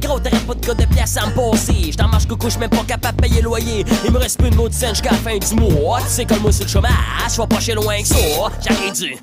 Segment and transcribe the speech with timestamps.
[0.00, 1.92] Gros, t'aurais pas de code de pièces à me passer.
[1.92, 3.84] J't'en marche coucou, même pas capable de payer le loyer.
[4.04, 6.00] Il me reste plus mots de scène jusqu'à la fin du mois.
[6.00, 6.90] Tu sais comme moi sur le chômage,
[7.34, 8.16] j'vais pas chez loin que ça.
[8.16, 9.16] J'aurais dû.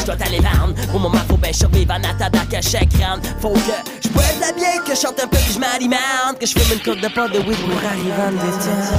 [0.00, 0.74] J'dois t'aller vendre.
[0.94, 3.20] Au moment faut bien survivre en attendant que chaque crâne.
[3.40, 3.58] Faut que
[4.02, 6.38] j'boive de la bière, que chante un peu, que je m'alimente.
[6.38, 8.94] Que je fume une coupe de pot de weed pour arriver en détente.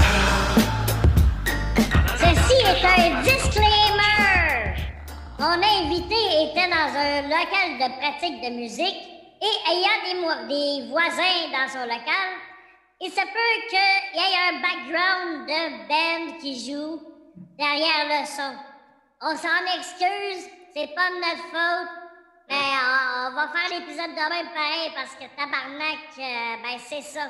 [2.17, 4.75] Ceci est un disclaimer.
[5.37, 9.14] Mon invité était dans un local de pratique de musique
[9.45, 12.29] et ayant des, des voisins dans son local,
[13.01, 17.01] il se peut qu'il y ait un background de band qui joue
[17.57, 18.55] derrière le son.
[19.21, 21.89] On s'en excuse, c'est pas de notre faute,
[22.49, 27.29] mais on, va faire l'épisode demain pareil parce que tabarnak, euh, ben c'est ça.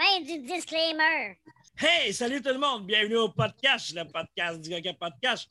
[0.00, 1.38] Fin du disclaimer.
[1.76, 5.10] Hey, salut tout le monde, bienvenue au podcast, le podcast du gars qui a pas
[5.10, 5.46] de cash.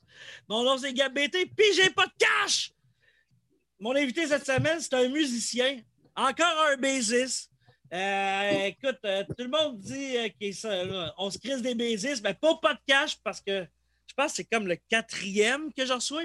[0.48, 2.73] Mon nom c'est Gab BT, puis j'ai pas de cash!
[3.84, 5.78] Mon invité cette semaine, c'est un musicien,
[6.16, 7.50] encore un bassiste.
[7.92, 12.54] Euh, écoute, euh, tout le monde dit euh, qu'on se crise des bassistes, mais pas
[12.62, 13.66] pas de cash parce que
[14.06, 16.22] je pense que c'est comme le quatrième que je reçois.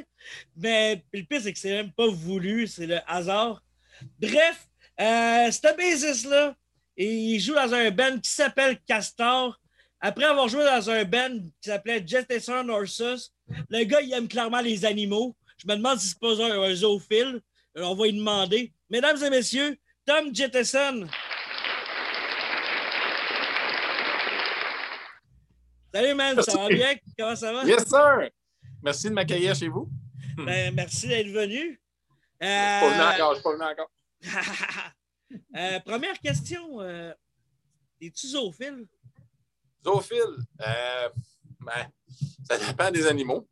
[0.56, 3.61] Mais le pire, c'est que c'est même pas voulu, c'est le hasard.
[4.17, 4.66] Bref,
[4.98, 6.55] ce bassiste-là,
[6.95, 9.59] il joue dans un band qui s'appelle Castor.
[10.00, 13.33] Après avoir joué dans un band qui s'appelait Jettison Ursus,
[13.70, 15.36] le gars, il aime clairement les animaux.
[15.58, 17.42] Je me demande si c'est pas un, un zoophile.
[17.78, 18.73] Euh, On va lui demander.
[18.89, 21.08] Mesdames et messieurs, Tom Jettison.
[25.94, 26.42] Salut, man.
[26.42, 26.95] Ça va bien?
[27.17, 27.64] Comment ça va?
[27.64, 28.30] Yes, sir!
[28.81, 29.89] Merci de m'accueillir chez vous.
[30.45, 31.81] Ben, merci d'être venu.
[32.39, 33.92] Je suis pas venu Euh, encore, je suis pas venu encore.
[35.58, 36.80] euh, première question.
[36.80, 37.14] Euh,
[38.00, 38.86] Es-tu zoophile?
[39.83, 41.92] Zoophile, ben,
[42.48, 43.50] ça dépend des animaux.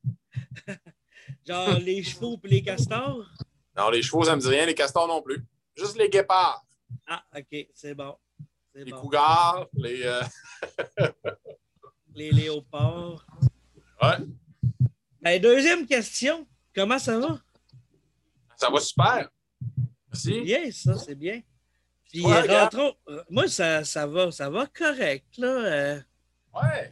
[1.45, 3.27] Genre les chevaux et les castors?
[3.77, 5.43] Non, les chevaux, ça me dit rien, les castors non plus.
[5.75, 6.65] Juste les guépards,
[7.05, 8.15] Ah, OK, c'est bon.
[8.73, 8.99] Les bon.
[9.01, 10.03] cougars, les.
[10.03, 10.21] euh,
[12.15, 13.25] Les léopards.
[14.01, 14.17] Ouais,
[15.21, 16.47] Ben, deuxième question.
[16.75, 17.39] Comment ça va?
[18.55, 19.29] ça va super.
[20.11, 20.41] Merci.
[20.41, 21.41] Bien, ça, c'est bien.
[22.09, 25.47] Puis, Ouais, euh, rentrons- euh, moi, ça, ça va, ça va correct, là.
[25.47, 26.01] euh.
[26.55, 26.91] Ouais.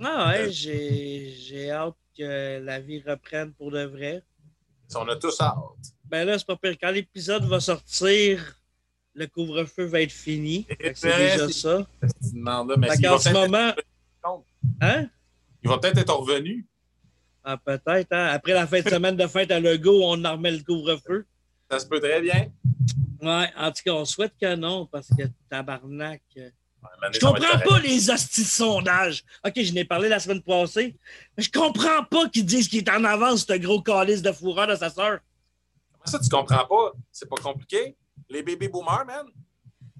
[0.00, 0.50] ah ouais, Euh.
[0.50, 4.22] j'ai, j'ai hâte que la vie reprenne pour de vrai.
[4.94, 5.56] On a tous hâte.
[6.12, 6.76] Ben là, c'est pas pire.
[6.78, 8.54] Quand l'épisode va sortir,
[9.14, 10.66] le couvre-feu va être fini.
[10.94, 11.86] C'est déjà ça.
[12.34, 13.72] Là, mais il ce moment.
[14.82, 15.06] Hein?
[15.62, 16.66] il va peut-être être revenu.
[17.42, 18.26] Ah, peut-être, hein?
[18.26, 21.24] Après la fin de semaine de fête à Lego, on en remet le couvre-feu.
[21.70, 22.52] Ça se peut très bien.
[23.22, 26.20] Ouais, en tout cas, on souhaite que non, parce que tabarnak.
[26.36, 26.50] euh,
[26.82, 29.24] Ouais, Je comprends pas les hosties de sondages.
[29.46, 30.94] OK, je n'ai parlé la semaine passée,
[31.38, 34.66] mais je comprends pas qu'ils disent qu'il est en avance, ce gros calice de fourreur
[34.66, 35.20] de sa sœur.
[36.04, 36.92] Ça, tu comprends pas?
[37.10, 37.96] C'est pas compliqué.
[38.28, 39.26] Les baby boomers, man.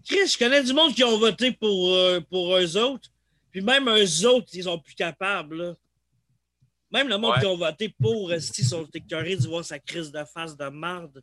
[0.06, 3.08] Chris, je connais du monde qui ont voté pour, euh, pour eux autres,
[3.50, 5.56] puis même eux autres, ils sont plus capables.
[5.62, 5.74] là.
[6.92, 7.40] Même le monde Ouais.
[7.40, 10.68] qui ont voté pour, euh, ils sont écœurés de voir sa crise de face de
[10.68, 11.22] marde.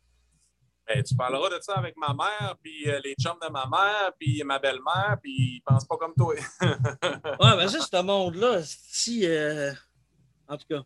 [0.86, 4.12] Ben, tu parleras de ça avec ma mère, puis euh, les chums de ma mère,
[4.18, 6.34] puis ma belle-mère, puis ils pensent pas comme toi.
[7.40, 9.24] Ouais, mais ça, ce monde-là, si.
[9.26, 9.72] euh,
[10.48, 10.82] En tout cas,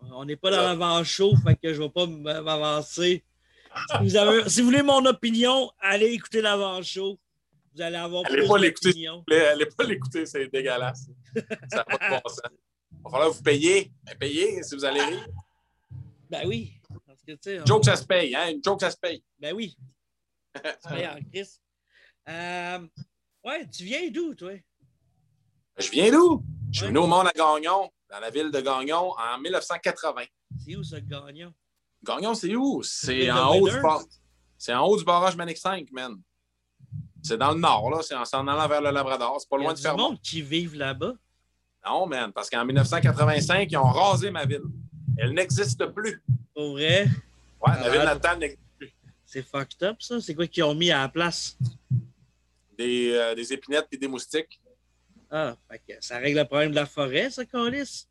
[0.00, 3.24] on n'est pas dans l'avant-show, fait que je vais pas m'avancer.
[3.90, 7.18] Si vous, avez- si vous voulez mon opinion, allez écouter l'avant-show.
[7.74, 9.06] Vous allez avoir Allez plus pas l'écouter.
[9.30, 11.06] Allez pas l'écouter, c'est dégueulasse.
[11.70, 12.40] Ça n'a pas de bon sens.
[12.90, 13.92] Il va falloir vous payer.
[14.04, 15.26] Ben, payer si vous allez rire.
[16.30, 16.72] Ben oui.
[17.06, 18.34] Parce que, Une joke, ça se paye.
[18.34, 18.50] Hein?
[18.50, 19.22] Une joke, ça se paye.
[19.38, 19.76] Ben oui.
[21.32, 21.60] Chris.
[22.28, 22.78] Euh,
[23.44, 24.52] ouais, tu viens d'où, toi?
[25.78, 26.42] Je viens d'où?
[26.72, 30.22] Je suis venu au monde à Gagnon, dans la ville de Gagnon, en 1980.
[30.64, 31.52] C'est où ce gagnon?
[32.02, 32.82] Gagnon, c'est où?
[32.82, 34.02] C'est de en haut du bar-
[34.70, 36.16] en haut du barrage Manic 5, man.
[37.22, 38.02] C'est dans le nord, là.
[38.02, 39.38] C'est en s'en allant vers le Labrador.
[39.40, 40.08] C'est pas Il y loin a de du Fermont.
[40.10, 41.14] monde qui vivent là-bas.
[41.84, 44.62] Non, man, parce qu'en 1985, ils ont rasé ma ville.
[45.16, 46.22] Elle n'existe plus.
[46.54, 47.06] Pour vrai,
[47.60, 48.92] Ouais, Ah, ville natale n'existe plus.
[49.26, 50.20] c'est fucked up, ça.
[50.20, 51.56] C'est quoi qu'ils ont mis à la place?
[52.78, 54.60] Des, euh, des épinettes et des moustiques.
[55.30, 58.07] Ah, fait que ça règle le problème de la forêt, ça, Colis?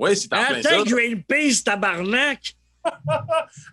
[0.00, 0.70] Oui, c'est en plein ça.
[0.70, 2.56] Attends, Greenpeace, tabarnak!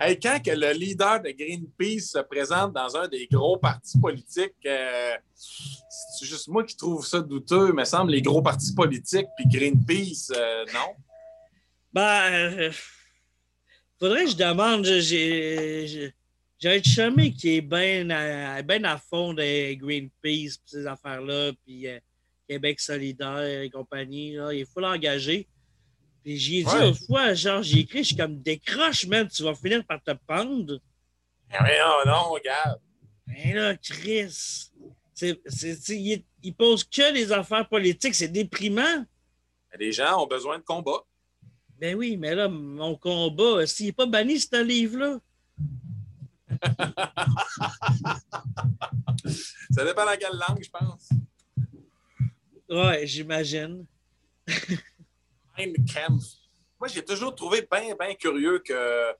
[0.01, 4.65] Hey, quand que le leader de Greenpeace se présente dans un des gros partis politiques,
[4.65, 7.71] euh, c'est juste moi qui trouve ça douteux.
[7.71, 10.93] Me semble les gros partis politiques puis Greenpeace, euh, non?
[11.93, 12.71] Ben, euh,
[13.97, 14.83] faudrait que je demande.
[14.83, 16.13] J'ai
[16.65, 21.87] un chumé qui est bien à, ben à fond de Greenpeace, pis ces affaires-là, puis
[21.87, 21.97] euh,
[22.49, 24.33] Québec solidaire et compagnie.
[24.33, 25.47] Là, il est full engagé.
[26.27, 26.81] Puis j'y ai dit Ouais.
[26.81, 30.11] l'autre fois, genre, j'ai écrit, je suis comme décroche, man, tu vas finir par te
[30.11, 30.77] pendre.
[31.49, 32.81] Mais non, non, regarde.
[33.25, 34.69] Mais là, Chris,
[35.13, 38.13] c'est, c'est, il, il, pose que les affaires politiques.
[38.13, 39.05] C'est déprimant.
[39.79, 41.05] Les gens ont besoin de combat.
[41.79, 45.19] Ben oui, mais là, mon combat, s'il n'est pas banni, ce livre-là.
[49.71, 51.07] Ça dépend dans quelle langue, je pense.
[52.69, 53.85] Ouais, j'imagine.
[56.79, 59.13] Moi, j'ai toujours trouvé bien, bien curieux que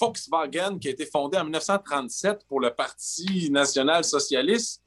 [0.00, 4.82] Volkswagen, qui a été fondé en 1937 pour le Parti national socialiste,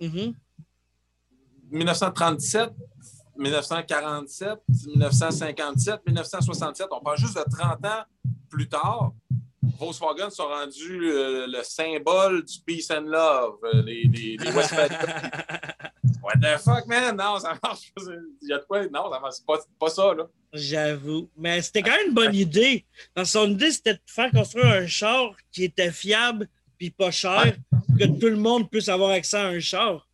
[1.72, 2.72] 1937,
[3.38, 8.04] 1947, 1957, 1967, on parle juste de 30 ans
[8.50, 9.12] plus tard,
[9.77, 14.51] Volkswagen sont rendus euh, le symbole du peace and love, euh, les, les, les
[16.22, 17.16] What the fuck, man?
[17.16, 18.01] Non, ça marche pas.
[18.42, 18.86] Il y a de quoi?
[18.88, 20.27] Non, ça marche pas, pas ça, là.
[20.54, 21.30] J'avoue.
[21.38, 22.86] Mais c'était quand même une bonne idée.
[23.16, 27.56] Que son idée, c'était de faire construire un char qui était fiable puis pas cher,
[27.69, 30.07] pour que tout le monde puisse avoir accès à un char.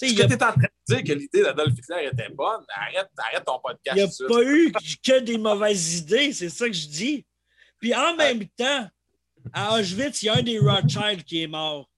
[0.00, 2.64] Est-ce que tu es en train de dire que l'idée d'Adolf Hitler était bonne?
[2.74, 3.96] Arrête, arrête ton podcast.
[3.96, 4.72] Il n'y a pas eu
[5.04, 7.24] que des mauvaises idées, c'est ça que je dis.
[7.82, 8.88] Puis en même temps,
[9.52, 11.90] à Auschwitz, il y a un des Rothschild qui est mort.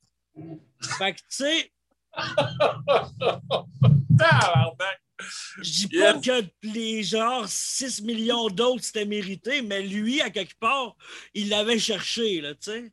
[0.98, 1.70] Fait que, tu sais.
[5.62, 10.58] Je dis pas que les genre 6 millions d'autres c'était mérité, mais lui, à quelque
[10.58, 10.96] part,
[11.34, 12.90] il l'avait cherché, là, tu sais.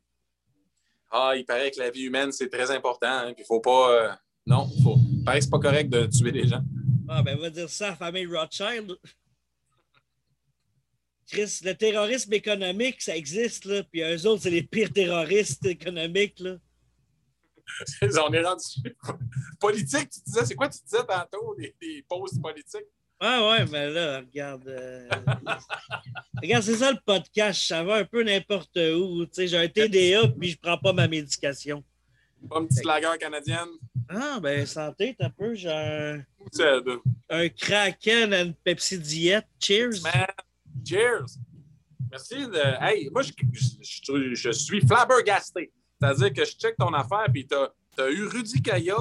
[1.10, 3.08] Ah, il paraît que la vie humaine, c'est très important.
[3.08, 3.90] Hein, il faut pas.
[3.90, 4.12] Euh,
[4.46, 4.98] non, faut...
[5.12, 6.62] il paraît que c'est pas correct de tuer des gens.
[7.08, 8.96] Ah, ben, on va dire ça à la famille Rothschild.
[11.32, 13.82] Chris, le terrorisme économique, ça existe, là.
[13.82, 16.56] Puis eux autres, c'est les pires terroristes économiques, là.
[18.26, 18.64] On est rendu.
[19.60, 22.86] Politique, tu disais, c'est quoi tu disais tantôt, des posts politiques?
[23.18, 24.68] Ah ouais, mais là, regarde.
[24.68, 25.08] Euh,
[26.42, 27.62] regarde, c'est ça le podcast.
[27.62, 29.24] Ça va un peu n'importe où.
[29.24, 31.82] Tu sais, j'ai un TDA puis je prends pas ma médication.
[32.50, 33.68] Pas une petite lagueur canadienne?
[34.08, 35.54] Ah, ben, santé, t'as peu.
[35.54, 36.24] J'ai un.
[37.30, 39.46] Un Kraken, une Pepsi Diet.
[39.60, 40.02] Cheers.
[40.84, 41.38] Cheers!
[42.10, 42.46] Merci.
[42.46, 42.84] De...
[42.84, 43.32] Hey, moi, je,
[43.80, 45.72] je, je, suis flabbergasté.
[45.98, 48.96] C'est-à-dire que je check ton affaire, puis tu as, eu Rudy Kaya,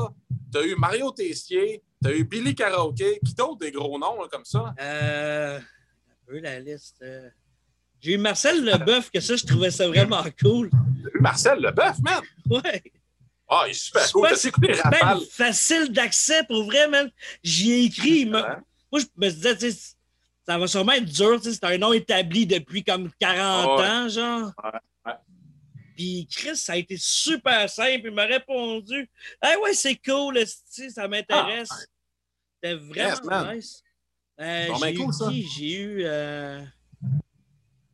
[0.51, 3.19] tu as eu Mario Tessier, tu as eu Billy Karaoke.
[3.25, 4.73] Qui d'autre des gros noms comme ça?
[4.79, 5.59] Euh.
[5.59, 6.97] Un peu la liste.
[7.01, 7.29] Euh.
[7.99, 10.69] J'ai eu Marcel Leboeuf, que ça, je trouvais ça vraiment cool.
[11.13, 12.21] eu Marcel Leboeuf, man?
[12.49, 12.81] Ouais.
[13.47, 14.29] Ah, il est super cool.
[14.29, 17.11] T'as écouté ben, facile d'accès, pour vrai, man.
[17.43, 18.25] J'y ai écrit.
[18.25, 18.61] Moi,
[18.93, 19.95] je me disais, tu sais,
[20.45, 21.39] ça va sûrement être dur.
[21.41, 24.51] C'est un nom établi depuis comme 40 ans, genre.
[25.95, 28.01] Puis Chris, ça a été super simple.
[28.05, 29.09] Il m'a répondu
[29.41, 31.69] Ah ouais, c'est cool, ça m'intéresse.
[31.71, 31.77] Ah,
[32.55, 33.83] C'était vraiment nice.
[34.39, 36.03] Euh, j'ai eu J'ai eu.
[36.05, 36.63] Euh...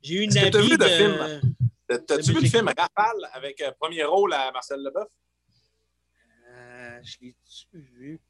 [0.02, 0.86] J'ai eu une amie vu de...
[0.86, 1.42] film?
[1.88, 5.08] T'as-tu vu le film Rafale avec euh, premier rôle à Marcel Leboeuf?
[6.50, 8.22] Euh, je l'ai-tu vu?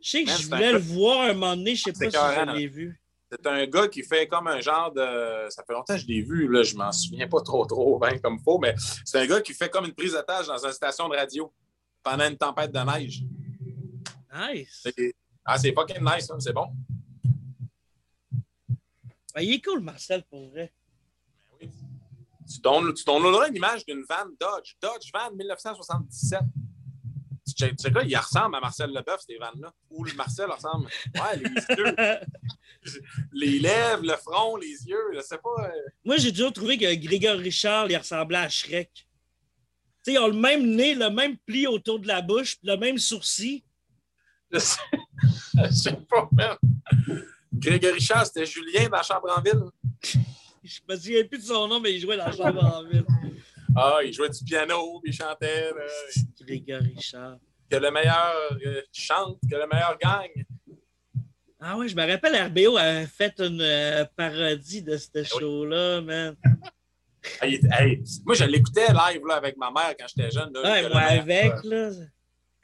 [0.00, 2.46] Je sais que je voulais le voir un moment donné, je ne sais pas si
[2.50, 3.01] je l'ai vu.
[3.32, 5.48] C'est un gars qui fait comme un genre de.
[5.48, 8.18] Ça fait longtemps que je l'ai vu, là, je m'en souviens pas trop, trop bien
[8.18, 8.74] comme faux, mais
[9.06, 11.50] c'est un gars qui fait comme une prise d'étage dans une station de radio
[12.02, 13.22] pendant une tempête de neige.
[14.34, 14.86] Nice.
[15.46, 16.66] Ah, c'est fucking nice, hein, c'est bon.
[19.34, 20.70] Ben, il est cool, Marcel, pour vrai.
[21.58, 21.70] Ben oui.
[22.46, 24.74] Tu donneras une image d'une van Dodge.
[24.80, 26.40] Dodge Van 1977.
[27.70, 29.72] Tu sais quoi, il ressemble à Marcel Leboeuf, ces vannes-là.
[29.90, 30.88] Ou le Marcel ressemble.
[31.14, 31.96] Ouais, les yeux.
[33.32, 35.66] les lèvres, le front, les yeux, je sais pas.
[35.66, 35.88] Euh.
[36.04, 38.90] Moi, j'ai toujours trouvé que Grégory Richard, il ressemblait à Shrek.
[38.94, 39.04] Tu
[40.02, 42.98] sais, ils ont le même nez, le même pli autour de la bouche, le même
[42.98, 43.62] sourcil.
[44.50, 44.80] Je sais,
[45.54, 46.56] je sais pas, même.
[47.52, 49.62] Grégory Richard, c'était Julien dans la Chambre en Ville.
[50.64, 53.06] je me souviens plus de son nom, mais il jouait dans la Chambre en Ville.
[53.74, 55.72] Ah, il jouait du piano, il chantait.
[56.40, 57.38] Grégory Richard.
[57.70, 58.34] Que le meilleur
[58.66, 60.44] euh, chante, que le meilleur gagne.
[61.60, 66.00] Ah oui, je me rappelle, RBO a fait une euh, parodie de ce ah show-là,
[66.00, 66.36] man.
[68.26, 70.52] moi, je l'écoutais live là, avec ma mère quand j'étais jeune.
[70.52, 71.90] Là, ouais, moi avec, là.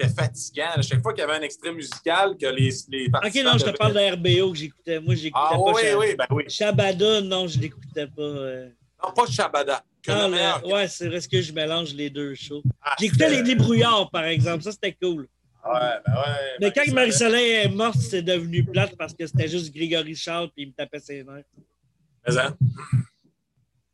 [0.00, 0.70] C'était fatigant.
[0.74, 3.64] À chaque fois qu'il y avait un extrait musical, que les, les Ok, non, je
[3.66, 5.00] te parle de RBO que j'écoutais.
[5.00, 5.72] Moi, j'écoutais ah, pas.
[5.72, 6.44] Oui, oui, ben oui.
[6.48, 8.22] Shabada, non, je l'écoutais pas.
[8.22, 8.68] Euh...
[9.02, 9.84] Non, pas Shabada.
[10.06, 12.62] Ah, ouais, c'est vrai que je mélange les deux shows.
[12.82, 14.62] Ah, J'écoutais les débrouillards, par exemple.
[14.62, 15.28] Ça, c'était cool.
[15.64, 16.56] Ouais, ben ouais.
[16.60, 20.50] Mais ben, quand Marie-Soleil est morte, c'est devenu plate parce que c'était juste Grégory Charles
[20.54, 21.44] puis il me tapait ses nerfs.
[22.26, 22.56] Mais ça?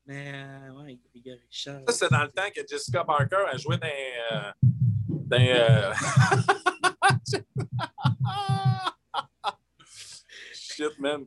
[0.07, 1.85] Mais euh, ouais, Grégory Charles.
[1.89, 3.89] Ça, c'est dans le temps que Jessica Parker a joué dans.
[3.89, 4.53] Euh,
[5.09, 5.93] dans euh...
[10.53, 11.25] Shit, man.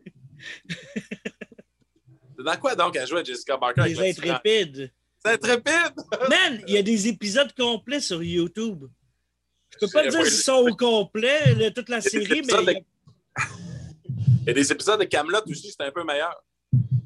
[2.48, 3.84] Dans quoi donc elle joué Jessica Parker?
[3.86, 4.90] Les Intrépides.
[5.18, 5.96] C'est Intrépide!
[6.30, 8.86] Man, il y a des épisodes complets sur YouTube.
[9.74, 12.86] Je peux pas dire s'ils sont au complet, toute la série, mais.
[14.44, 16.42] Il y a des épisodes de Camelot aussi, c'était un peu meilleur.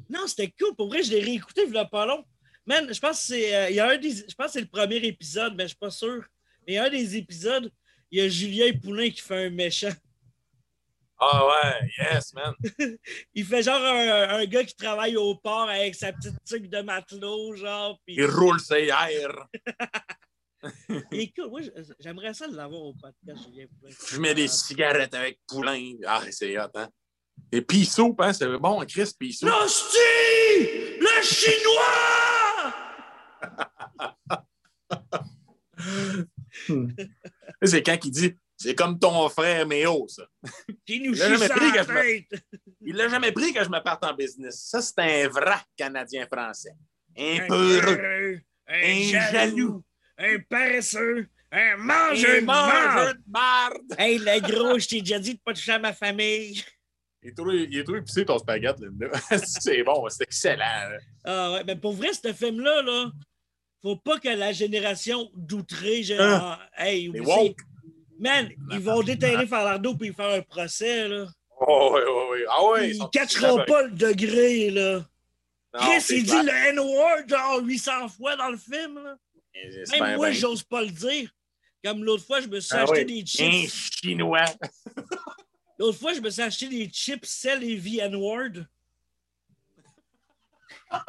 [0.08, 0.76] Non, c'était cool.
[0.76, 2.24] Pour vrai, je l'ai réécouté il pas long.
[2.64, 4.68] Man, je pense que c'est euh, il y a un des, je pense c'est le
[4.68, 6.22] premier épisode, mais je suis pas sûr.
[6.64, 7.68] Mais il y a un des épisodes,
[8.12, 9.90] il y a Julien Poulin qui fait un méchant.
[11.24, 12.52] Ah ouais, yes, man.
[13.34, 17.54] il fait genre un, gars qui travaille au port avec sa petite truc de matelot,
[17.54, 17.96] genre.
[18.08, 19.46] Il roule ses airs.
[21.12, 21.60] Écoute, moi,
[22.00, 23.48] j'aimerais ça l'avoir au podcast.
[24.10, 25.92] Je mets des cigarettes avec Poulin.
[26.06, 26.88] Ah, c'est hot, hein?
[27.52, 29.46] Et Pissou, hein, c'est bon, Chris, Pissou.
[29.46, 30.98] L'hostie!
[30.98, 32.72] Le chinois!
[37.62, 40.22] c'est quand il dit c'est comme ton frère Méo, ça.
[40.86, 42.28] Qui nous il l'a jamais,
[42.80, 44.62] Il l'a jamais pris que je me parte en business.
[44.68, 46.74] Ça, c'est un vrai Canadien-Français.
[47.18, 49.84] Un, peureux, un, jaloux,
[50.16, 53.94] un paresseux, un mangeur, de marde.
[53.98, 56.64] Hey, le gros, je t'ai déjà dit de pas toucher à ma famille.
[57.22, 58.82] Il est, trop, il est trop épicé ton spaghetti,
[59.44, 60.98] c'est bon, c'est excellent.
[61.24, 63.12] Ah ouais, mais pour vrai, ce film-là, là,
[63.80, 66.58] faut pas que la génération d'outré, genre, hein?
[66.76, 67.60] hey, woke.
[68.22, 71.26] Man, ils vont déterrer Falardeau puis faire un procès, là.
[71.58, 72.38] Oh, oui, oui, oui.
[72.48, 72.90] Ah oui.
[72.94, 75.04] Ils ne catcheront pas le degré, là.
[75.74, 79.16] Chris, il dit le N-word genre 800 fois dans le film, là.
[79.90, 81.30] Même moi, j'ose pas le dire.
[81.84, 83.42] Comme l'autre fois, je me suis ah acheté des chips.
[83.42, 84.44] Un chinois.
[85.78, 88.66] L'autre fois, je me suis acheté des chips Cell et V N-word.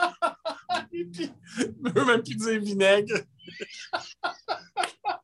[0.92, 3.20] même plus dire vinaigre.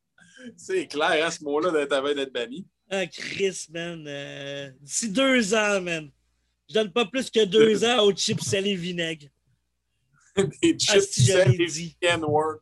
[0.56, 2.66] C'est clair, hein, ce mot-là d'être d'être banni.
[2.90, 4.06] Ah, Chris, man.
[4.08, 6.10] Euh, d'ici deux ans, man.
[6.68, 9.28] Je donne pas plus que deux ans aux chips salés vinaigre.
[10.36, 12.60] Des chips ah, si salés word.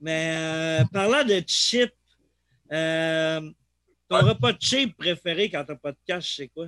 [0.00, 1.92] Mais euh, parlant de chips,
[2.72, 3.40] euh,
[4.08, 6.66] ton repas cheap préféré quand t'as pas de cash, c'est quoi?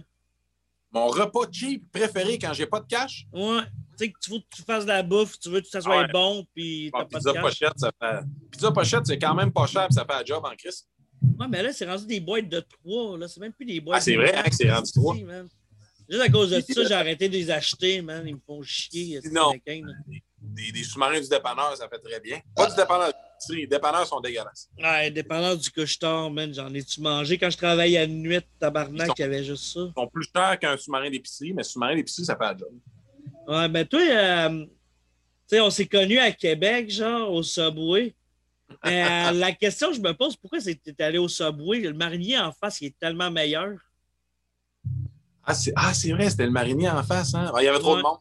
[0.92, 3.26] Mon repas cheap préféré quand j'ai pas de cash?
[3.32, 3.62] Ouais.
[3.96, 5.80] Tu sais que tu veux que tu fasses de la bouffe, tu veux que ça
[5.80, 7.42] soit bon, puis t'as pas de cash.
[7.42, 8.20] Pochette, ça fait...
[8.50, 10.86] Pizza pochette, c'est quand même pas cher, puis ça fait un job en crise.
[11.38, 13.16] Ouais, mais là, c'est rendu des boîtes de trois.
[13.16, 13.28] Là.
[13.28, 13.98] C'est même plus des boîtes.
[13.98, 15.16] Ah, c'est vrai, hein, que c'est rendu trois.
[16.08, 18.26] Juste à cause de ça, j'ai arrêté de les acheter, man.
[18.26, 19.20] Ils me font chier.
[19.32, 19.54] Non.
[19.66, 22.38] Des, des sous-marins du dépanneur, ça fait très bien.
[22.54, 23.10] Pas du dépanneur
[23.50, 24.70] les dépanneurs sont dégueulasses.
[24.78, 29.10] Ouais, les dépanneurs du couche-tard, man, j'en ai-tu mangé quand je travaillais à nuit, tabarnak,
[29.18, 29.80] il y avait juste ça.
[29.80, 32.70] Ils sont plus chers qu'un sous-marin d'épicerie, mais sous-marin d'épicerie, ça fait la job.
[33.46, 34.70] Ouais, ben toi, euh, tu
[35.46, 38.14] sais, on s'est connus à Québec, genre, au Subway.
[38.86, 41.80] Euh, la question que je me pose, pourquoi c'était allé au Subway?
[41.80, 43.76] Le marinier en face, il est tellement meilleur.
[45.44, 47.52] Ah, c'est ah, vrai, c'était le marinier en face, hein?
[47.58, 48.18] il y avait trop de monde.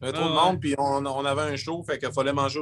[0.00, 2.32] Il y avait trop de monde, puis on, on, avait un show, fait qu'il fallait
[2.32, 2.60] manger.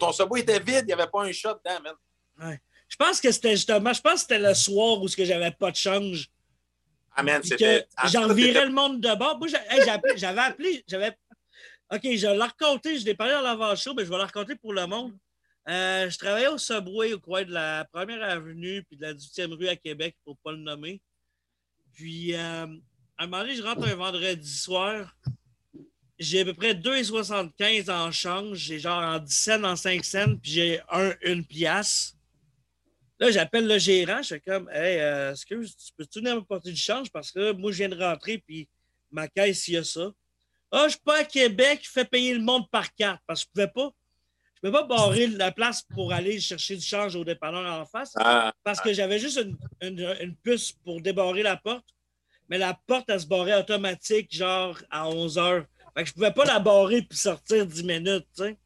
[0.00, 1.94] Ton sabot était vide, il n'y avait pas un shot dedans, man.
[2.40, 2.60] Ouais.
[2.88, 5.76] Je pense que c'était justement, je pense que c'était le soir où j'avais pas de
[5.76, 6.30] change.
[7.18, 7.84] Ah, man, c'était.
[8.12, 9.38] J'en virais le monde de bord.
[9.38, 11.16] Moi, j'avais appelé, j'avais.
[11.92, 14.72] OK, je l'ai raconté, je l'ai parlé dans l'avant-show, mais je vais le raconter pour
[14.72, 15.16] le monde.
[15.68, 19.54] Euh, je travaillais au Subway au coin de la première avenue puis de la 18e
[19.54, 21.00] rue à Québec, pour ne pas le nommer.
[21.92, 22.66] Puis, euh,
[23.16, 25.14] à un moment donné, je rentre un vendredi soir
[26.18, 28.58] j'ai à peu près 2,75 en change.
[28.58, 32.16] J'ai genre en 10 cents, en 5 cents, puis j'ai un, une pièce.
[33.20, 34.18] Là, j'appelle le gérant.
[34.18, 37.10] Je suis comme, hey, euh, excuse, tu peux-tu venir me porter du change?
[37.10, 38.68] Parce que moi, je viens de rentrer, puis
[39.10, 40.12] ma caisse, il y a ça.
[40.70, 43.20] Ah, je suis pas à Québec, fais payer le monde par carte.
[43.26, 43.90] Parce que je pouvais pas.
[44.62, 47.86] Je ne pouvais pas barrer la place pour aller chercher du change au dépanneur en
[47.86, 48.12] face.
[48.16, 48.52] Ah.
[48.64, 49.38] parce que j'avais juste
[49.80, 51.86] une, une, puce pour débarrer la porte.
[52.48, 55.64] Mais la porte, elle se barrait automatique, genre à 11 heures.
[55.96, 58.58] Fait que je pouvais pas la barrer puis sortir 10 minutes, tu sais.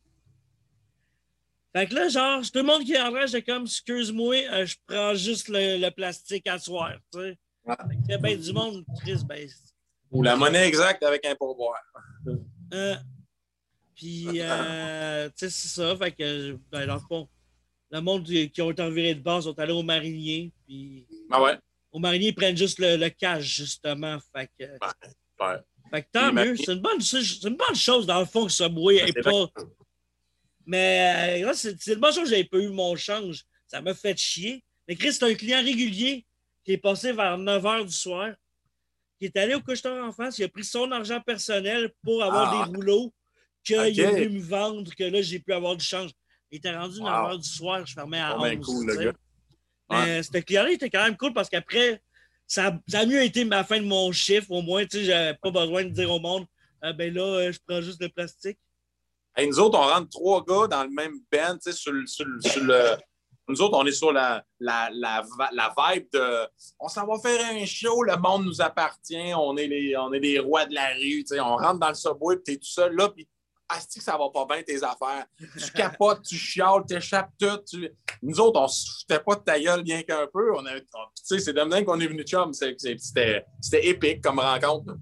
[1.74, 4.66] Fait que là, genre, tout le monde qui est en train, j'étais comme, excuse-moi, euh,
[4.66, 7.38] je prends juste le, plastique à soir, tu sais.
[7.64, 9.48] Fait que ben du monde, triste, ben.
[10.10, 11.80] Ou la monnaie exacte avec un pourboire.
[12.74, 12.96] Euh,
[13.94, 15.96] puis, euh, tu sais, c'est ça.
[15.96, 17.28] Fait que, ben, dans le fond,
[17.90, 20.52] le monde qui ont été envirés de base sont allés au marinier.
[20.66, 21.58] Puis, ah ouais?
[21.90, 24.18] Au marinier, ils prennent juste le, le cash, justement.
[24.34, 24.64] Fait que.
[24.64, 25.58] ouais.
[25.90, 26.56] Fait que tant mieux.
[26.56, 29.46] C'est une, bonne, une bonne chose, dans le fond, que Subway n'est pas.
[30.66, 33.44] Mais euh, c'est une bonne chose que j'avais pas eu mon change.
[33.66, 34.64] Ça m'a fait chier.
[34.86, 36.26] Mais Chris, c'est un client régulier
[36.64, 38.32] qui est passé vers 9 h du soir,
[39.18, 42.52] qui est allé au couche en face, il a pris son argent personnel pour avoir
[42.52, 42.66] ah.
[42.66, 43.12] des rouleaux
[43.64, 46.10] qu'il a voulu me vendre, que là, j'ai pu avoir du change.
[46.50, 49.12] Il était rendu 9 h du soir, je fermais à 11 ben cool, le gars.
[49.90, 52.00] Mais ce client-là était quand même cool parce qu'après,
[52.46, 54.50] ça, a mieux été ma fin de mon chiffre.
[54.50, 56.46] Au moins, tu sais, j'avais pas besoin de dire au monde,
[56.82, 58.58] ah, ben là, euh, je prends juste le plastique.
[59.36, 62.96] Hey, nous autres, on rentre trois gars dans le même band, tu sais, sur, le-.
[63.48, 65.22] Nous autres, on est sur la, la, la,
[65.92, 66.46] vibe de.
[66.78, 70.38] On s'en va faire un show, le monde nous appartient, on est les, on est
[70.38, 71.24] rois de la rue.
[71.40, 73.28] On rentre dans le subway, puis t'es tout seul là, puis.
[73.68, 75.24] Asti que ça va pas bien tes affaires.
[75.38, 77.56] Tu capotes, tu chiales, t'échappes tout.
[77.66, 80.54] tu- Nous autres, on se foutait pas de ta gueule bien qu'un peu.
[80.54, 82.52] On on- c'est de même qu'on est venu chum.
[82.52, 84.94] C'était épique comme rencontre.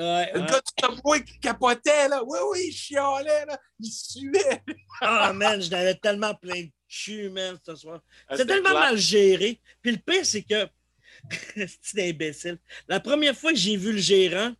[0.00, 0.46] Ouais, Le ouais.
[0.46, 2.22] gars du subway qui capotait, là.
[2.24, 3.60] Oui, oui, il chialait, là.
[3.78, 4.62] Il suait.
[5.02, 8.00] Ah, man, je l'avais tellement plein de cul, man, ce soir.
[8.26, 8.80] Ah, C'est tellement clair.
[8.80, 9.60] mal géré.
[9.82, 10.66] Puis le pire, c'est que.
[11.82, 12.58] c'est imbécile.
[12.88, 14.54] La première fois que j'ai vu le gérant,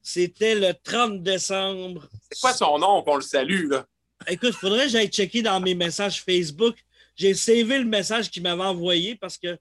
[0.00, 2.08] c'était le 30 décembre.
[2.30, 3.84] C'est quoi son nom qu'on le salue, là?
[4.28, 6.76] Écoute, faudrait que j'aille checker dans mes messages Facebook.
[7.16, 9.58] J'ai savé le message qu'il m'avait envoyé parce que,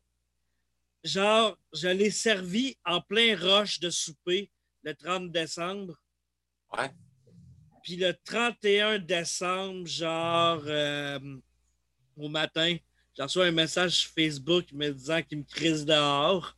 [1.03, 4.51] genre, je l'ai servi en plein rush de souper
[4.83, 5.95] le 30 décembre.
[6.77, 6.89] Ouais.
[7.83, 11.19] Puis le 31 décembre, genre, euh,
[12.15, 12.77] au matin,
[13.15, 16.55] j'ai reçu un message Facebook me disant qu'il me crise dehors.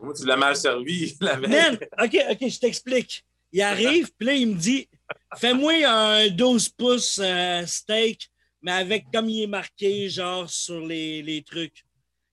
[0.00, 1.50] Moi, tu l'as mal servi la veille.
[1.50, 3.24] Man, OK, OK, je t'explique.
[3.52, 4.88] Il arrive, puis là, il me dit
[5.36, 8.30] Fais-moi un 12 pouces euh, steak,
[8.62, 11.84] mais avec comme il est marqué, genre sur les, les trucs.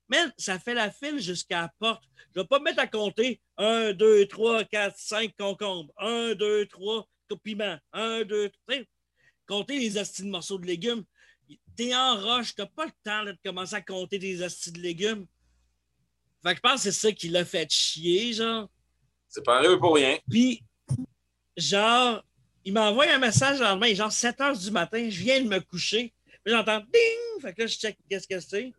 [0.07, 2.08] Man, ça fait la file jusqu'à la porte.
[2.35, 5.91] Je vais pas me mettre à compter 1, 2, 3, 4, 5 concombres.
[5.97, 7.07] 1, 2, 3
[7.43, 7.77] piments.
[7.93, 8.83] 1, 2, 3.
[9.47, 11.03] Compter les astis de morceaux de légumes.
[11.75, 14.79] T'es en roche, t'as pas le temps là, de commencer à compter des astis de
[14.79, 15.25] légumes.
[16.43, 18.69] Fait que je pense que c'est ça qui l'a fait chier, genre.
[19.27, 20.17] C'est pas arrivé pour rien.
[20.29, 20.63] Puis,
[21.57, 22.23] genre,
[22.63, 25.59] il m'envoie un message le lendemain, genre 7 heures du matin, je viens de me
[25.59, 26.13] coucher.
[26.43, 27.41] Puis j'entends ding!
[27.41, 28.71] Fait que là, je check qu'est-ce que c'est.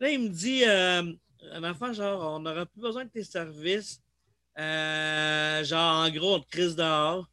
[0.00, 1.12] Là, il me dit, euh,
[1.50, 4.00] un enfant, genre, on n'aura plus besoin de tes services.
[4.58, 7.28] Euh, genre, en gros, on te crise dehors.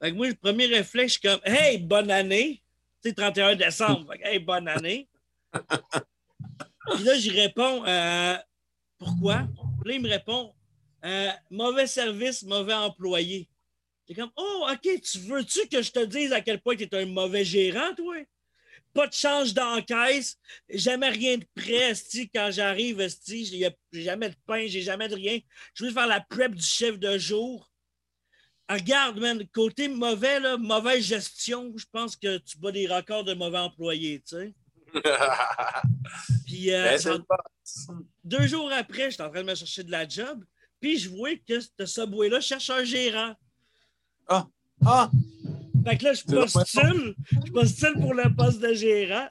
[0.00, 2.62] Fait que moi, le premier réflexe, je suis comme, hey, bonne année!
[3.02, 4.06] Tu sais, 31 décembre.
[4.10, 5.08] Fait que, hey, bonne année!
[5.52, 8.36] Puis là, j'y réponds, euh,
[8.98, 9.48] pourquoi?
[9.84, 10.52] Là, il me répond,
[11.04, 13.48] euh, mauvais service, mauvais employé.
[14.08, 16.94] J'ai comme, oh, OK, tu veux-tu que je te dise à quel point tu es
[16.94, 18.16] un mauvais gérant, toi?
[18.92, 20.36] Pas de change d'encaisse,
[20.68, 21.92] jamais rien de prêt,
[22.34, 25.38] quand j'arrive, j'ai jamais de pain, j'ai jamais de rien.
[25.74, 27.70] Je veux faire la prep du chef de jour.
[28.66, 33.24] Ah, Regarde, man, côté mauvais, là, mauvaise gestion, je pense que tu bats des records
[33.24, 34.54] de mauvais employés, tu sais.
[36.46, 37.24] Puis, euh, Ben,
[37.88, 40.44] en- deux jours après, j'étais en train de me chercher de la job,
[40.80, 43.34] puis je vois que ce Subway-là cherche un gérant.
[44.28, 45.10] Ah!
[45.84, 47.14] Fait que là, je postule,
[47.46, 49.28] je postule pour le poste de gérant.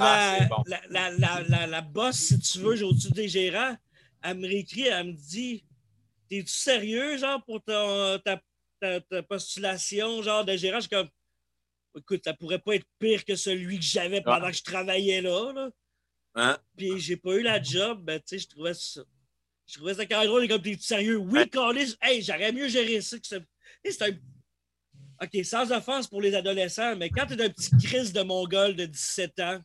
[0.00, 0.62] Ah, La, bon.
[0.90, 1.10] la,
[1.42, 3.76] la, la, boss, si tu veux, j'ai au-dessus des gérants,
[4.22, 5.64] elle me réécrit, elle me dit
[6.28, 8.40] T'es-tu sérieux, genre, pour ton- ta,
[8.80, 10.76] ta, ta postulation, genre, de gérant?
[10.78, 11.08] Je suis comme
[11.96, 15.52] Écoute, ça pourrait pas être pire que celui que j'avais pendant que je travaillais là.
[15.52, 15.70] là.
[16.34, 16.58] Hein?
[16.76, 19.02] Puis j'ai pas eu la job, ben, tu sais, je trouvais ça.
[19.66, 21.18] Je trouvais ça quand même drôle, comme t'es sérieux?
[21.18, 21.48] Oui, Ouais.
[21.48, 23.36] Carlis, hey, j'aurais mieux géré ça que ça.
[23.84, 24.16] Et c'est un.
[25.24, 28.86] OK, sans offense pour les adolescents, mais quand t'es un petit Chris de Mongol de
[28.86, 29.60] 17 ans,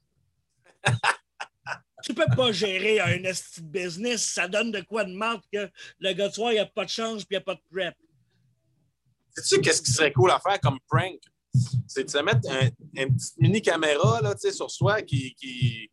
[2.03, 3.17] tu peux pas gérer un
[3.63, 4.23] business.
[4.23, 5.69] Ça donne de quoi de marque que
[5.99, 7.55] le gars de soir, il n'y a pas de change puis il n'y a pas
[7.55, 7.95] de prep.
[9.35, 11.19] Sais-tu qu'est-ce qui serait cool à faire comme prank?
[11.87, 15.89] C'est de se mettre un- une petite mini caméra là, tu sur soi qui, qui,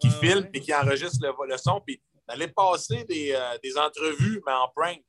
[0.00, 0.50] qui Ouais, filme ouais.
[0.54, 4.68] et qui enregistre le, le son, puis d'aller passer des, euh, des entrevues, mais en
[4.74, 5.02] prank.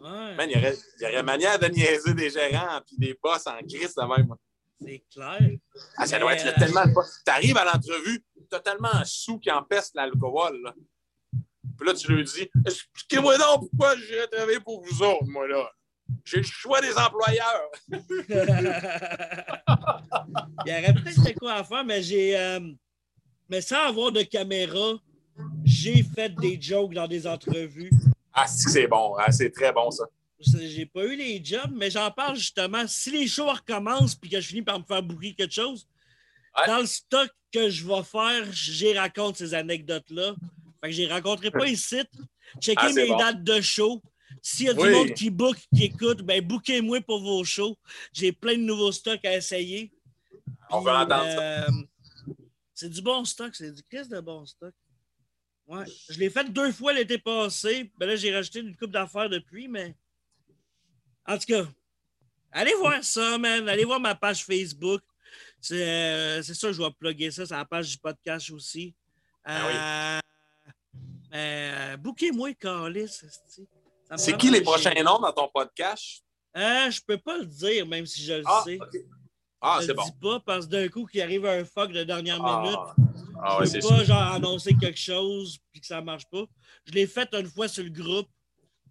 [0.00, 3.18] Ouais, Man, il y aurait, il y aurait manière de niaiser des gérants puis des
[3.22, 4.34] boss en crise de même.
[4.80, 5.58] c'est clair.
[5.96, 7.02] Ah, ça doit être euh, tellement le fun.
[7.24, 10.60] T'arrives à l'entrevue, totalement sous qui empeste l'alcool.
[10.62, 10.74] là.
[11.76, 15.70] Puis là, tu lui dis Expliquez-moi donc pourquoi j'irais travailler pour vous autres, moi, là.
[16.24, 17.70] J'ai le choix des employeurs.
[20.66, 22.36] Il y aurait peut-être de quoi à faire, mais j'ai.
[22.38, 22.60] euh,
[23.48, 24.94] mais sans avoir de caméra,
[25.64, 27.90] j'ai fait des jokes dans des entrevues.
[28.40, 29.14] Ah, c'est bon.
[29.18, 30.04] Ah, c'est très bon, ça.
[30.40, 32.86] J'ai pas eu les jobs, mais j'en parle justement.
[32.86, 35.86] Si les shows recommencent puis que je finis par me faire bouquer quelque chose,
[36.56, 36.66] Ouais.
[36.66, 40.34] dans le stock que je vais faire, j'y raconte ces anecdotes-là.
[40.80, 42.00] Fait que je les raconterai pas ici.
[42.60, 43.16] Checkez Ah, mes bon.
[43.18, 44.02] dates de show.
[44.42, 47.76] S'il y a du monde qui book, qui écoute, ben bouquez-moi pour vos shows.
[48.12, 49.92] J'ai plein de nouveaux stocks à essayer.
[50.70, 51.40] On veut Puis, entendre ça.
[51.64, 51.70] euh,
[52.74, 54.72] C'est du bon stock, c'est du Christ de bon stock.
[55.68, 55.84] Ouais.
[56.08, 57.90] Je l'ai fait deux fois l'été passé.
[57.98, 59.94] Ben là, j'ai rajouté une coupe d'affaires depuis, mais.
[61.26, 61.66] En tout cas,
[62.50, 63.68] allez voir ça, man.
[63.68, 65.02] Allez voir ma page Facebook.
[65.60, 67.44] C'est euh, ça, je vais plugger ça.
[67.44, 68.94] C'est la page du podcast aussi.
[69.44, 70.20] Ah Euh,
[71.34, 73.20] euh, Bouquez-moi, Carlis.
[74.16, 76.24] C'est qui les prochains noms dans ton podcast?
[76.56, 78.78] Euh, je peux pas le dire, même si je le Ah, sais.
[79.60, 80.04] Ah, je c'est bon.
[80.04, 82.94] dis pas parce que d'un coup, qu'il arrive un fuck de dernière minute, Ah,
[83.42, 84.04] ah ouais, je c'est pas sûr.
[84.04, 86.44] genre annoncer quelque chose puis que ça marche pas.
[86.84, 88.28] Je l'ai fait une fois sur le groupe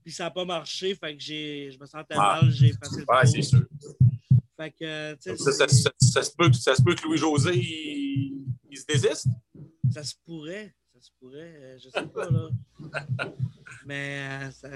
[0.04, 2.40] puis ça n'a pas marché, fait que j'ai, je me sentais Ah.
[2.42, 3.32] mal, j'ai passé le Ouais, tour.
[3.34, 3.66] c'est sûr.
[4.58, 8.46] Fait que, Ça, ça- ça- ça se peut, que- ça se peut que Louis-José, il,
[8.70, 9.28] il se désiste?
[9.92, 12.50] ça se pourrait, ça se pourrait, euh, je sais pas là.
[13.86, 14.70] Mais euh, ça,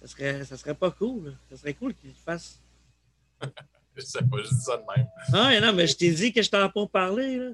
[0.00, 1.36] ça serait, ça serait pas cool.
[1.50, 2.60] Ça serait cool qu'il le fasse.
[3.96, 5.06] Je sais pas, je dis ça de même.
[5.32, 7.50] Non, mais non, mais je t'ai dit que je t'en pas parler là.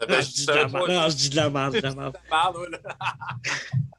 [0.00, 0.88] Ben, Non, je je dis de la merde.
[0.90, 2.12] Non, je dis de la merde, de la.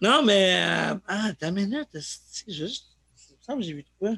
[0.00, 0.62] Non, mais.
[0.62, 2.96] Euh, ah, ta minute, c'est juste.
[3.30, 4.10] Il me semble que j'ai vu de quoi?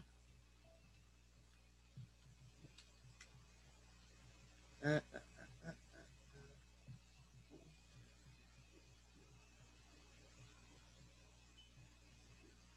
[4.85, 5.21] Euh, euh, euh,
[5.67, 5.73] euh, euh.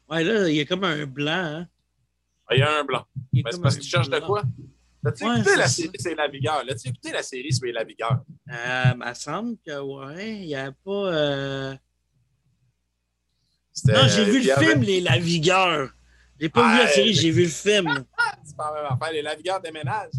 [0.08, 1.32] Ouais, là, il y a comme un blanc.
[1.32, 1.68] Hein?
[2.52, 3.04] Il y a un blanc.
[3.34, 4.42] C'est parce tu cherches de quoi?
[5.02, 6.62] L'as-tu Ouais, écouté la série C'est la vigueur?
[6.64, 8.20] L'as-tu écouté la série C'est la vigueur?
[8.50, 10.90] Euh, il me semble que, ouais, il n'y a pas.
[10.90, 11.74] euh,
[13.86, 15.90] Non, j'ai vu il y le avait- film, Les La Vigueur.
[16.38, 18.04] J'ai pas vu la série, j'ai vu le film.
[18.44, 19.12] C'est pas la même affaire.
[19.12, 20.10] Les La vigueur déménagent.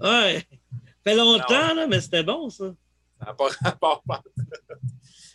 [0.00, 0.46] Ouais.
[0.50, 2.72] Ça fait longtemps, là, mais c'était bon, ça.
[3.20, 4.02] Ça n'a pas rapport.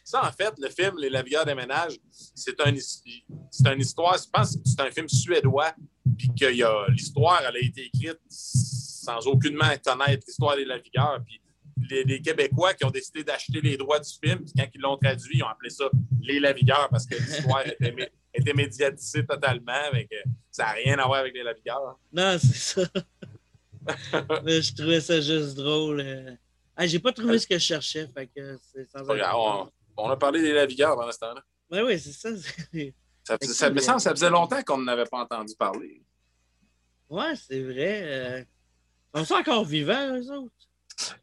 [0.04, 4.28] Ça, en fait, le film Les Navigueurs des ménages, c'est un, c'est une histoire, je
[4.32, 5.74] pense que c'est un film suédois,
[6.18, 11.20] puis que l'histoire, elle a été écrite sans aucunement connaître l'histoire des Navigueurs.
[11.26, 11.42] Puis
[11.90, 14.98] les, les Québécois qui ont décidé d'acheter les droits du film, puis quand ils l'ont
[14.98, 15.90] traduit, ils ont appelé ça
[16.22, 20.16] Les Navigueurs parce que l'histoire était, mé- était médiatisée totalement, mais que
[20.52, 21.98] ça n'a rien à voir avec les Navigueurs.
[22.12, 22.82] Non, c'est ça.
[24.44, 26.38] mais je trouvais ça juste drôle.
[26.76, 30.18] Ah, j'ai pas trouvé ce que je cherchais, fait que c'est sans On, on a
[30.18, 31.44] parlé des Navigueurs pendant ce temps-là.
[31.72, 32.30] Ouais, oui, c'est ça.
[33.30, 36.02] Ça, faisait- ça, me semble- ça faisait longtemps qu'on n'avait pas entendu parler.
[37.10, 38.02] Ouais, c'est vrai.
[38.04, 38.44] euh.
[39.16, 40.54] Ils sont encore vivants, eux autres?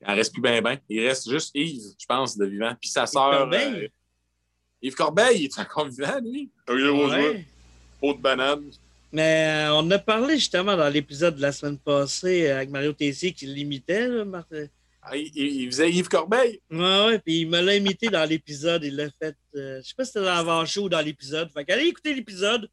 [0.01, 0.79] Il en reste plus bien, bien.
[0.89, 2.75] Il reste juste Yves, je pense, de vivant.
[2.81, 3.31] Puis sa sœur.
[3.39, 3.75] Corbeil?
[3.85, 3.89] euh,
[4.83, 6.51] Yves Corbeil, il est encore vivant, lui.
[6.69, 7.45] Ouais.
[8.01, 8.71] Peau de banane.
[9.13, 12.93] Mais euh, on a parlé justement dans l'épisode de la semaine passée euh, avec Mario
[12.93, 14.67] Tessier qui l'imitait, là, Martin.
[15.09, 16.61] Ah, il, faisait Yves Corbeil?
[16.71, 18.83] Ouais, ouais, puis il me l'a imité dans l'épisode.
[18.83, 19.37] Il l'a fait.
[19.55, 21.49] euh, je sais pas si c'était dans l'avant-show ou dans l'épisode.
[21.53, 22.69] Fait qu'allez écouter l'épisode.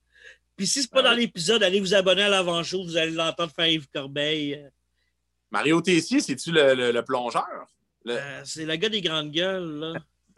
[0.57, 2.83] Puis si c'est pas Ah dans l'épisode, allez vous abonner à l'avant-show.
[2.83, 4.55] Vous allez l'entendre faire Yves Corbeil.
[4.55, 4.69] Euh,
[5.51, 7.67] Mario Tessier, c'est-tu le, le- le plongeur?
[8.05, 9.93] Le- euh, c'est le gars des grandes gueules, là.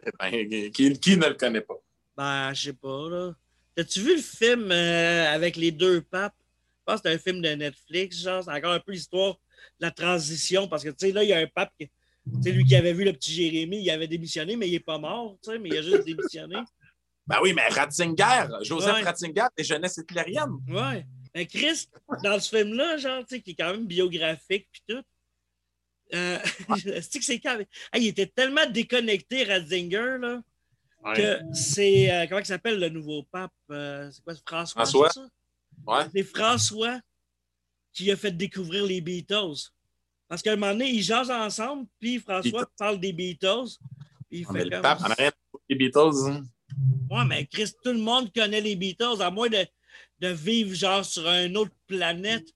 [0.20, 1.74] Ben, qui, qui ne le connaît pas?
[2.16, 3.32] Ben, je sais pas, là.
[3.74, 6.34] T'as-tu vu le film euh, avec les deux papes?
[6.78, 8.44] Je pense que c'est un film de Netflix, genre.
[8.44, 9.36] C'est encore un peu l'histoire
[9.80, 10.68] la transition.
[10.68, 11.88] Parce que, tu sais, là, il y a un pape qui.
[11.88, 14.80] Tu sais, lui qui avait vu le petit Jérémie, il avait démissionné, mais il est
[14.80, 16.56] pas mort, tu sais, mais il a juste démissionné.
[17.28, 19.02] Ben oui, mais Ratzinger, Joseph Ouais.
[19.02, 20.58] Ratzinger, des jeunesses hitlériennes.
[20.68, 21.04] Ouais.
[21.34, 21.88] Mais Chris,
[22.22, 25.02] dans ce film-là, genre, tu sais, qui est quand même biographique puis tout,
[26.14, 26.38] euh,
[27.02, 27.58] c'est que c'est quand
[27.92, 30.40] Hey, il était tellement déconnecté, Ratzinger, là,
[31.16, 32.12] que c'est.
[32.12, 33.50] euh, comment il s'appelle le nouveau pape?
[33.72, 34.84] Euh, c'est quoi, François?
[34.86, 35.10] François.
[35.12, 35.20] c'est?
[35.84, 36.04] Ouais.
[36.14, 37.00] C'est François
[37.96, 39.70] qui a fait découvrir les Beatles.
[40.28, 42.72] Parce qu'à un moment donné, ils jasent ensemble, puis François Beatles.
[42.78, 43.78] parle des Beatles.
[44.28, 46.28] Puis il On fait est le comme- pape, on les Beatles.
[46.28, 46.42] hein.
[47.10, 49.64] Ouais, mais Chris, tout le monde connaît les Beatles, à moins de,
[50.20, 52.46] de vivre genre sur une autre planète.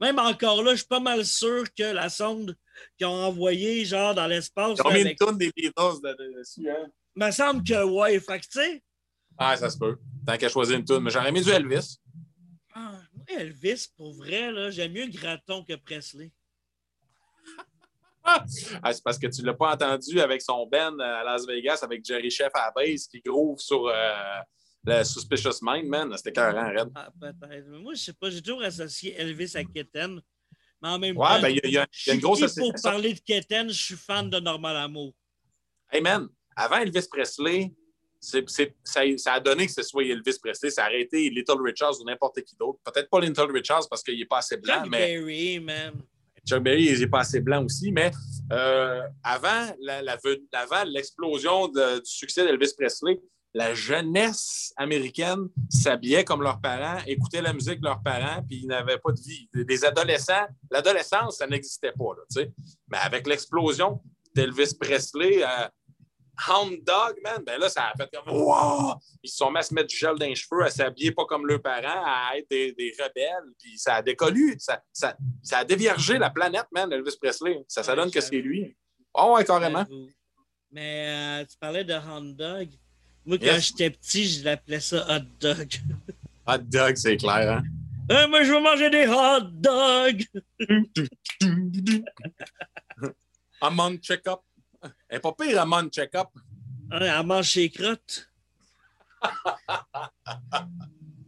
[0.00, 2.56] Même encore là, je suis pas mal sûr que la sonde
[2.96, 4.78] qu'ils ont envoyée genre dans l'espace.
[4.82, 6.70] Ils ont mis une toune des Beatles de- de- dessus.
[6.70, 6.86] Hein?
[7.16, 8.18] me semble que ouais.
[8.20, 8.82] Fait que tu sais,
[9.38, 9.96] Ah, ça se peut.
[10.26, 11.02] Tant qu'à choisir une toune.
[11.02, 11.98] Mais j'aurais mis du Elvis.
[12.74, 12.92] ah,
[13.28, 16.32] Elvis, pour vrai, là, j'aime mieux Graton que Presley.
[18.28, 21.78] Ah, c'est parce que tu ne l'as pas entendu avec son Ben à Las Vegas
[21.82, 24.40] avec Jerry Chef à la base qui groove sur euh,
[24.84, 26.12] le Suspicious Mind, man.
[26.16, 26.90] C'était carrément raide.
[26.96, 27.68] Ah, peut-être.
[27.68, 30.20] Mais moi, je sais pas, j'ai toujours associé Elvis à Keten.
[30.82, 32.72] Mais en même Ouais, temps, ben, il y, a- y a y une grosse pour
[32.82, 35.14] parler de Keten, je suis fan de Normal Amour.
[35.90, 37.72] Hey, man, avant Elvis Presley,
[38.26, 40.70] ça, ça a donné que ce soit Elvis Presley.
[40.70, 42.78] Ça aurait été Little Richards ou n'importe qui d'autre.
[42.84, 45.92] Peut-être pas Little Richards parce qu'il n'est pas assez blanc, Chuck mais Berry, man.
[46.48, 47.92] Chuck Berry, il n'est pas assez blanc aussi.
[47.92, 48.10] Mais
[48.52, 53.20] euh, avant la- la ve- avant l'explosion du succès d'Elvis Presley,
[53.54, 58.66] la jeunesse américaine s'habillait comme leurs parents, écoutait la musique de leurs parents, puis ils
[58.66, 59.48] n'avaient pas de vie.
[59.54, 62.14] Des adolescents, l'adolescence, ça n'existait pas.
[62.16, 62.44] Là.
[62.90, 64.00] Mais avec l'explosion
[64.34, 65.68] d'Elvis Presley, euh,
[66.48, 68.94] Hound Dog, man, ben là, ça a fait comme Wow!
[69.22, 71.24] Ils se sont mis à se mettre du gel dans les cheveux, à s'habiller pas
[71.24, 74.54] comme leurs parents, à être des, des rebelles, puis ça a décollu.
[74.58, 77.64] Ça, ça, ça a déviergé la planète, man, Elvis Presley.
[77.68, 78.76] Ça, ça Ouais, donne que c'est lui.
[79.14, 79.86] Oh, ouais, carrément.
[80.70, 82.68] Mais euh, tu parlais de hot dog.
[83.24, 83.68] Moi, quand Yes.
[83.68, 85.68] j'étais petit, je l'appelais ça hot dog.
[86.46, 87.62] Hot dog, c'est clair, hein?
[88.08, 90.22] Euh, moi, je veux manger des hot dogs.
[93.60, 94.40] Amon check-up.
[95.08, 96.28] Elle est pas pire, Amon check-up.
[96.90, 98.28] Hein, elle mange ses crottes.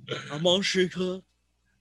[0.08, 1.24] elle mange ses crottes.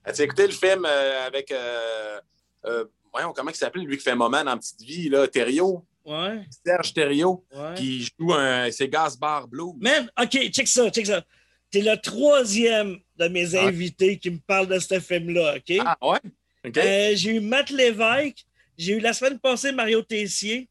[0.04, 1.50] As-tu écouté le film euh, avec.
[1.52, 2.20] Euh,
[2.66, 5.84] euh, voyons, comment il s'appelle, lui qui fait moment dans Petite Vie, là, Thériault?
[6.04, 6.46] Ouais.
[6.64, 7.74] Serge Thériault, Ouais.
[7.76, 8.70] qui joue un.
[8.70, 9.72] C'est Gaspard Blue.
[9.78, 11.22] Man, OK, check ça, check ça.
[11.70, 13.58] T'es le troisième de mes Ouais.
[13.60, 15.76] invités qui me parle de ce film-là, OK?
[15.84, 16.18] Ah, ouais?
[16.64, 16.74] OK.
[17.14, 18.46] J'ai eu Matt Lévesque,
[18.78, 20.68] j'ai eu la semaine passée Mario Tessier.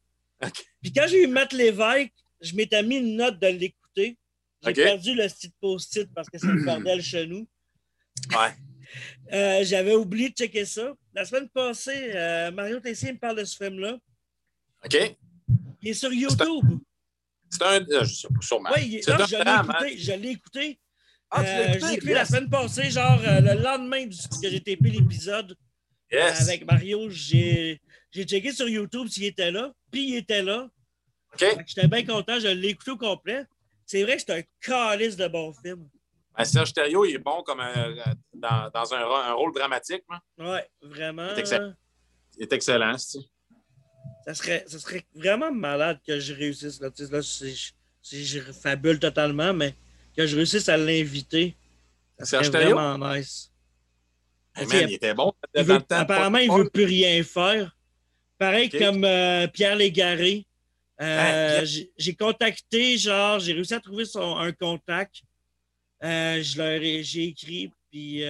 [0.82, 4.16] Puis quand j'ai eu Matt Lévesque, je m'étais mis une note de l'écouter.
[4.64, 7.46] J'ai perdu le style post-it parce que c'est le bordel chez nous.
[8.30, 8.52] Ouais.
[9.34, 10.94] Euh, J'avais oublié de checker ça.
[11.12, 13.98] La semaine passée, euh, Mario Tessier me parle de ce film-là.
[14.82, 15.16] OK.
[15.82, 16.64] Il est sur YouTube.
[17.50, 17.82] C'est un.
[17.86, 18.70] euh, Je sais pas, sûrement.
[18.74, 19.62] Oui, un je l'ai hein?
[19.62, 19.98] écouté.
[19.98, 20.80] Je l'ai écouté.
[21.30, 22.14] Ah, tu Euh, je écouté?
[22.14, 25.54] la semaine passée, genre le lendemain du, que j'ai tapé l'épisode
[26.10, 26.40] Yes.
[26.48, 27.10] avec Mario.
[27.10, 29.72] J'ai j'ai checké sur YouTube s'il était là.
[29.90, 30.68] Puis il était là.
[31.34, 31.38] OK.
[31.40, 32.38] Fait que J'étais bien content.
[32.38, 33.44] Je l'ai écouté au complet.
[33.86, 35.88] C'est vrai que c'est un calice de bon film.
[36.36, 37.94] Ben, Serge Thériault, il est bon comme un-
[38.34, 40.04] dans, dans un, rôle dramatique.
[40.38, 41.28] Ouais, vraiment.
[41.34, 41.74] C'est excellent.
[42.36, 43.18] Il est excellent, c'est
[44.24, 46.80] Ça serait, ça serait vraiment malade que je réussisse.
[46.80, 47.74] Là, là si,
[48.24, 49.74] je fabule totalement, mais
[50.16, 51.56] que je réussisse à l'inviter.
[52.18, 52.76] Ça serait Serge Thériault?
[52.76, 53.52] vraiment nice.
[54.54, 55.32] Hey, man, il était bon.
[55.54, 57.76] Il veut- apparemment, il ne veut plus rien faire.
[58.38, 60.44] Pareil comme euh, Pierre Légaré.
[61.00, 65.22] Euh, Ah, j'ai- contacté, genre, j'ai réussi à trouver son, un contact.
[66.02, 68.22] Euh, je leur ai- j'ai écrit, puis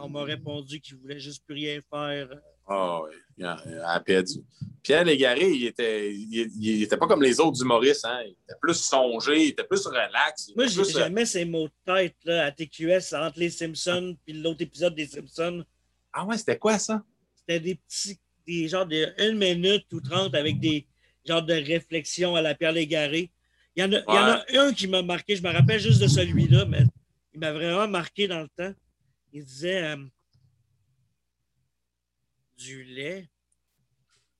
[0.00, 2.28] on m'a répondu qu'il voulait juste plus rien faire.
[2.68, 3.14] Ah oui,
[4.00, 4.40] perdu.
[4.82, 8.04] Pierre Légaré, il était, il, il était pas comme les autres humoristes.
[8.04, 8.22] Hein?
[8.24, 10.50] Il était plus songé, il était plus relax.
[10.56, 14.16] Moi, était j'ai- plus, j'aimais ces mots de tête là, à TQS entre les Simpsons
[14.24, 15.64] puis l'autre épisode des Simpsons.
[16.12, 17.02] Ah ouais, c'était quoi ça?
[17.36, 20.86] C'était des petits, des genres de 1 minute ou 30 avec des
[21.24, 23.30] genres de réflexions à la Pierre Légaré.
[23.74, 25.80] Il y en a, il y en a un qui m'a marqué, je me rappelle
[25.80, 26.84] juste de celui-là, mais
[27.34, 28.74] il m'a vraiment marqué dans le temps.
[29.32, 30.04] Il disait euh,
[32.56, 33.28] du lait.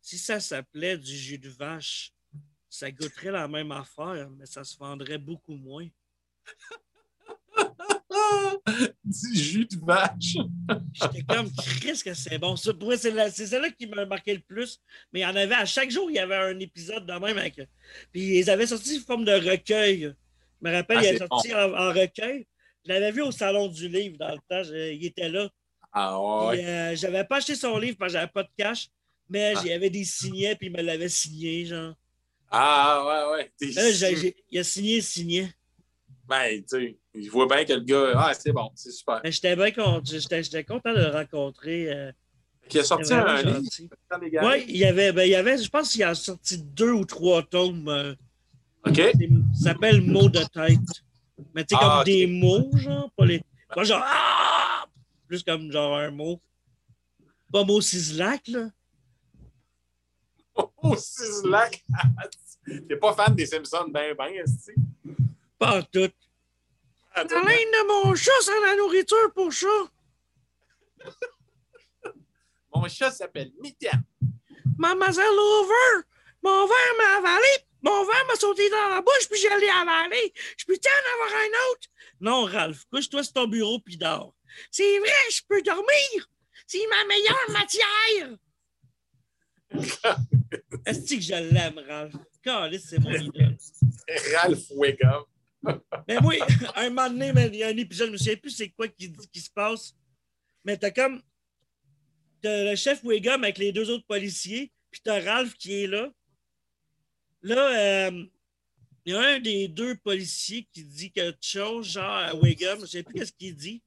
[0.01, 2.13] Si ça s'appelait du jus de vache,
[2.69, 5.89] ça goûterait la même affaire, mais ça se vendrait beaucoup moins.
[9.05, 10.37] du jus de vache.
[10.93, 12.57] J'étais comme, Chris, que c'est bon.
[12.57, 14.81] Ça, pour moi, c'est celle-là qui m'a marqué le plus.
[15.13, 17.39] Mais il y en avait, à chaque jour, il y avait un épisode de même.
[17.39, 17.61] Avec,
[18.13, 20.13] puis ils avaient sorti sous forme de recueil.
[20.63, 22.47] Je me rappelle, Ah, il avait sorti en, en recueil.
[22.85, 24.63] Je l'avais vu au Salon du Livre dans le temps.
[24.63, 25.49] Je- il était là.
[25.93, 26.65] Ah ouais.
[26.65, 28.89] Euh, j'avais pas acheté son livre parce que j'avais pas de cash.
[29.29, 29.61] Mais Ah.
[29.65, 31.95] il y avait des signets, puis il me l'avait signé, genre.
[32.51, 33.71] Ah ouais, ouais.
[33.75, 35.49] Là, j'ai- il a signé, signé.
[36.29, 38.13] Ben, tu sais, il voit bien que le gars.
[38.17, 39.21] Ah, c'est bon, c'est super.
[39.23, 40.01] Mais J'étais bien content.
[40.05, 41.93] J'étais j'étais content de le rencontrer.
[41.93, 42.13] euh,
[42.73, 43.61] Il a sorti un livre.
[44.43, 47.05] Oui, il y avait, ben, il y avait, je pense qu'il a sorti deux ou
[47.05, 47.89] trois tomes.
[47.89, 48.15] euh,
[48.87, 48.97] OK.
[49.55, 50.79] ça s'appelle mots de tête.
[51.55, 52.05] Mais tu sais, Ah, comme ok.
[52.07, 53.43] des mots, genre, pas les.
[53.75, 54.85] Pas genre Ah!
[55.29, 56.41] Plus comme genre un mot.
[57.53, 58.69] Pas mot cislac, là.
[60.83, 61.85] Oh, Sislac.
[62.89, 64.81] T'es pas fan des Simpsons, ben, ben, est-ce que
[65.59, 66.13] Pas en tout.
[67.17, 69.69] La laine de mon chat, c'est la nourriture pour chat.
[72.75, 74.03] Mon chat s'appelle Mitian.
[74.77, 76.05] Mademoiselle Lover,
[76.43, 77.49] mon verre m'a avalé.
[77.81, 80.33] Mon verre m'a sauté dans la bouche, puis je l'ai avalé.
[80.59, 81.89] Je peux t'en avoir un autre?
[82.21, 84.35] Non, Ralph, couche-toi sur ton bureau, puis dors.
[84.71, 86.29] C'est vrai, je peux dormir.
[86.67, 88.37] C'est ma meilleure matière.
[90.87, 92.15] Est-ce que je l'aime, Ralph?
[92.85, 93.57] C'est mon idole.
[94.35, 95.25] Ralph Wiggum.
[96.09, 96.35] Mais moi,
[96.77, 98.89] un moment donné, man, il y a un épisode, je me souviens plus c'est quoi
[98.89, 99.95] qui, qui se passe.
[100.65, 101.23] Mais t'as comme.
[102.43, 106.11] T'as le chef Wiggum avec les deux autres policiers, puis t'as Ralph qui est là.
[107.43, 108.27] Là, euh,
[109.05, 112.87] il y a un des deux policiers qui dit quelque chose, genre à Wiggum, je
[112.87, 113.83] sais plus qu'est-ce qu'il dit.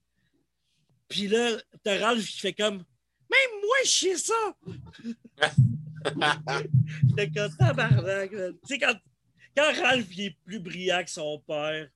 [1.08, 2.78] Puis là, t'as Ralph qui fait comme.
[2.78, 4.58] Même moi, je sais ça!
[7.10, 8.54] J'étais comme tabarnak, man.
[8.54, 8.96] Tu sais, quand,
[9.56, 11.90] quand Ralph il est plus brillant que son père,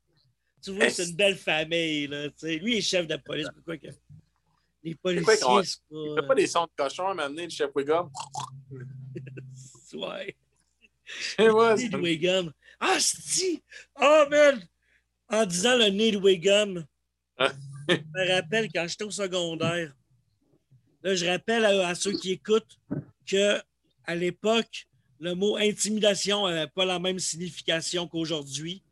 [0.64, 2.28] tu vois, c'est une belle famille, là.
[2.44, 3.48] Lui, il est chef de police.
[3.54, 3.88] Pourquoi que.
[4.84, 6.22] Les policiers, c'est Il pas.
[6.22, 8.10] fait pas des sons de cochon à m'amener, le chef Wiggum.
[9.94, 10.36] Ouais.
[11.38, 12.52] Moi, Nez de Wiggum.
[12.80, 13.62] Ah, si!
[14.02, 14.60] Oh, man!
[15.30, 16.84] En disant le nez de Wiggum,
[17.38, 17.52] Ah.
[17.90, 19.94] je me rappelle quand j'étais au secondaire.
[21.04, 22.80] Là, je rappelle à, à ceux qui écoutent
[23.28, 23.62] que
[24.06, 24.88] à l'époque,
[25.24, 28.84] le mot intimidation n'avait pas la même signification qu'aujourd'hui.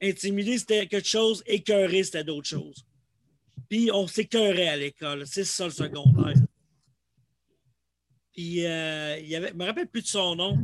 [0.00, 2.86] Intimider, c'était quelque chose, écœurer, c'était d'autres choses.
[3.68, 5.26] Puis on s'écœurait à l'école.
[5.26, 6.36] C'est ça le secondaire.
[8.32, 10.56] Puis euh, il y avait, je me rappelle plus de son nom,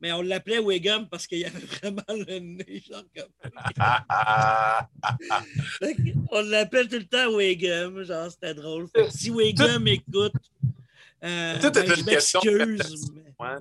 [0.00, 3.28] mais on l'appelait Wiggum parce qu'il avait vraiment le nez, genre comme.
[6.30, 8.88] On l'appelle tout le temps Wiggum, genre c'était drôle.
[8.88, 10.32] Fait que si Wiggum écoute,
[11.24, 12.78] euh, Tout est ben, une question de mais-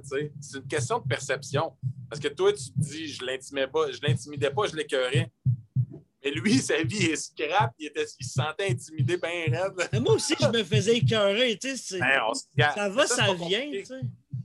[0.04, 1.74] sais, c'est une question de perception.
[2.10, 5.32] Parce que toi, tu te dis, je l'intimidais pas, je l'intimidais pas, je l'écœurais.
[6.24, 9.30] Mais lui, sa vie est scrap, il, était, il se sentait intimidé bien
[9.62, 9.74] raide.
[9.94, 11.78] Mais Moi aussi, je me faisais écœurer, tu sais.
[11.78, 13.70] c'est- Ben, Ça va, ça pas vient.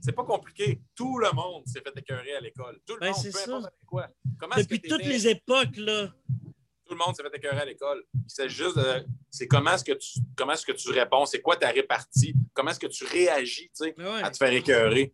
[0.01, 0.81] C'est pas compliqué.
[0.95, 2.77] Tout le monde s'est fait écœurer à l'école.
[2.85, 3.55] Tout le Ben, monde, peu ça.
[3.55, 4.09] importe quoi.
[4.37, 6.09] Comment Depuis toutes les époques, là.
[6.93, 8.03] Tout le monde s'est fait écœurer à l'école.
[8.13, 9.05] Il s'agit juste de.
[9.31, 12.69] C'est comment est-ce que tu comment est-ce que tu réponds, c'est quoi ta répartie, comment
[12.69, 14.21] est-ce que tu réagis, Mais ouais.
[14.23, 15.11] à te faire écœurer?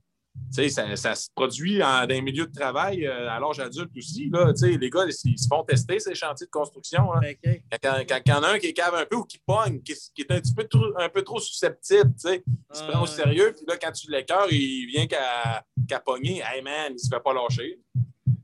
[0.51, 4.29] Ça, ça se produit en, dans les milieux de travail euh, à l'âge adulte aussi.
[4.31, 7.11] Là, les gars, ils, ils se font tester ces chantiers de construction.
[7.13, 7.33] là.
[7.33, 9.39] Que, Quand, quand- quand il y en a un qui cave un peu ou qui
[9.39, 12.29] pogne, qui, qui est un petit peu trop, un peu trop susceptible, il
[12.71, 16.41] se Ah, prend au sérieux, puis là, quand tu l'écœures, il vient qu'à qu'à pogner.
[16.45, 17.79] Hey man, il se fait pas lâcher.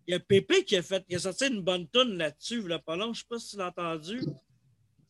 [0.08, 2.80] Il y a Pépé qui a, fait, qui a sorti une bonne toune là-dessus, il
[2.86, 3.14] pas long.
[3.14, 4.22] Je sais pas si tu l'as entendu.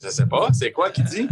[0.02, 1.28] Je sais pas, c'est quoi qu'il dit?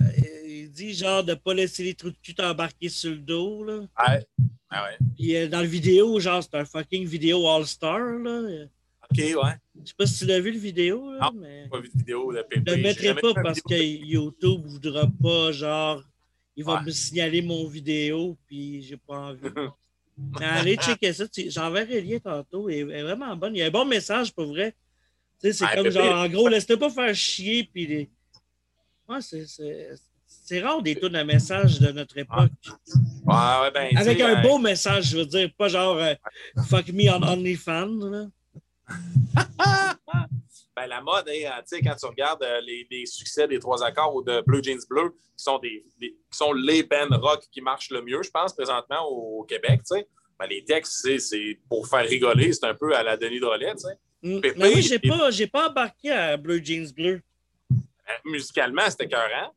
[0.00, 3.64] Euh, il dit genre de pas laisser les trous de cul t'embarquer sur le dos.
[3.64, 3.78] Là.
[3.80, 4.26] Ouais.
[4.70, 4.98] Ah ouais.
[5.16, 7.98] Puis euh, dans le vidéo, genre, c'est un fucking vidéo All-Star.
[7.98, 8.64] là.
[9.10, 9.52] OK, ouais.
[9.82, 11.40] Je sais pas si tu l'as vu le vidéo, là, Non.
[11.40, 12.62] mais pas vu de vidéo de Pépé.
[12.70, 16.02] je le mettrai pas parce que YouTube voudra pas, genre,
[16.56, 16.84] il va Ouais.
[16.86, 19.40] me signaler mon vidéo, puis j'ai pas envie.
[20.40, 21.24] Allez checker ça.
[21.48, 22.68] J'enverrai le lien tantôt.
[22.68, 23.54] Elle est vraiment bonne.
[23.54, 24.74] Il y a un bon message pour vrai.
[25.38, 27.68] C'est comme genre, en gros, laisse-toi pas faire chier.
[27.72, 28.10] Puis les...
[29.08, 32.52] ouais, c'est, rare des tunes à message de notre époque.
[33.24, 35.50] Ouais, ouais, ben, Avec un beau message, je veux dire.
[35.56, 36.14] Pas genre euh,
[36.68, 38.30] fuck me on OnlyFans.
[40.76, 44.22] Ben, la mode, hein, quand tu regardes euh, les, les succès des trois accords ou
[44.22, 47.90] de Blue Jeans Bleu, qui sont, des, des- qui sont les bands rock qui marchent
[47.90, 49.82] le mieux, je pense, présentement au Québec.
[49.90, 53.96] Ben, les textes, c'est- pour faire rigoler, c'est un peu à la Denis Drolet, sais.
[54.22, 54.40] Mm.
[54.40, 54.82] Pépé, Mais oui,
[55.30, 57.20] j'ai pas, embarqué à Blue Jeans Bleu.
[57.70, 57.76] Euh,
[58.24, 59.54] Musicalement, c'était écœurant.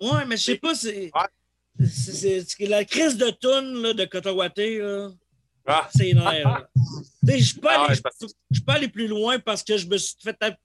[0.00, 1.10] Ouais, mais je sais pas, c'est.
[1.14, 1.86] Ouais.
[1.86, 4.80] c'est- la crise de tune là, de Cotawaté.
[5.66, 6.24] Ah, C'est nerf.
[6.48, 6.70] là.
[6.74, 8.18] Tu sais, je pas, Ah ouais, parce
[8.64, 10.58] pas allé plus loin parce que je me suis fait taper.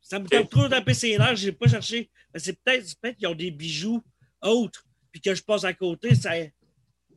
[0.00, 0.30] Ça me Ok.
[0.30, 2.10] tape trop taper ses nerfs, j'ai pas cherché.
[2.32, 4.02] Mais C'est peut-être peut-être qu'ils ont des bijoux
[4.42, 6.14] autres, puis que je passe à côté.
[6.14, 6.32] Ça...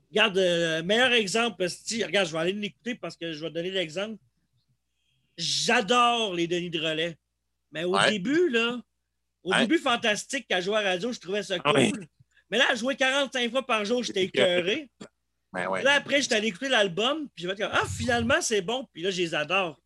[0.10, 3.72] Regarde, euh, meilleur exemple, si, regarde, je vais aller l'écouter parce que je vais donner
[3.72, 4.18] l'exemple.
[5.38, 7.18] J'adore les Denis de relais.
[7.72, 8.12] Mais au Ouais.
[8.12, 8.82] début, là,
[9.44, 9.62] au Ouais.
[9.62, 12.06] début, fantastique, qu'à jouer à radio, je trouvais ça cool.
[12.50, 14.24] Mais là, à jouer 45 fois par jour, j'étais
[14.70, 14.90] écœuré.
[15.54, 15.84] Ben ouais.
[15.84, 19.02] Là, après, j'étais allé écouter l'album, puis je vais dire, ah, finalement, c'est bon, puis
[19.02, 19.80] là, je les adore.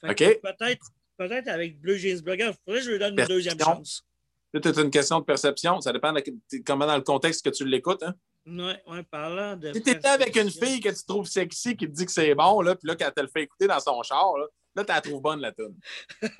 [0.00, 0.40] Fait OK.
[0.40, 0.76] que
[1.16, 2.20] Peut-être avec Bleu Jeans.
[2.26, 4.04] Regarde, faudrait que je lui donne une deuxième chance.
[4.52, 5.80] C'est une question de perception.
[5.80, 6.22] Ça dépend de
[6.64, 8.02] comment dans le contexte que tu l'écoutes.
[8.02, 8.14] Hein?
[8.46, 9.72] Ouais, ouais, parlant de.
[9.72, 12.60] Si t'étais avec une fille que tu trouves sexy, qui te dit que c'est bon,
[12.60, 14.92] là, puis là, quand elle te le fait écouter dans son char, là, là tu
[14.92, 15.76] la trouves bonne, la tune.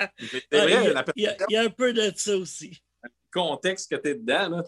[0.00, 0.10] Ah,
[1.16, 2.82] il, y a, un peu de ça aussi.
[3.32, 4.48] contexte que tu es dedans.
[4.48, 4.64] Là.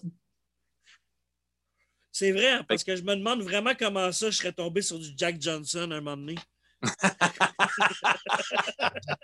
[2.12, 4.98] C'est vrai, hein, parce que je me demande vraiment comment ça, je serais tombé sur
[4.98, 6.34] du Jack Johnson un moment donné.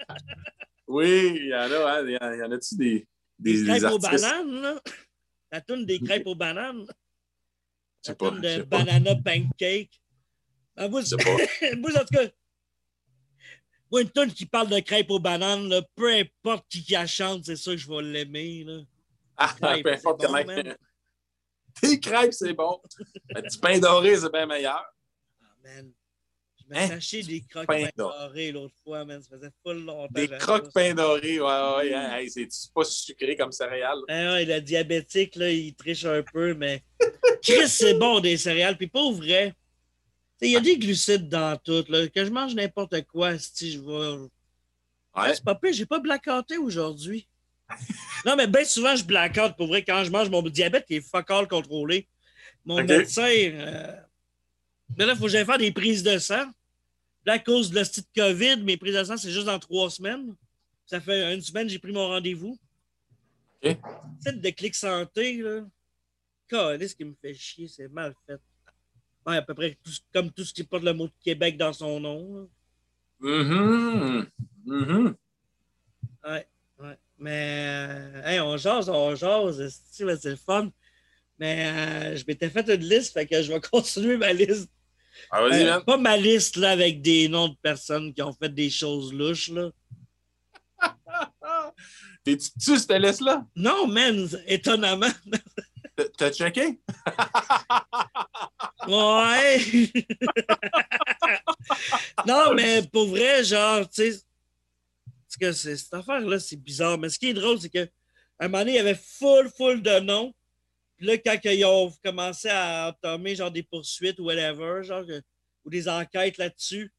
[0.89, 1.99] Oui, il y en a.
[1.99, 3.07] Hein, il y en- il y en a-tu des,
[3.39, 4.81] des, Des des crêpes aux bananes, là.
[5.51, 6.87] La toune des crêpes aux bananes.
[8.07, 8.31] La pas.
[8.31, 8.85] toune de pas.
[8.85, 10.01] Banana Pancake.
[10.77, 11.77] Ah, moi, Je pas.
[11.79, 12.29] moi, en tout cas,
[13.91, 17.07] moi, une toune qui parle de crêpes aux bananes, là, peu importe qui, qui la
[17.07, 18.65] chante, c'est sûr que je vais l'aimer.
[19.37, 20.75] Ah, peu importe c'est bon,
[21.83, 22.81] Des crêpes, c'est bon.
[23.35, 24.85] Mais du pain doré, c'est bien meilleur.
[25.43, 25.93] Ah, man.
[26.59, 26.99] Je me Hein?
[27.29, 28.19] des croques Pain pain doré.
[28.19, 29.23] dorés l'autre fois, man.
[29.23, 30.09] Ça faisait full longtemps.
[30.13, 31.95] Des croques pain doré, ouais, ouais.
[31.95, 34.01] hein, hey, c'est pas sucré comme céréales.
[34.09, 36.83] Ah ouais, le diabétique, là, il triche un peu, mais
[37.43, 38.77] Chris, c'est bon des céréales.
[38.77, 39.55] Puis pas vrai.
[40.41, 41.85] Il y a des glucides dans tout.
[41.89, 42.09] Là.
[42.09, 44.29] Que je mange n'importe quoi, si je vais.
[45.17, 45.35] Ouais.
[45.35, 47.29] C'est pas pire, j'ai pas blackouté aujourd'hui.
[48.25, 51.01] Non, mais bien souvent, je blackout pour vrai quand je mange mon diabète qui est
[51.01, 52.07] fuck all contrôlé.
[52.65, 53.29] Mon médecin.
[53.29, 53.97] euh,
[54.97, 56.47] Mais là, il faut que j'aille faire des prises de sang.
[57.25, 59.91] Là, à cause de la petite COVID, mes prises de sang, c'est juste dans trois
[59.91, 60.35] semaines.
[60.87, 62.57] Ça fait une semaine, j'ai pris mon rendez-vous.
[63.65, 63.77] OK.
[64.21, 65.63] C'est de clic santé, là.
[66.49, 68.41] Calais, ce qui me fait chier, c'est mal fait.
[69.27, 71.73] Ouais, à peu près tout- comme tout ce qui porte le mot de Québec dans
[71.73, 72.37] son nom.
[72.37, 72.47] là.
[73.19, 74.27] Mhm.
[76.25, 76.47] Ouais, ouais.
[77.19, 80.69] Mais, euh, hey, on jase, on jase, c'est le fun.
[81.39, 84.71] Mais euh, je m'étais fait une liste, fait que je vais continuer ma liste.
[85.31, 85.85] Ah, vas-y, Euh, man.
[85.85, 89.49] pas ma liste là, avec des noms de personnes qui ont fait des choses louches.
[89.51, 89.71] Là.
[92.25, 93.47] T'es-tu cette laisse-là?
[93.55, 95.07] Non, man, étonnamment.
[96.19, 96.79] T'as checké?
[98.89, 99.59] ouais.
[102.27, 104.21] non, mais pour vrai, genre, tu sais,
[105.39, 106.99] que cette affaire-là, c'est bizarre.
[106.99, 107.87] Mais ce qui est drôle, c'est qu'à
[108.39, 110.35] un moment donné, il y avait full, full de noms.
[110.97, 115.05] Puis là, quand ils ont commencé à entamer genre des poursuites ou whatever, genre,
[115.65, 116.91] ou des enquêtes là-dessus,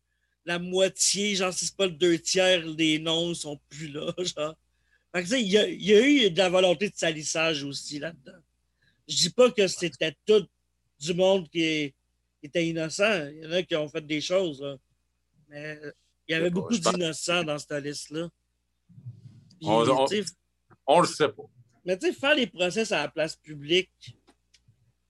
[0.46, 4.56] la moitié, genre, si c'est pas le deux tiers des noms, sont plus là, genre.
[5.14, 8.40] Fait il y, a, eu de la volonté de salissage aussi là-dedans.
[9.08, 10.46] Je dis pas que c'était tout
[11.00, 11.94] du monde qui,
[12.44, 13.28] était innocent.
[13.30, 14.64] Il y en a qui ont fait des choses.
[15.50, 15.80] Mais
[16.28, 18.30] il y avait beaucoup d'innocents dans cette liste-là.
[19.62, 19.86] On,
[20.86, 21.44] on, le sait pas.
[21.86, 23.90] Mais tu sais, faire les procès à la place publique,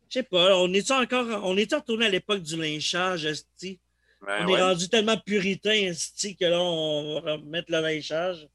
[0.09, 1.43] je sais pas, on est encore.
[1.43, 3.79] On est retourné à l'époque du lynchage, esti?
[4.25, 8.47] Ben on est rendu tellement puritain, esti, que là, on va mettre le lynchage.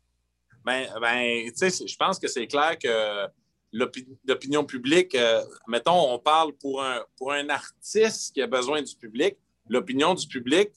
[0.65, 3.29] Ben, ben tu sais, je pense que c'est clair que
[3.73, 8.95] l'opinion publique, euh, mettons, on parle pour un, pour un artiste qui a besoin du
[8.95, 9.37] public,
[9.69, 10.71] l'opinion du public,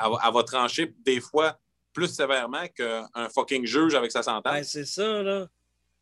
[0.00, 1.58] elle, va trancher des fois
[1.92, 4.52] plus sévèrement qu'un fucking juge avec sa sentence.
[4.52, 5.48] Ben, c'est ça, là.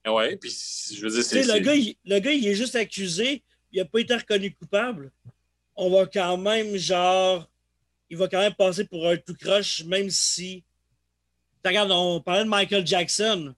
[0.07, 0.51] Oui, puis
[0.95, 1.43] je veux dire, c'est.
[1.43, 5.12] Le gars, il, le gars, il est juste accusé, il n'a pas été reconnu coupable.
[5.76, 7.49] On va quand même, genre,
[8.09, 10.64] il va quand même passer pour un tout croche, même si.
[11.64, 13.55] Regarde, on parlait de Michael Jackson.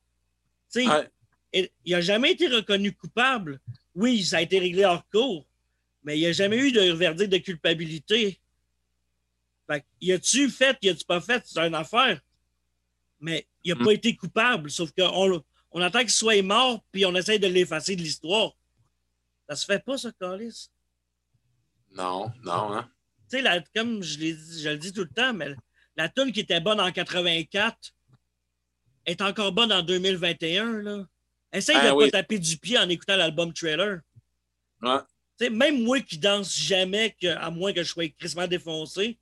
[0.73, 3.61] Tu sais, il n'a jamais été reconnu coupable.
[3.95, 5.47] Oui, ça a été réglé hors cours,
[6.03, 8.41] mais il n'y a jamais eu de verdict de culpabilité.
[9.73, 12.21] Fait y a-tu fait, y a-tu pas fait, c'est une affaire.
[13.21, 13.85] Mais il n'a hmm.
[13.85, 17.97] pas été coupable, sauf qu'on on attend qu'il soit mort, puis on essaye de l'effacer
[17.97, 18.53] de l'histoire.
[19.49, 20.69] Ça se fait pas, ça, Carlis.
[21.93, 22.91] Non, non, hein.
[23.31, 25.55] Tu sais, comme je, je le dis tout le temps, mais
[25.97, 27.77] la tune qui était bonne en 84
[29.07, 31.07] est encore bonne en 2021, là.
[31.53, 34.01] Essaye ben de ne pas taper du pied en écoutant l'album trailer.
[34.81, 34.99] Ouais.
[35.39, 39.19] sais, même moi qui danse jamais, que, à moins que je sois crissement défoncé,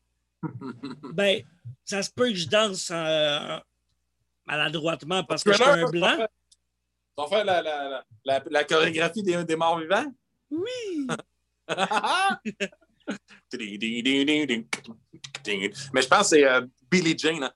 [1.13, 1.43] ben,
[1.85, 3.59] ça se peut que je danse euh,
[4.47, 6.17] maladroitement parce que je suis un blanc.
[6.17, 10.13] Tu vas faire la, la, la, la, chorégraphie des, des morts vivants?
[10.51, 11.07] Oui!
[15.93, 17.45] Mais je pense que c'est euh, Billie Jane.
[17.45, 17.53] Hein?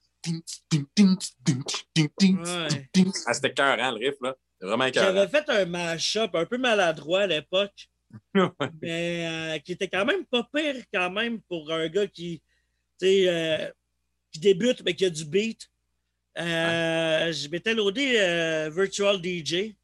[3.27, 4.17] Ah, c'était cœur, le riff.
[4.21, 4.35] Là.
[4.61, 7.89] Vraiment J'avais fait un mash-up un peu maladroit à l'époque,
[8.83, 12.43] mais euh, qui était quand même pas pire quand même pour un gars qui,
[13.03, 13.71] euh,
[14.33, 15.71] qui débute mais qui a du beat.
[16.39, 19.75] Euh, je m'étais loadé Virtual DJ,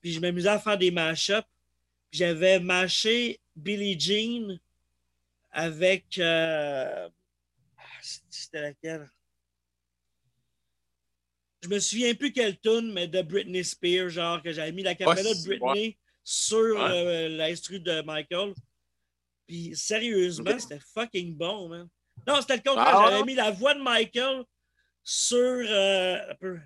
[0.00, 1.46] puis je m'amusais à faire des mash-ups.
[2.10, 4.58] J'avais mashé Billie Jean
[5.52, 6.18] avec.
[6.18, 7.08] Ah,
[8.30, 9.08] c'était laquelle?
[11.64, 14.94] je me souviens plus quelle tune, mais de Britney Spears, genre que j'avais mis la
[14.94, 18.54] caméra de Britney sur euh, l'instru de Michael.
[19.46, 21.88] Puis sérieusement, c'était fucking bon, man.
[22.26, 22.96] Non, c'était le contraire.
[22.96, 24.44] Ah, j'avais mis la voix de Michael
[25.02, 26.58] sur euh, un peu.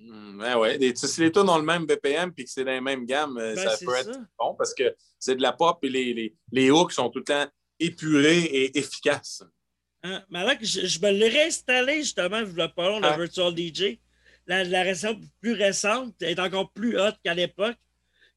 [0.00, 2.80] Hmm, ben ouais, si les tunes ont le même BPM puis que c'est dans les
[2.80, 5.88] mêmes gammes, euh, ben, ça peut être bon parce que c'est de la pop et
[5.88, 7.46] les, les, les hooks sont tout le temps
[7.80, 9.42] épurés et efficaces.
[10.04, 10.22] Hein?
[10.30, 13.98] Mais là, je, je me l'ai réinstallé justement, je voulais pas long, la Virtual DJ.
[14.46, 14.94] La, la
[15.40, 17.76] plus récente est encore plus haute qu'à l'époque.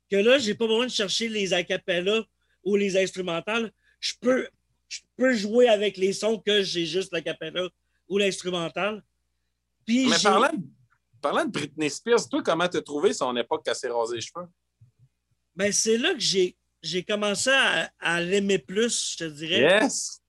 [0.09, 2.23] Que là, j'ai pas besoin de chercher les acapellas
[2.63, 3.71] ou les instrumentales.
[4.01, 4.49] Je peux,
[4.91, 7.69] je peux jouer avec les sons que j'ai juste l'acapella
[8.09, 9.01] ou l'instrumental.
[9.87, 10.51] Mais parlant,
[11.21, 14.47] parlant, de Britney Spears, toi, comment t'as trouvé son époque qu'elle s'est rasé les cheveux?
[15.55, 19.81] Ben, c'est là que j'ai, j'ai commencé à, à l'aimer plus, je te dirais.
[19.81, 20.21] Yes!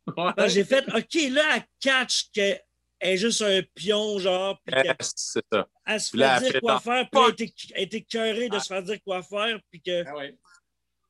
[0.47, 2.61] J'ai fait, OK, là, elle catch qu'elle
[3.01, 4.61] est juste un pion, genre.
[4.65, 5.69] Puis c'est ça.
[5.87, 9.23] Elle se fait dire quoi faire, puis elle était écœurée de se faire dire quoi
[9.23, 10.05] faire, puis que.
[10.07, 10.37] Ah ouais.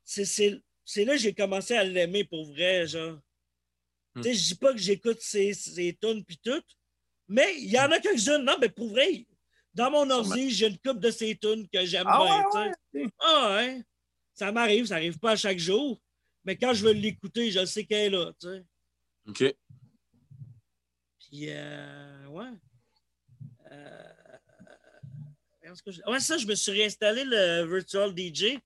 [0.05, 3.19] C'est là que j'ai commencé à l'aimer pour vrai, genre.
[4.15, 4.23] Hmm.
[4.23, 6.63] Je dis pas que j'écoute ses, ses tunes puis tout,
[7.29, 9.27] mais il y en a quelques-unes, non, mais pour vrai,
[9.75, 13.57] dans mon ordi, j'ai une coupe de ces tunes que j'aime ah, bien, ouais, Ah
[13.57, 13.83] ouais.
[14.35, 16.01] Ça m'arrive, ça arrive pas à chaque jour,
[16.45, 18.65] mais quand je veux l'écouter, je sais qu'elle est là, tu sais.
[19.29, 19.55] OK.
[21.19, 22.51] Puis, euh, ouais.
[23.71, 24.13] Euh,
[26.07, 28.59] ouais, ça, je me suis réinstallé le Virtual DJ.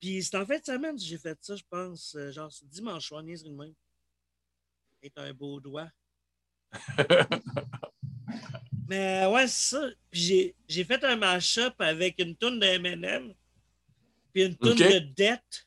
[0.00, 2.14] Puis, c'est en fait semaine que j'ai fait ça, je pense.
[2.16, 3.74] Euh, genre, c'est dimanche soir, niaiserie de même.
[5.04, 5.90] C'est un beau doigt.
[8.88, 9.86] Mais ouais, c'est ça.
[10.10, 13.34] Puis j'ai fait un mash-up avec une tonne de M&M
[14.32, 15.66] puis une tonne de dette.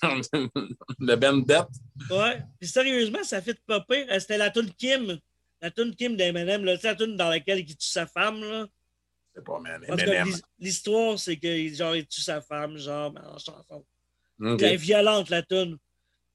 [0.02, 1.66] le Ben Depp.
[2.08, 2.42] Ouais.
[2.58, 4.06] Puis sérieusement, ça fait pas pire.
[4.10, 5.18] Euh, c'était la tune Kim.
[5.60, 8.40] La tune Kim d'Eminem, là, la tune dans laquelle il tue sa femme.
[8.40, 8.66] Là.
[9.34, 9.84] sais pas, man.
[10.58, 13.84] L'histoire, c'est que genre, il tue sa femme, genre, en chanson.
[14.40, 14.62] OK.
[14.62, 15.76] Elle est violente, la tune.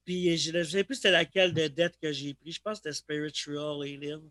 [0.06, 2.52] Puis je ne sais plus c'était laquelle de dette que j'ai pris.
[2.52, 4.22] Je pense que c'était Spiritual Alien.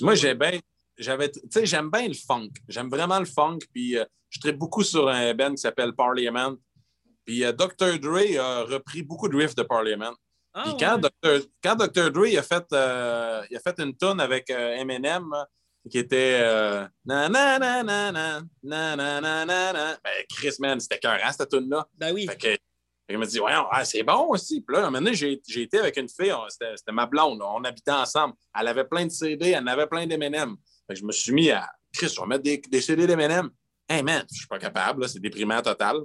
[0.00, 0.60] Moi, j'ai bien.
[0.96, 2.50] J'avais, tu sais, j'aime bien le funk.
[2.68, 3.58] J'aime vraiment le funk.
[3.74, 6.56] Puis euh, je traite beaucoup sur un band qui s'appelle Parliament.
[7.24, 7.98] Puis euh, Dr.
[8.00, 10.14] Dre a repris beaucoup de riffs de Parliament.
[10.54, 10.78] Ah, Puis ouais.
[10.80, 11.46] quand, Dr.
[11.62, 12.10] quand Dr.
[12.10, 15.46] Dre il a fait, euh, il a fait une tune avec euh, Eminem hein,
[15.90, 19.98] qui était euh, na na na na na na na na na na.
[20.02, 21.86] Ben, Chris, man, c'était qu'un cette tune-là.
[21.96, 22.26] Ben oui.
[22.26, 22.56] Fait que,
[23.08, 24.60] fait que me dit, ouais, ah, c'est bon aussi.
[24.60, 27.40] Puis là, un moment donné, j'ai j'ai été avec une fille, c'était c'était ma blonde,
[27.42, 28.34] on habitait ensemble.
[28.58, 30.56] Elle avait plein de CD, elle en avait plein d'M&M.
[30.86, 33.48] Fait que je me suis mis à, Chris, on va mettre des, des CD d'M&M.
[33.88, 35.96] Hey man, je suis pas capable, là, c'est déprimant total.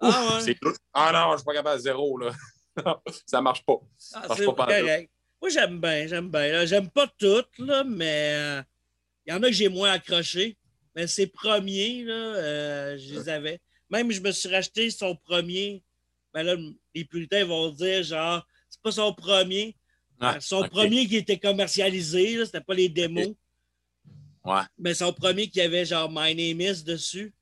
[0.00, 0.40] Ah, ouais.
[0.40, 0.58] c'est-
[0.92, 2.32] ah non, je suis pas capable, zéro, là.
[3.26, 3.76] ça marche pas.
[4.14, 5.10] Ah, marche c'est pas correct.
[5.40, 6.48] Moi, j'aime bien, j'aime bien.
[6.48, 6.66] là.
[6.66, 8.62] J'aime pas toutes, là, mais euh,
[9.24, 10.56] il y en a que j'ai moins accroché.
[10.96, 13.60] Mais ses premiers, là, euh, je les avais.
[13.88, 15.82] Même, je me suis racheté son premier.
[16.38, 16.56] Ben là,
[16.94, 19.74] les puritains vont dire, genre, c'est pas son premier.
[20.20, 23.34] Ah, Euh, son premier qui était commercialisé, c'était pas les démos.
[24.44, 24.60] Ouais.
[24.78, 27.32] Mais son premier qui avait, genre, My Name Is dessus.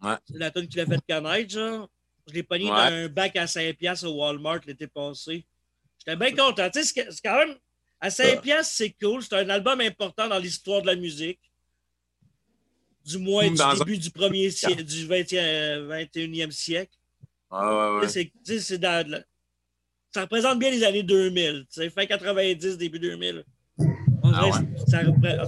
[0.00, 0.14] Ouais.
[0.30, 1.88] C'est la tune qui l'a fait connaître, genre.
[2.28, 2.70] Je l'ai pogné Ouais.
[2.70, 5.44] dans un bac à 5$ au Walmart l'été passé.
[5.98, 6.70] J'étais bien content.
[6.70, 7.56] Tu sais, c'est quand même.
[8.00, 9.22] À 5$, c'est cool.
[9.22, 11.40] C'est un album important dans l'histoire de la musique.
[13.04, 16.92] Du moins du un- début du premier siècle, du 20e, euh, 21e siècle.
[17.50, 18.08] Ah, ouais, ouais.
[18.08, 19.22] c'est- c'est dans
[20.12, 21.66] Ça représente bien les années 2000.
[21.72, 23.44] Tu sais, fin 90, début 2000.
[24.22, 24.50] On Ah
[24.88, 25.38] ça, repré-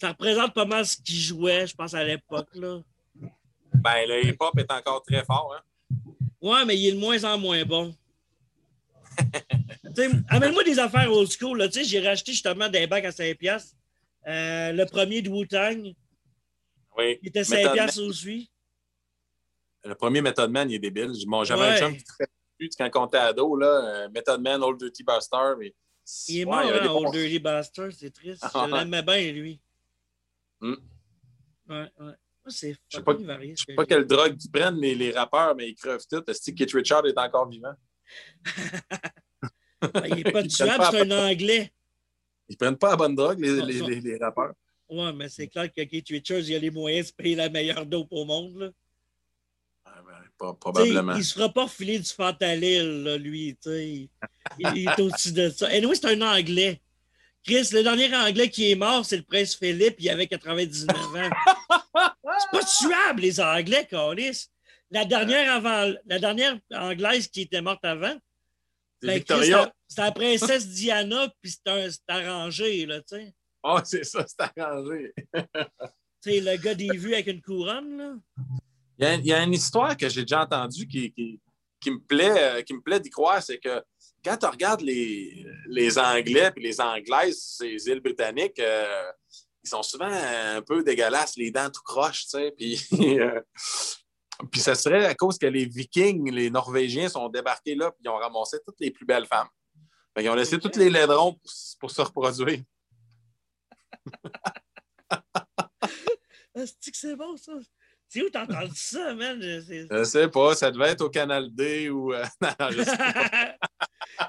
[0.00, 2.48] ça représente pas mal ce qui jouait, je pense, à l'époque.
[2.54, 2.80] là.
[3.74, 5.54] Ben, le hip-hop est encore très fort.
[5.56, 5.62] Hein?
[6.40, 7.94] Ouais, mais il est de moins en moins bon.
[10.28, 11.58] Amène-moi des affaires old school.
[11.58, 11.68] Là.
[11.70, 13.34] J'ai racheté justement des bacs à 5$.
[13.34, 13.74] piastres.
[14.26, 15.94] Euh, le premier de Wu-Tang,
[16.96, 17.18] Oui.
[17.22, 17.72] il était Method 5$ Man.
[17.74, 18.50] piastres aussi.
[19.84, 21.12] Le premier Method Man, il est débile.
[21.26, 21.68] Bon, J'avais Ouais.
[21.68, 22.02] un chum qui
[22.68, 23.66] dessus quand on était ado, là,
[24.04, 25.56] euh, Method Man, Old Dirty Bastard.
[25.58, 25.74] Mais...
[26.28, 28.42] Il est Ouais, mort, avait hein, bons- Old Dirty Bastard, c'est triste.
[28.54, 29.60] Ah, Je l'aimais bien, lui.
[30.60, 30.74] Hmm.
[31.68, 31.90] Ouais, ouais.
[31.98, 32.14] Moi,
[32.48, 33.54] c'est Je sais pas- varié.
[33.56, 36.22] Je sais pas quelle drogue ils prennent, les, les rappeurs, mais ils crevent tout.
[36.28, 37.74] Est-ce que Kit Richard est encore vivant?
[38.90, 38.98] Ah,
[40.08, 41.72] Il est pas tuable, c'est un Anglais.
[42.48, 44.52] Ils prennent pas la bonne drogue, les, Non, les, ça- les, les rappeurs.
[44.88, 47.86] Ouais, mais c'est clair que Keith Richards, il a les moyens de payer la meilleure
[47.86, 48.56] dope au monde.
[48.58, 48.70] Là.
[50.60, 51.14] Probablement.
[51.16, 53.56] Il se fera pas filer du fentanyl, là, lui.
[53.66, 54.08] Il,
[54.58, 55.72] il est au-dessus de ça.
[55.72, 56.80] Et oui, c'est un Anglais.
[57.44, 61.30] Chris, le dernier Anglais qui est mort, c'est le prince Philippe, il avait 99 ans.
[62.38, 64.48] C'est pas tuable, les Anglais, Carlis.
[64.90, 68.14] La dernière, avant, la dernière Anglaise qui était morte avant,
[69.02, 73.34] C'est ben, la princesse Diana, puis c'était arrangé, là, tu sais.
[73.64, 75.12] Ah, c'est ça, c'est arrangé.
[76.24, 78.14] Tu sais, le gars des vues avec une couronne, là.
[78.98, 81.40] Il y, a, il y a une histoire que j'ai déjà entendue qui, qui,
[81.80, 83.82] qui me plaît, euh, qui me plaît d'y croire, c'est que
[84.24, 89.10] quand tu regardes les, les Anglais et les Anglaises, ces îles britanniques, euh,
[89.64, 92.52] ils sont souvent un peu dégueulasses, les dents tout croches, tu sais.
[92.56, 92.80] Puis,
[93.20, 93.40] euh,
[94.50, 98.08] puis ça serait à cause que les Vikings, les Norvégiens sont débarqués là puis ils
[98.08, 99.48] ont ramassé toutes les plus belles femmes.
[100.18, 100.58] Ils ont laissé Ok.
[100.58, 102.60] tous les laidrons pour, pour se reproduire.
[106.92, 107.52] C'est bon, ça?
[108.14, 109.40] C'est où t'as entendu ça, man?
[109.40, 112.12] Je sais pas, ça devait être au Canal D ou.
[112.12, 113.56] euh, non, non, je sais pas.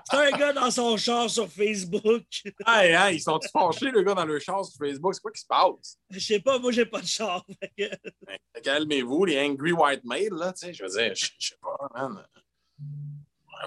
[0.09, 2.23] c'est un gars dans son char sur Facebook.
[2.65, 5.13] Hey, hein, ils sont fâchés, le gars, dans leur char sur Facebook?
[5.13, 5.97] C'est quoi qui se passe?
[6.09, 7.45] Je sais pas, moi, j'ai pas de char.
[7.77, 7.89] Que-
[8.25, 11.89] Ben, Calmez-vous, les angry white males, là, tu sais, je veux dire, je sais pas,
[11.93, 12.25] man.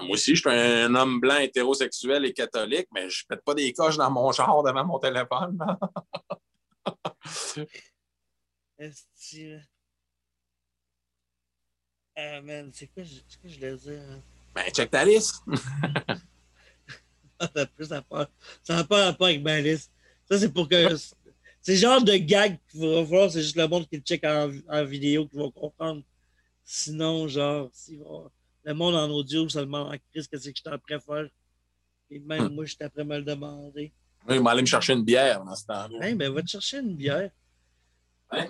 [0.01, 3.71] Moi aussi, je suis un homme blanc hétérosexuel et catholique, mais je pète pas des
[3.71, 5.59] coches dans mon char devant mon téléphone.
[5.59, 5.77] là.
[12.19, 14.01] Ah, man, c'est quoi, je- c'est quoi je voulais dire?
[14.09, 14.19] hein?
[14.55, 15.35] Ben, check ta liste.
[17.39, 19.91] Ça n'a pas rapport avec ma liste.
[20.29, 20.95] Ça, c'est pour que.
[21.61, 24.23] C'est le genre de gag qu'il va falloir, c'est juste le monde qui le check
[24.23, 26.01] en, en vidéo qui va comprendre.
[26.63, 27.99] Sinon, genre, si
[28.63, 31.27] le monde en audio, ça demande en crise qu'est-ce que je t'en préfère.
[32.09, 33.91] Et même moi, je me le demander.
[34.27, 36.05] Oui, il m'a allé me chercher une bière dans ce temps-là.
[36.07, 37.29] Hey, ben, va te chercher une bière.
[38.31, 38.49] Ouais.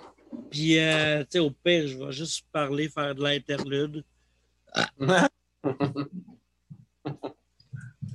[0.50, 4.04] Puis, euh, tu sais, au pire, je vais juste parler, faire de l'interlude.
[4.76, 5.28] Fait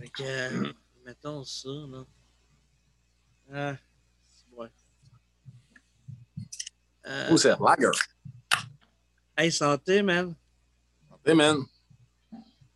[0.10, 0.74] que, euh,
[1.06, 2.06] mettons ça, là.
[3.52, 3.76] Ah,
[4.30, 4.70] c'est ouais.
[7.06, 7.56] Euh, Où c'est?
[7.60, 7.92] Lager.
[9.38, 10.36] hey, santé, man.
[11.26, 11.58] Hey, man.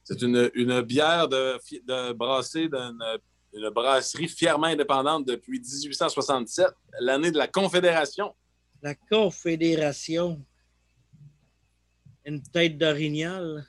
[0.03, 3.19] C'est une, une bière de, de brassée d'une
[3.53, 6.67] une brasserie fièrement indépendante depuis 1867,
[6.99, 8.35] l'année de la Confédération.
[8.82, 10.45] La Confédération.
[12.25, 13.65] Une tête d'orignal.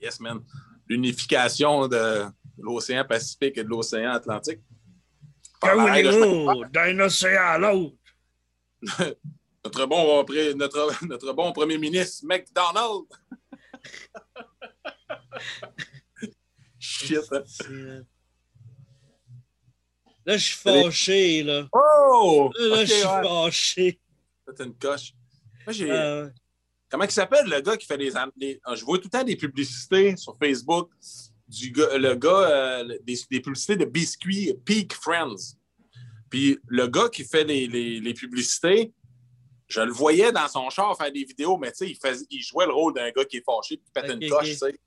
[0.00, 0.44] Yes, man.
[0.88, 2.26] L'unification de
[2.58, 4.60] l'océan Pacifique et de l'océan Atlantique.
[5.62, 7.96] D'un océan à l'autre?
[9.64, 10.24] notre, bon,
[10.56, 13.06] notre, notre bon premier ministre, McDonald.
[16.78, 17.20] Shit.
[20.26, 21.68] Là, je suis fâché, là.
[21.72, 22.50] Oh!
[22.58, 24.00] Là, je suis fâché.
[24.46, 25.12] C'est une coche.
[25.64, 25.90] Moi, j'ai.
[25.90, 26.28] Euh,
[26.88, 30.16] Comment il s'appelle le gars qui fait les, Je vois tout le temps des publicités
[30.16, 30.90] sur Facebook
[31.48, 35.56] du gars, le gars euh, des, publicités de biscuits Peak Friends.
[36.30, 38.92] Puis le gars qui fait les, les, publicités,
[39.68, 42.66] je le voyais dans son char faire des vidéos, mais tu sais, il, il jouait
[42.66, 44.80] le rôle d'un gars qui est fâché qui pète une coche, tu sais.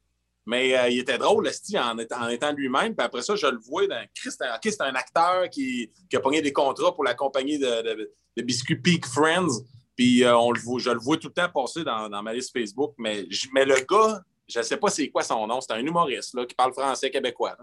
[0.49, 2.95] Mais euh, il était drôle, en étant, en étant lui-même.
[2.95, 4.43] Puis après ça, je le vois dans Christ.
[4.63, 8.41] c'est un acteur qui, qui, a pogné des contrats pour la compagnie de, de, de
[8.41, 9.61] biscuits Peak Friends.
[9.95, 12.51] Puis euh, on le voit, je le vois tout le temps passer dans, ma liste
[12.51, 12.95] Facebook.
[12.97, 15.61] Mais, mais le gars, je ne sais pas c'est quoi son nom.
[15.61, 17.55] C'est un humoriste là, qui parle français québécois.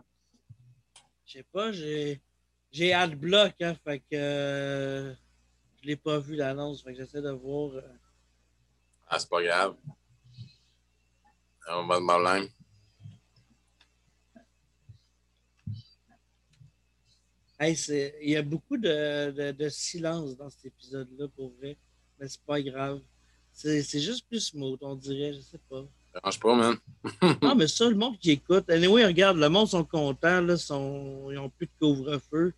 [1.24, 2.22] Je sais pas, j'ai.
[2.70, 5.12] J'ai Adblock, hein, fait que euh,
[5.80, 7.82] je l'ai pas vu l'annonce, fait que j'essaie de voir.
[9.08, 9.76] Ah, c'est pas grave.
[11.68, 12.48] On va de problème.
[17.58, 17.74] Hey,
[18.22, 21.76] il y a beaucoup de, de, de silence dans cet épisode-là, pour vrai
[22.18, 23.00] mais c'est pas grave.
[23.52, 25.84] C'est juste plus smooth, on dirait, je sais pas.
[26.12, 26.76] Ça marche pas, man.
[27.42, 28.68] non, mais ça, le monde qui écoute.
[28.68, 32.52] Anyway, regarde, le monde sont contents, là, sont, ils n'ont plus de couvre-feu.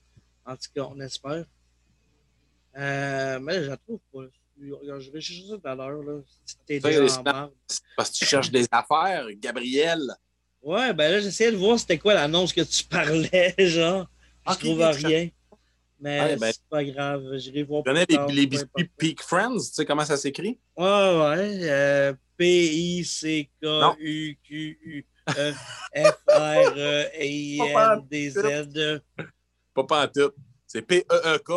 [0.45, 1.45] En tout cas, on espère.
[2.77, 4.25] Euh, mais je la trouve pas.
[4.61, 6.03] Je vais chercher ça tout à l'heure.
[6.03, 6.21] Là.
[6.67, 10.01] T'es Parce que tu cherches des affaires, Gabriel.
[10.61, 14.09] Ouais, ben là, j'essayais de voir c'était quoi l'annonce que tu parlais, genre.
[14.53, 15.29] Je trouve rien.
[16.01, 17.83] Mais ben, c'est pas grave, j'irai voir.
[17.83, 20.61] Connais les, les biscuits Peak Friends, tu sais comment ça s'écrit?
[20.77, 21.59] Ouais, ouais.
[21.69, 23.47] Euh, P-I-C-K-U-Q-U.
[25.37, 25.53] E
[25.95, 27.19] F-R-E-I-N-D-Z.
[29.75, 30.33] Pas tout.
[30.67, 31.53] C'est P-E-E-K,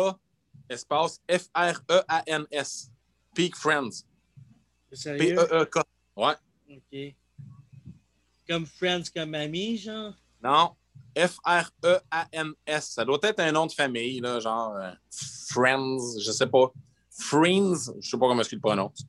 [0.68, 2.90] espace F-R-E-A-N-S.
[3.34, 4.04] Peak Friends.
[4.90, 5.82] P-E-E-K.
[6.16, 6.34] Ouais.
[6.70, 7.14] OK.
[8.48, 10.14] Comme Friends comme ami, genre?
[10.42, 10.74] Non.
[11.16, 12.84] F-R-E-A-N-S.
[12.90, 14.90] Ça doit être un nom de famille, là, genre euh,
[15.50, 16.72] Friends, je sais pas.
[17.10, 19.04] Friends, je sais pas comment est-ce qu'il le prononce.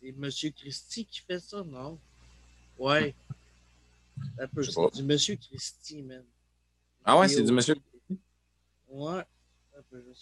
[0.00, 0.52] C'est M.
[0.54, 1.98] Christie qui fait ça, non?
[2.78, 3.14] Ouais.
[4.38, 6.24] C'est du Monsieur Christie, man.
[7.04, 8.22] Ah ouais, c'est du Monsieur Christie?
[8.88, 9.22] Ouais.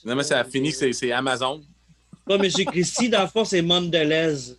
[0.04, 1.62] Non, mais ça a fini, c'est Amazon.
[2.24, 2.50] Pas M.
[2.66, 4.56] Christie, dans le fond, c'est Mondelez.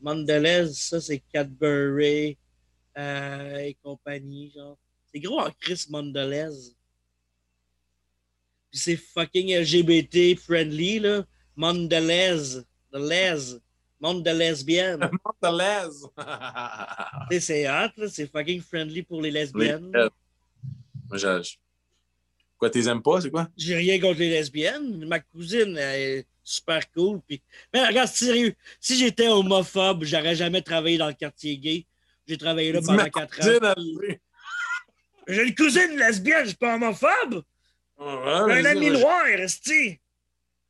[0.00, 2.38] Mondelez, ça, c'est Cadbury
[2.96, 4.78] euh, et compagnie, genre.
[5.12, 6.74] C'est gros en Chris Mondelez.
[8.70, 11.24] Puis c'est fucking LGBT friendly, là.
[11.56, 12.62] Mondelez.
[12.92, 13.58] De les.
[14.00, 15.00] Monde de lesbiennes.
[15.00, 17.40] Monde de les.
[17.40, 18.08] c'est hot, là.
[18.08, 19.90] C'est fucking friendly pour les lesbiennes.
[21.08, 21.58] Moi, j'ai.
[22.58, 23.48] Quoi, t'es aimes pas, c'est quoi?
[23.56, 25.06] J'ai rien contre les lesbiennes.
[25.06, 27.20] Ma cousine, elle, super cool.
[27.26, 27.40] Puis...
[27.72, 31.86] Mais regarde, sérieux, si j'étais homophobe, j'aurais jamais travaillé dans le quartier gay.
[32.26, 33.74] J'ai travaillé là pendant quatre ans.
[35.28, 37.42] J'ai une cousine lesbienne, je suis pas homophobe.
[37.98, 40.00] Un ami noir, esti.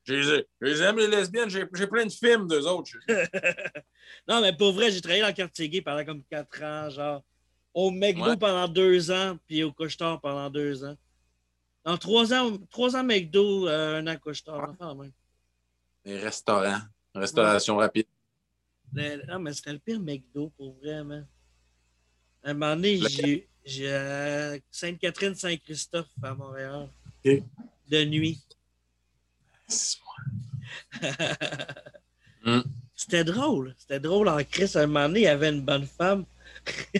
[0.05, 1.51] Je les aime, les lesbiennes.
[1.51, 2.93] J'ai plein de films d'eux autres.
[4.29, 7.23] non, mais pour vrai, j'ai travaillé dans le quartier gay pendant comme quatre ans, genre.
[7.75, 10.97] Au McDo pendant deux ans, puis au Couchetard pendant deux ans.
[11.85, 14.75] Dans trois ans, trois ans McDo, euh, un an Couchetard.
[14.97, 15.13] Même.
[16.05, 16.81] Les restaurants.
[17.15, 18.07] Restauration rapide.
[18.93, 21.25] non, mais c'était le pire McDo pour vraiment.
[22.45, 23.01] À un moment donné,
[23.65, 26.89] j'ai euh, Sainte-Catherine-Saint-Christophe à Montréal.
[27.25, 28.41] De nuit.
[32.45, 32.61] Hmm.
[32.95, 33.75] C'était drôle.
[33.79, 34.77] C'était drôle en Christ.
[34.77, 36.25] À un moment donné, il y avait une bonne femme.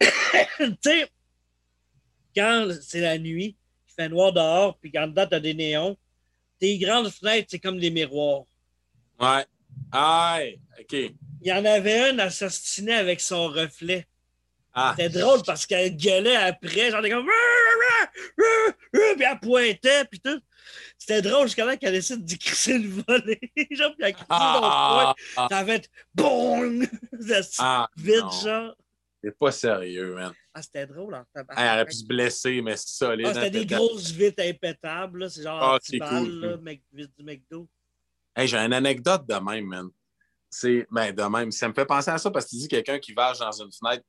[0.00, 1.10] tu sais,
[2.34, 3.56] quand c'est la nuit,
[3.88, 5.96] il fait noir dehors, puis quand dedans, t'as des néons,
[6.58, 8.44] tes grandes fenêtres, c'est comme des miroirs.
[9.20, 9.44] Ouais.
[9.92, 10.40] Ah,
[10.80, 10.92] OK.
[10.92, 14.06] Il y en avait une assassinée avec son reflet.
[14.72, 14.94] Ah.
[14.96, 17.28] C'était drôle parce qu'elle gueulait après, genre, comme.
[18.92, 20.40] Puis elle pointait, puis tout.
[20.98, 23.40] C'était drôle jusqu'à là qu'elle décide d'y crisser le volet.
[23.70, 26.86] genre, puis elle crissé ah, dans le Ça va être BOUM!
[27.58, 28.74] Ah, vite, genre.
[29.24, 30.32] C'est pas sérieux, man.
[30.52, 31.54] Ah, c'était drôle en tabac.
[31.56, 33.26] Elle aurait pu se blesser, mais c'est solide.
[33.30, 35.30] Ah, c'était des grosses vitres impétables.
[35.30, 36.28] C'est genre ah, c'est cool.
[36.40, 36.56] Là,
[36.92, 37.66] du McDo.
[38.36, 39.88] Hey, j'ai une anecdote de même, man.
[40.50, 41.50] C'est, ben, de même.
[41.52, 43.72] Ça me fait penser à ça parce que tu dis quelqu'un qui vache dans une
[43.72, 44.04] fenêtre.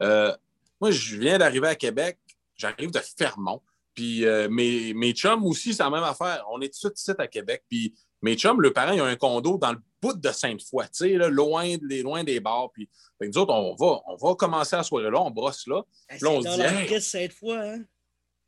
[0.00, 0.34] Euh,
[0.80, 2.18] moi, je viens d'arriver à Québec.
[2.54, 3.60] J'arrive de Fermont.
[3.94, 6.44] Puis euh, mes, mes chums aussi, c'est la même affaire.
[6.50, 7.64] On est tout de suite à Québec.
[7.68, 10.90] Puis mes chums, le parent, ils ont un condo dans le bout de Sainte-Foy, tu
[10.92, 12.70] sais, loin, loin des bars.
[12.72, 12.88] Puis
[13.20, 15.82] nous autres, on va, on va commencer à soirée là, on brosse là.
[16.20, 17.00] là, on se dit.
[17.00, 17.84] Sainte-Foy, hein?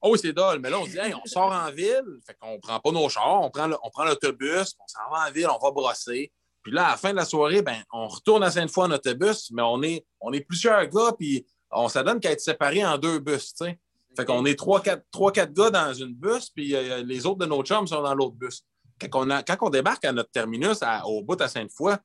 [0.00, 0.60] Oh oui, c'est dole.
[0.60, 3.42] Mais là, on se dit, on sort en ville, fait qu'on prend pas nos chars,
[3.42, 6.30] on prend, on prend l'autobus, on s'en va en ville, on va brosser.
[6.62, 9.50] Puis là, à la fin de la soirée, ben, on retourne à Sainte-Foy en autobus,
[9.52, 13.18] mais on est, on est plusieurs gars, puis on s'adonne qu'à être séparés en deux
[13.18, 13.78] bus, tu sais.
[14.16, 17.38] Fait qu'on est trois, quatre, trois, quatre gars dans une bus, puis euh, les autres
[17.38, 18.64] de nos chums sont dans l'autre bus.
[19.01, 21.97] Quand on, débarque à notre terminus au bout à Sainte-Foy,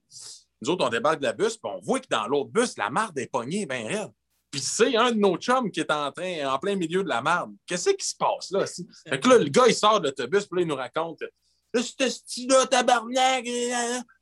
[0.62, 2.90] nous autres, on débarque de la bus, puis on voit que dans l'autre bus, la
[2.90, 4.12] marde est pognée bien raide.
[4.52, 7.22] Puis c'est un de nos chums qui est en train, en plein milieu de la
[7.22, 7.54] marde.
[7.68, 8.66] Qu'est-ce qui se passe là?
[9.08, 11.24] Fait que là, le gars, il sort de l'autobus, puis là, il nous raconte
[11.72, 13.46] Là, ce style-là, tabarnak!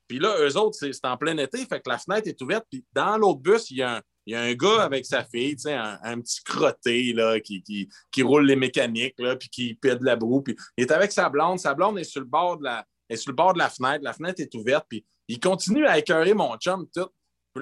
[0.06, 2.84] Puis là, eux autres, c'est en plein été, fait que la fenêtre est ouverte, puis
[2.94, 5.56] dans l'autre bus, il y a un, il y a un gars avec sa fille,
[5.68, 7.64] un, petit crotté là, qui,
[8.12, 10.42] qui, roule les mécaniques, là, puis qui pète la broue.
[10.42, 11.60] Puis il est avec sa blonde.
[11.60, 14.04] Sa blonde est sur le bord de la, est sur le bord de la fenêtre.
[14.04, 14.86] La fenêtre est ouverte.
[14.90, 16.86] Puis il continue à écœurer mon chum.
[16.94, 17.08] Tout.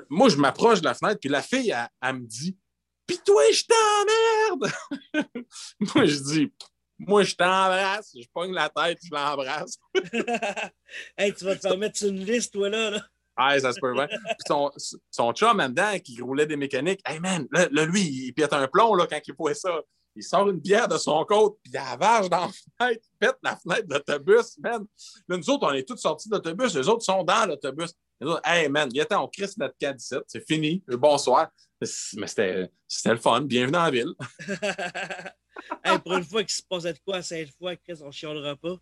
[0.10, 2.58] Moi, je m'approche de la fenêtre, puis la fille, elle, me dit
[3.06, 4.74] Puis toi, je t'emmerde
[5.94, 6.54] Moi, je dis
[6.98, 8.12] Moi, je t'embrasse.
[8.20, 9.78] Je pogne la tête, je l'embrasse.
[11.16, 12.90] hey, tu vas te mettre sur une liste, toi, là.
[12.90, 13.08] là.
[13.36, 14.08] Ah, ça se peut bien.
[14.48, 14.72] son,
[15.12, 18.68] son chum, en dedans, qui roulait des mécaniques, hey man, là, lui, il pète un
[18.68, 19.82] plomb là, quand il pouvait ça.
[20.18, 23.38] Il sort une bière de son côte, puis il avage dans la fenêtre, il pète
[23.44, 24.86] la fenêtre de l'autobus, man.
[25.28, 27.94] Là, nous autres, on est tous sortis de l'autobus, les autres sont dans l'autobus.
[28.22, 31.50] Les autres, hey man, viens on crisse notre 17, c'est fini, bonsoir.
[31.82, 32.70] Mais c'était
[33.06, 34.14] le fun, bienvenue dans la ville.
[35.84, 38.56] hey, pour une fois qu'il se passait de quoi à cette fois, Chris, on chialera
[38.56, 38.78] pas.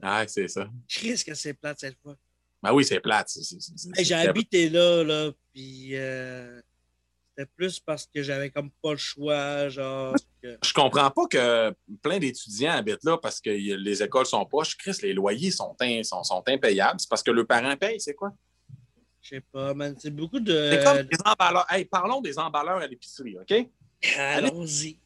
[0.00, 0.68] Ah, c'est ça.
[0.88, 2.16] Chris, que c'est plate cette fois.
[2.62, 3.30] Ben oui, c'est plate.
[3.98, 6.60] J'ai habité là, là, puis euh,
[7.36, 10.14] c'était plus parce que j'avais comme pas le choix, genre.
[10.42, 14.76] Je comprends pas que plein d'étudiants habitent là parce que les écoles sont poches.
[14.76, 17.00] Chris, les loyers sont, sont, sont impayables.
[17.00, 18.32] C'est parce que le parent paye, c'est quoi?
[19.20, 19.94] Je sais pas, man.
[19.98, 20.70] C'est beaucoup de.
[20.72, 21.66] C'est comme des emballeurs.
[21.68, 23.68] Hey, parlons des emballeurs à l'épicerie, OK?
[24.16, 24.98] Allons-y.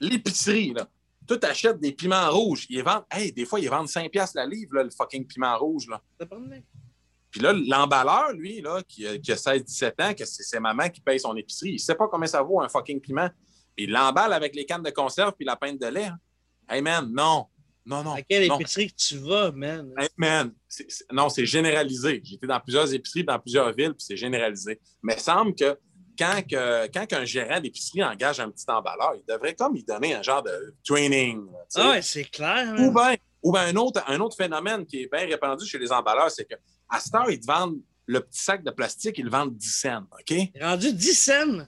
[0.00, 0.88] L'épicerie, là.
[1.28, 2.66] Tu achètes des piments rouges.
[2.70, 3.04] Ils vendent.
[3.10, 5.88] Hey, des fois, ils vendent 5$ la livre, là, le fucking piment rouge.
[5.88, 6.00] Là.
[6.18, 6.26] Ça
[7.36, 11.20] puis là, l'emballeur, lui, là, qui, a 16-17 ans, que c'est sa maman qui paye
[11.20, 13.28] son épicerie, il ne sait pas combien ça vaut un fucking piment.
[13.76, 16.06] Puis il l'emballe avec les cannes de conserve puis la pinte de lait.
[16.06, 16.18] Hein.
[16.66, 17.44] Hey man, non.
[17.84, 18.14] Non, non.
[18.14, 19.92] À quelle épicerie que tu vas, man?
[19.98, 20.50] Hey, man,
[21.12, 22.22] non, c'est généralisé.
[22.24, 24.80] J'étais dans plusieurs épiceries, dans plusieurs villes, puis c'est généralisé.
[25.02, 25.78] Mais il semble que
[26.18, 30.14] quand, que, quand un gérant d'épicerie engage un petit emballeur, il devrait comme lui donner
[30.14, 31.46] un genre de training.
[31.74, 32.74] Ah ouais, c'est clair.
[32.78, 35.92] Ou bien ou bien un, autre, un autre phénomène qui est bien répandu chez les
[35.92, 36.56] emballeurs, c'est que
[36.88, 39.68] à cette heure, ils te vendent le petit sac de plastique, ils le vendent 10
[39.68, 40.04] cents.
[40.12, 40.36] OK?
[40.60, 41.66] Rendu 10 cents?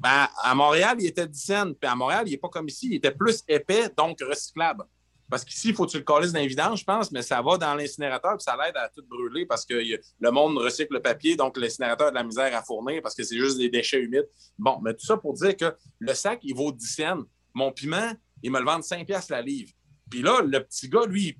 [0.00, 1.72] Ben, à Montréal, il était 10 cents.
[1.74, 2.88] Puis à Montréal, il n'est pas comme ici.
[2.90, 4.84] Il était plus épais, donc recyclable.
[5.30, 7.40] Parce qu'ici, il faut que tu le calisses dans les vidanges, je pense, mais ça
[7.40, 11.00] va dans l'incinérateur puis ça l'aide à tout brûler parce que le monde recycle le
[11.00, 14.00] papier, donc l'incinérateur a de la misère à fournir parce que c'est juste des déchets
[14.00, 14.28] humides.
[14.58, 17.22] Bon, mais tout ça pour dire que le sac, il vaut 10 cents.
[17.54, 18.12] Mon piment,
[18.42, 19.70] il me le vend 5 piastres la livre.
[20.10, 21.38] Puis là, le petit gars, lui,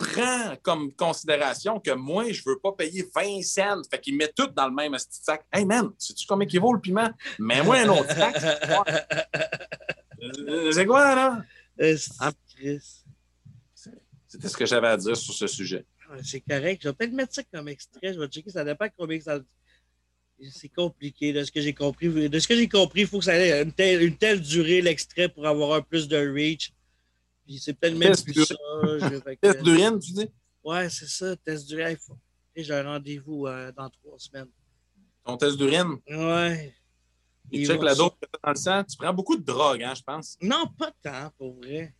[0.00, 3.82] prend comme considération que moi, je ne veux pas payer 20 cents.
[3.90, 5.44] Fait qu'il met tout dans le même petit sac.
[5.52, 7.10] Hey man, sais-tu combien il vaut le piment?
[7.38, 8.36] Mets-moi un autre sac.
[10.72, 11.44] C'est quoi, là?
[12.18, 12.32] Ah,
[14.26, 15.84] c'était ce que j'avais à dire sur ce sujet.
[16.22, 16.82] C'est correct.
[16.82, 18.14] Je vais peut-être mettre ça comme extrait.
[18.14, 18.50] Je vais checker.
[18.50, 19.38] Ça dépend combien ça.
[20.50, 21.32] C'est compliqué.
[21.32, 23.62] De ce que j'ai compris, de ce que j'ai compris, il faut que ça ait
[23.62, 26.72] une telle, une telle durée, l'extrait, pour avoir un plus de reach
[27.58, 28.54] c'est peut-être même plus ça.
[29.40, 30.28] Test d'urine, tu dis?
[30.62, 31.96] Ouais, c'est ça, test d'urine.
[32.54, 34.50] J'ai un rendez-vous euh, dans trois semaines.
[35.24, 35.96] Ton test d'urine?
[36.08, 36.74] Ouais.
[37.50, 38.10] Tu check la dose
[38.42, 38.84] dans le sang.
[38.84, 40.36] Tu prends beaucoup de drogue, hein, je pense.
[40.40, 41.94] Non, pas tant, pour vrai.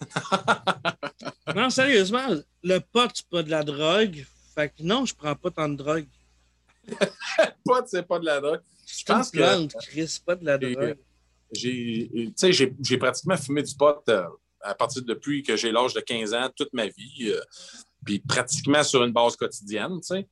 [1.56, 2.28] non, sérieusement,
[2.62, 4.24] le pot, c'est pas de la drogue.
[4.54, 6.06] Fait que non, je prends pas tant de drogue.
[7.64, 8.60] pot, c'est pas de la drogue.
[8.86, 9.66] Je pense que.
[9.86, 10.96] Chris, pas de la drogue.
[11.52, 14.26] J'ai pratiquement fumé du pot euh,
[14.62, 17.40] à partir depuis que j'ai l'âge de 15 ans, toute ma vie, euh,
[18.04, 20.28] puis pratiquement sur une base quotidienne, tu sais.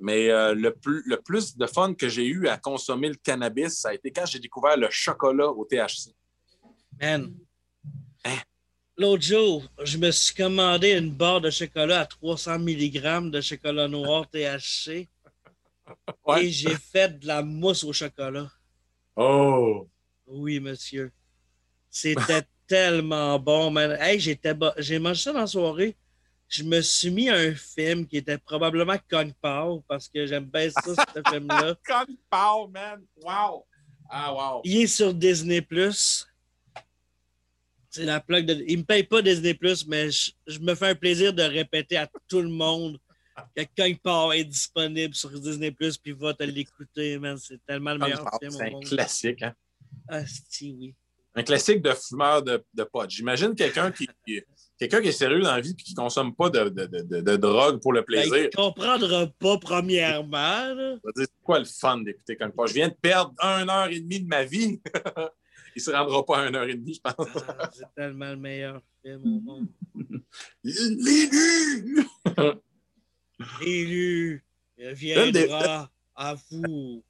[0.00, 3.74] Mais euh, le, plus, le plus de fun que j'ai eu à consommer le cannabis,
[3.80, 6.14] ça a été quand j'ai découvert le chocolat au THC.
[7.00, 7.34] Man.
[8.24, 8.38] Hein?
[8.96, 13.88] L'autre jour, je me suis commandé une barre de chocolat à 300 mg de chocolat
[13.88, 15.08] noir THC.
[16.38, 18.50] Et j'ai fait de la mousse au chocolat.
[19.16, 19.88] Oh!
[20.26, 21.12] Oui, monsieur.
[21.90, 23.96] C'était tellement bon, man.
[24.00, 25.96] Hey, j'étais j'ai mangé ça dans la soirée.
[26.48, 30.44] Je me suis mis à un film qui était probablement Kong Pao parce que j'aime
[30.44, 31.74] bien ça, ce film-là.
[31.86, 33.02] Kong Pao, man.
[33.16, 33.66] Wow.
[34.10, 34.60] Ah, wow.
[34.64, 35.66] Il est sur Disney.
[37.90, 38.64] C'est la plug de.
[38.66, 41.96] Il me paye pas Disney Plus, mais je, je me fais un plaisir de répéter
[41.96, 42.98] à tout le monde
[43.54, 47.36] que il part être disponible sur Disney Plus, puis va te l'écouter, man.
[47.38, 48.84] C'est tellement le meilleur film C'est au un monde.
[48.84, 49.54] classique, hein?
[50.08, 50.94] Ah, si, oui.
[51.36, 53.08] Un classique de fumeur de, de pot.
[53.08, 54.40] J'imagine quelqu'un qui, qui-
[54.78, 57.20] quelqu'un qui est sérieux dans la vie et qui ne consomme pas de, de, de,
[57.20, 58.36] de- drogue pour le Ben, plaisir.
[58.36, 60.74] il comprendra pas, premièrement.
[60.76, 62.66] Je C'est quoi le fun d'écouter quand pas?
[62.66, 64.80] Je viens de perdre une heure et demie de ma vie.
[65.76, 67.26] Il ne se rendra pas à une heure et demie, je pense.
[67.48, 69.66] Ah, c'est tellement le meilleur film au monde.
[70.62, 72.06] L'élu!
[73.60, 74.44] Élu,
[74.78, 77.02] il Une des- viendra à vous.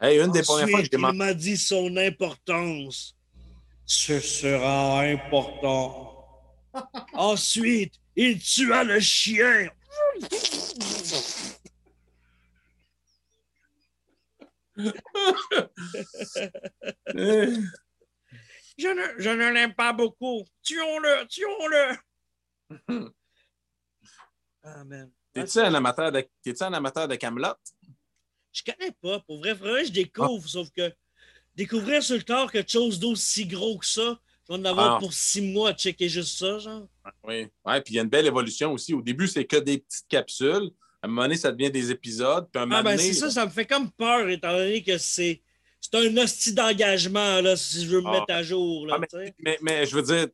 [0.00, 3.14] Hey, une des premières fois que j'ai il m'a dit son importance.
[3.86, 6.08] Ce sera important.
[7.12, 9.68] Ensuite, il tua le chien.
[18.78, 20.44] Je ne, je ne l'aime pas beaucoup.
[20.62, 21.96] Tuons-le, tuons-le.
[24.62, 25.10] Amen.
[25.32, 27.54] T'es-tu un amateur de, t'es-tu un amateur de Camelot?
[28.52, 29.20] Je connais pas.
[29.20, 30.46] Pour vrai, vraiment, je découvre.
[30.48, 30.92] Sauf que
[31.54, 34.98] découvrir sur le tard quelque chose d'aussi gros que ça, je vais en avoir Ah.
[34.98, 36.86] pour six mois à checker juste ça, genre.
[37.24, 37.46] Oui.
[37.64, 38.92] Ouais, puis il y a une belle évolution aussi.
[38.94, 40.70] Au début, c'est que des petites capsules.
[41.00, 42.48] À un moment donné, ça devient des épisodes.
[42.52, 44.52] Puis à un moment Ah, ben donné, c'est ça, ça me fait comme peur, étant
[44.52, 45.42] donné que c'est.
[45.80, 48.12] C'est un hostie d'engagement, là, si je veux me Ah.
[48.20, 50.28] mettre à jour, là, Ah, mais- mais, mais je veux dire,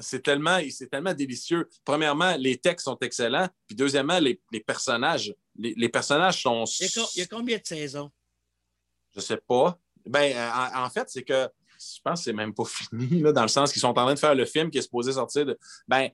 [0.00, 1.68] c'est tellement, c'est tellement délicieux.
[1.84, 3.48] Premièrement, les textes sont excellents.
[3.68, 5.32] Puis deuxièmement, les, les personnages.
[5.56, 6.64] Les, les personnages sont.
[6.80, 8.10] Il y, a, il y a combien de saisons?
[9.14, 9.78] Je sais pas.
[10.10, 11.48] Ben, en, en fait, c'est que
[11.78, 14.14] je pense que c'est même pas fini, là, dans le sens qu'ils sont en train
[14.14, 15.58] de faire le film qui est supposé sortir de.
[15.88, 16.08] Ben,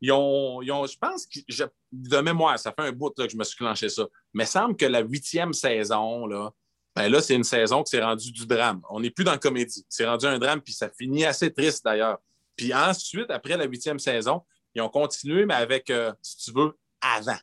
[0.00, 0.62] ils ont.
[0.62, 3.36] ils ont- je pense que je- de mémoire, ça fait un bout là, que je
[3.36, 4.04] me suis clenché ça.
[4.34, 6.50] Mais il semble que la huitième saison, là,
[6.94, 8.82] ben là, c'est une saison qui s'est rendue du drame.
[8.90, 9.84] On n'est plus dans la comédie.
[9.88, 12.18] C'est rendu un drame, puis ça finit assez triste d'ailleurs.
[12.56, 14.42] Puis ensuite, après la huitième saison,
[14.74, 17.36] ils ont continué, mais avec, euh, si tu veux, avant.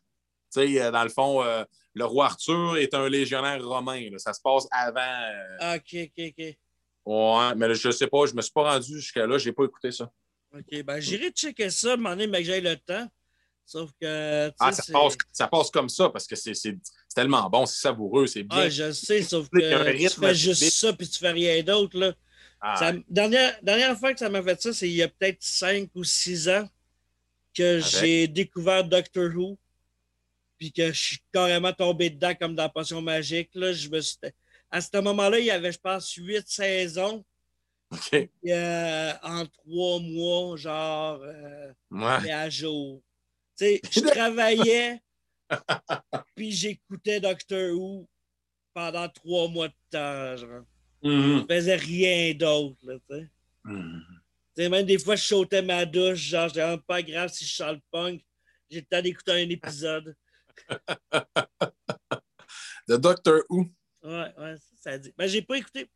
[0.54, 1.64] Tu sais, euh, dans le fond, euh,
[1.94, 4.10] le roi Arthur est un légionnaire romain.
[4.12, 4.18] là.
[4.18, 5.00] Ça se passe avant.
[5.00, 6.58] euh, Ah, ok, ok, ok.
[7.06, 9.92] Ouais, mais je sais pas, je me suis pas rendu jusqu'à là, j'ai pas écouté
[9.92, 10.12] ça.
[10.54, 13.08] Ok, ben j'irai checker ça, demander, mais que j'ai le temps.
[13.66, 14.52] Sauf que.
[14.60, 16.54] Ah, ça passe, ça passe comme ça parce que c'est
[17.16, 18.58] tellement bon, c'est savoureux, c'est bien.
[18.62, 20.74] Ah, je sais, sauf que tu fais juste vite.
[20.74, 22.16] ça puis tu fais rien d'autre.
[22.62, 25.42] Ah, Ça- dernière, dernière fois que ça m'a fait ça, c'est il y a peut-être
[25.42, 26.68] cinq ou six ans
[27.56, 29.58] que j'ai découvert Doctor Who.
[30.60, 33.50] Puis que je suis carrément tombé dedans comme dans Potion Magique.
[33.56, 33.72] Là.
[33.74, 34.18] Je me suis-
[34.70, 37.24] À ce moment-là, il y avait, je pense, huit saisons.
[38.12, 42.30] Puis, euh, en trois mois, genre, euh, Ouais.
[42.32, 43.02] à jour.
[43.58, 44.00] Tu sais, je
[44.70, 45.02] travaillais,
[46.36, 48.08] puis j'écoutais Doctor Who
[48.76, 50.38] pendant trois mois de temps.
[50.38, 50.64] Genre.
[51.02, 51.40] Mhm.
[51.50, 53.28] Je faisais rien d'autre, là, tu
[54.56, 54.70] sais.
[54.70, 58.22] Même des fois, je sautais ma douche, genre, j'étais pas grave si je le punk.
[58.70, 60.16] J'ai le temps d'écouter un épisode.
[62.88, 63.70] The Doctor Who.
[64.04, 65.14] Ouais, ouais, ça, dit.
[65.18, 65.90] Ben, j'ai pas écouté.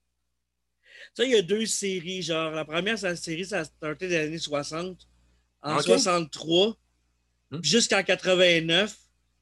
[1.16, 4.07] Ça, il y a deux séries, genre, la première, c'est la série, ça a starté
[4.07, 5.07] des années 60.
[5.61, 5.84] En Ok.
[5.84, 6.76] 63,
[7.51, 7.59] Hmm.
[7.64, 8.95] jusqu'en 89.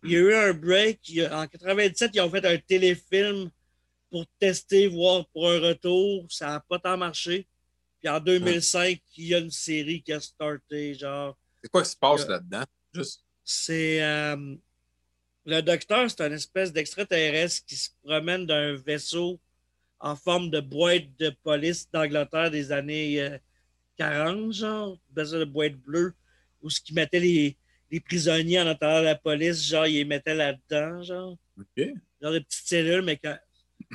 [0.03, 0.99] Il y a eu un break.
[1.19, 3.49] a- en 97, ils ont fait un téléfilm
[4.09, 6.26] pour tester, voir pour un retour.
[6.30, 7.47] Ça n'a pas tant marché.
[7.99, 11.38] Puis en 2005, il y a une série qui a starté, genre.
[11.63, 12.63] C'est quoi qui se passe là-dedans?
[12.93, 13.24] Juste.
[13.43, 14.01] C'est.
[14.03, 14.55] euh,
[15.46, 19.39] le docteur, c'est un espèce d'extraterrestre qui se promène d'un vaisseau
[20.00, 23.38] en forme de boîte de police d'Angleterre des années euh,
[23.98, 25.00] 40, genre.
[25.16, 26.14] Vaisseau de boîte bleue,
[26.62, 27.58] où ce qui mettait les,
[27.89, 31.38] les prisonniers en attendant la police, genre, ils les mettaient là-dedans, genre.
[31.58, 31.88] OK.
[32.22, 33.38] Genre des petites cellules, mais quand.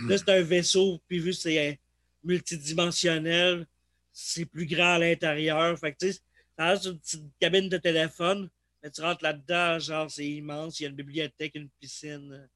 [0.08, 1.74] Là, c'est un vaisseau, puis vu que c'est euh,
[2.22, 3.66] multidimensionnel,
[4.12, 5.78] c'est plus grand à l'intérieur.
[5.78, 6.20] Fait que, tu sais,
[6.58, 8.50] ça une petite cabine de téléphone,
[8.86, 10.78] mais tu rentres là-dedans, genre, c'est immense.
[10.78, 12.48] Il y a une bibliothèque, une piscine.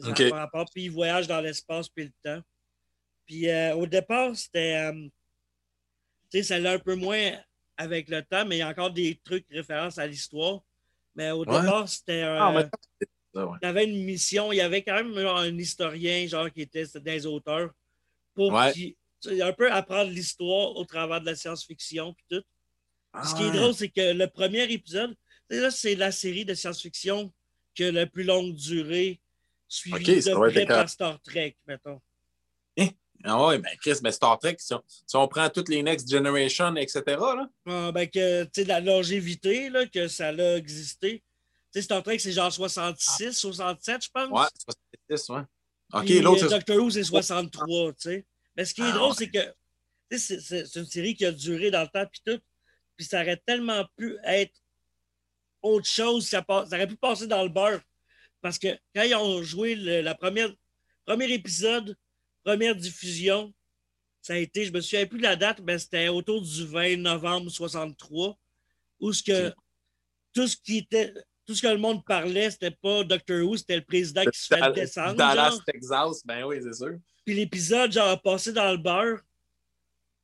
[0.00, 0.64] Ça rapport.
[0.72, 2.42] Puis ils voyagent dans l'espace puis le temps.
[3.26, 4.76] Puis euh, au départ, c'était.
[4.90, 5.06] euh,
[6.30, 7.32] tu sais, ça l'a un peu moins
[7.76, 10.60] avec le temps, mais il y a encore des trucs références à l'histoire.
[11.14, 11.60] Mais au Ouais.
[11.60, 12.36] départ, c'était un.
[12.40, 12.68] Ah, mais
[13.34, 13.58] ça, ouais.
[13.60, 16.62] Il y avait une mission, il y avait quand même genre, un historien genre qui
[16.62, 17.70] était des auteurs
[18.34, 18.72] pour Ouais.
[19.42, 22.44] un peu apprendre l'histoire au travers de la science-fiction puis tout.
[23.12, 23.56] Ah, Ce qui est ouais.
[23.56, 25.14] drôle, c'est que le premier épisode,
[25.50, 27.32] là, c'est la série de science-fiction
[27.74, 29.20] qui a la plus longue durée,
[29.68, 32.00] suivie Ok, ça de être près par Star Trek, mettons.
[33.24, 36.08] Ah ouais, ben Chris, mais Star Trek, si on, si on prend toutes les Next
[36.08, 41.22] Generation, etc., là, Ah, ben que, tu sais, la longévité, là, que ça a existé.
[41.72, 44.28] Tu sais, Star Trek, c'est genre 66, 67, je pense.
[44.30, 44.46] ouais,
[45.08, 45.40] 66, ouais.
[45.94, 46.48] OK, l'autre.
[46.48, 48.26] Doctor Who, c'est 63, tu sais.
[48.56, 49.16] Mais ce qui est Ah, drôle, ouais.
[49.18, 49.54] c'est que
[50.18, 52.40] c'est une série qui a duré dans le temps, puis tout.
[52.96, 54.54] Puis ça aurait tellement pu être
[55.66, 56.26] autre chose.
[56.26, 57.80] Ça, ça aurait pu passer dans le beurre.
[58.40, 60.52] Parce que quand ils ont joué le la première,
[61.04, 61.96] premier épisode,
[62.44, 63.52] première diffusion,
[64.22, 66.96] ça a été, je me souviens plus de la date, mais c'était autour du 20
[66.96, 68.36] novembre 63,
[69.00, 69.52] où ce que
[70.32, 71.14] tout ce qui était.
[71.46, 74.52] Tout ce que le monde parlait, c'était pas Doctor Who, c'était le président qui se
[74.52, 75.14] fait descendre.
[75.14, 76.98] Dallas, Texas, ben oui, c'est sûr.
[77.24, 79.20] Puis l'épisode, genre, a passé dans le beurre.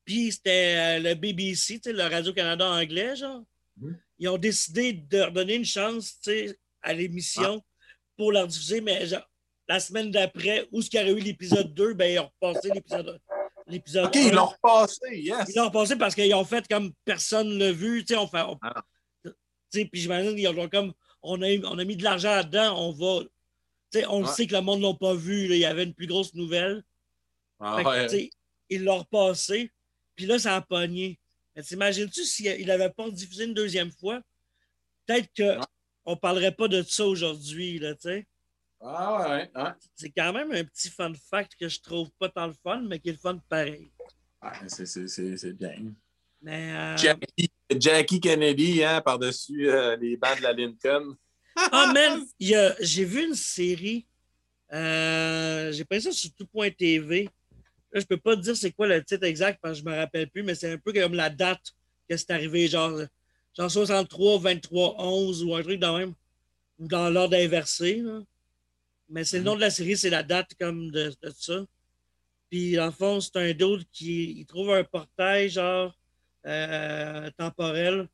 [0.05, 3.45] Puis c'était euh, le BBC, le Radio-Canada anglais, genre.
[3.77, 4.01] Mhm.
[4.23, 6.21] Ils ont décidé de leur donner une chance,
[6.81, 7.85] à l'émission ah.
[8.17, 9.29] pour leur diffuser, mais genre,
[9.69, 12.71] la semaine d'après, où ce qu'il y aurait eu l'épisode 2, ben, ils ont repassé
[12.73, 13.21] l'épisode
[13.67, 15.49] l'épisode OK, ils l'ont repassé, yes.
[15.49, 18.05] Ils l'ont repassé parce qu'ils ont fait comme personne ne l'a vu.
[18.17, 18.85] On fait, ah.
[19.73, 23.25] Puis j'imagine qu'ils ont comme on a, on a mis de l'argent là-dedans, on va.
[24.09, 25.47] on le sait que le monde ne l'a pas vu.
[25.47, 26.85] il y avait une plus grosse nouvelle.
[27.59, 28.07] Ah,
[28.69, 29.73] ils l'ont repassé.
[30.15, 31.19] Puis là, ça a pogné.
[31.55, 34.21] Mais t'imagines-tu s'il n'avait pas diffusé une deuxième fois?
[35.07, 38.27] Peut-être qu'on ne parlerait pas de ça aujourd'hui, là, tu sais.
[38.81, 39.51] Ah ouais,
[39.95, 42.99] C'est quand même un petit fun fact que je trouve pas tant le fun, mais
[42.99, 43.93] qui est le fun pareil.
[44.67, 45.93] c'est bien.
[46.41, 46.97] Mais, euh,
[47.79, 51.17] Jackie, Kennedy, hein, par-dessus euh, les bancs de la Lincoln.
[51.55, 54.07] Ah, man, j'ai vu une série.
[54.73, 57.29] Euh, j'ai pris ça sur tout.tv.
[57.93, 59.97] Là, je peux pas te dire c'est quoi le titre exact parce que je me
[59.97, 61.75] rappelle plus, mais c'est un peu comme la date
[62.09, 63.01] que c'est arrivé, genre,
[63.57, 66.15] genre 63, 23, 11 ou un truc dans même.
[66.79, 67.97] Ou dans l'ordre inversé.
[67.97, 68.23] Là.
[69.09, 71.65] Mais c'est le nom de la série, c'est la date comme de, ça.
[72.51, 75.95] Puis, en fond, c'est un d'autre qui il trouve un portail, genre,
[76.47, 78.09] euh, temporel.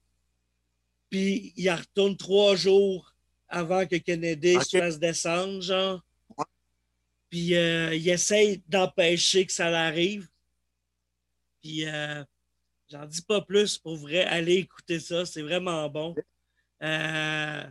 [1.09, 3.15] Puis, il retourne trois jours
[3.49, 6.03] avant que Kennedy se fasse descendre, genre.
[7.31, 10.29] Puis, euh, il essaye d'empêcher que ça l'arrive.
[11.61, 12.25] Puis, euh,
[12.89, 14.25] j'en dis pas plus pour vrai.
[14.25, 16.15] Allez écouter ça, c'est vraiment bon.
[16.83, 17.65] Euh,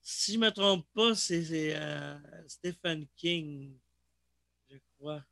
[0.00, 2.16] si je ne me trompe pas, c'est euh,
[2.46, 3.76] Stephen King,
[4.70, 5.22] je crois.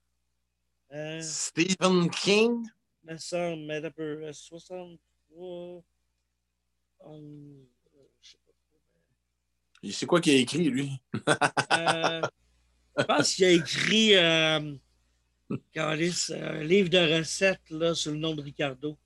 [0.93, 2.69] Euh, Stephen King?
[3.05, 4.33] Me semble, mais un peu.
[4.33, 5.83] 63.
[7.07, 7.65] Euh,
[8.21, 9.93] je sais pas.
[9.93, 11.01] C'est quoi qu'il a écrit, lui?
[12.99, 14.79] Je pense qu'il a écrit un
[16.65, 18.97] livre de recettes là, sous le nom de Ricardo.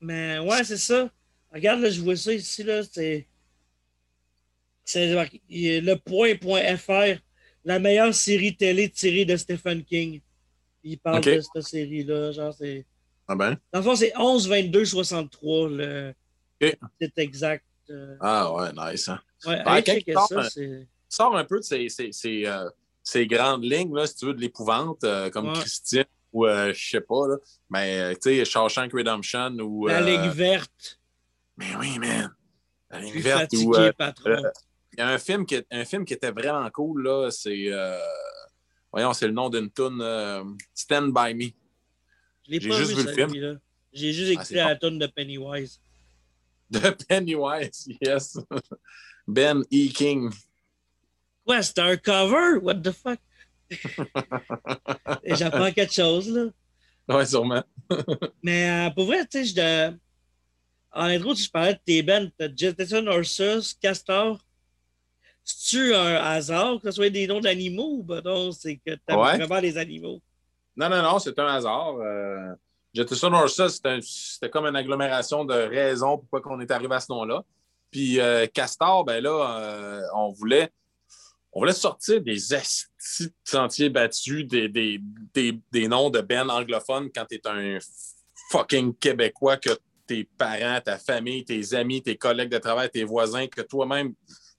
[0.00, 1.10] Mais ouais, c'est ça.
[1.52, 3.26] Regarde, là, je vois ça ici, là, c'est.
[4.84, 7.20] C'est le point.fr,
[7.64, 10.20] la meilleure série télé tirée de Stephen King.
[10.84, 12.30] Il parle de cette série-là.
[12.30, 12.86] Genre, c'est.
[13.26, 13.58] Ah ben?
[13.72, 15.68] Dans le fond, c'est 11, 22, 63.
[15.70, 16.14] Le...
[17.00, 17.64] C'est exact.
[17.90, 18.16] Euh.
[18.20, 19.08] Ah ouais, nice.
[19.08, 19.20] Hein?
[19.44, 20.86] Ouais, ben, ça, c'est.
[21.08, 22.68] Sors un peu de ces, ces, ces, euh,
[23.02, 27.00] ces, grandes lignes, là, si tu veux, de l'épouvante, euh, comme Christine ou je sais
[27.00, 27.36] pas, là.
[27.70, 29.86] Mais tu sais, Shawshank Redemption ou.
[29.86, 30.98] La Ligue verte.
[31.56, 32.30] Mais oui, man.
[32.90, 33.92] La ligne verte euh,
[34.26, 34.50] euh,
[34.92, 37.30] il y a un film, qui, un film qui était vraiment cool, là.
[37.30, 37.72] C'est.
[37.72, 37.98] Euh,
[38.92, 40.02] voyons, c'est le nom d'une tune.
[40.74, 41.50] Stand By Me.
[42.48, 43.60] J'ai juste vu, le film.
[43.92, 45.80] J'ai juste ah, écouté la tune de Pennywise.
[46.70, 48.38] De Pennywise, yes.
[49.26, 49.88] Ben E.
[49.92, 50.30] King.
[51.46, 52.58] Ouais, c'était un cover?
[52.62, 53.18] What the fuck?
[55.24, 56.46] J'apprends quelque chose, là.
[57.08, 57.62] Ouais, sûrement.
[58.42, 59.96] Mais pour vrai, tu sais, je
[60.96, 64.38] en intro, je parlais de tes bands, t'as Jettison Ursus, Castor.
[65.44, 69.14] C'est-tu un hasard que ce soit des noms d'animaux ou ben non, c'est que tu
[69.14, 69.36] ouais.
[69.36, 70.20] vraiment les animaux?
[70.74, 71.96] Non, non, non, c'est un hasard.
[72.00, 72.54] Euh,
[72.94, 77.44] Jettison Ursus, c'était comme une agglomération de raisons pourquoi on est arrivé à ce nom-là.
[77.90, 80.70] Puis euh, Castor, ben là, euh, on voulait
[81.56, 82.36] on voulait sortir des
[83.42, 85.00] sentiers battus, des,
[85.88, 87.78] noms de bands anglophones quand tu es un
[88.50, 89.70] fucking Québécois que
[90.06, 94.12] tes parents, ta famille, tes amis, tes collègues de travail, tes voisins, que toi-même,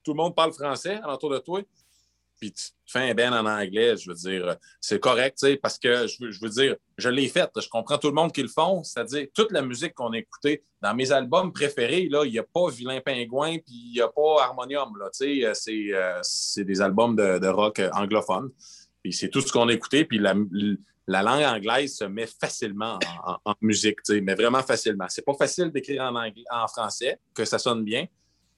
[0.03, 1.61] tout le monde parle français alentour de toi.
[2.40, 6.40] Puis tu fais un ben en anglais, je veux dire, c'est correct, parce que je
[6.42, 9.52] veux, dire, je l'ai fait, je comprends tout le monde qui le font, c'est-à-dire toute
[9.52, 13.02] la musique qu'on a écoutée dans mes albums préférés, là, il n'y a pas Vilain
[13.02, 18.52] Pingouin, puis il n'y a pas Harmonium, là, euh, c'est, des albums de, rock anglophone.
[19.02, 20.36] Puis c'est tout ce qu'on a écouté, puis la,
[21.08, 25.06] la langue anglaise se met facilement en, musique, mais vraiment facilement.
[25.10, 28.06] C'est pas facile d'écrire en, en français, que ça sonne bien,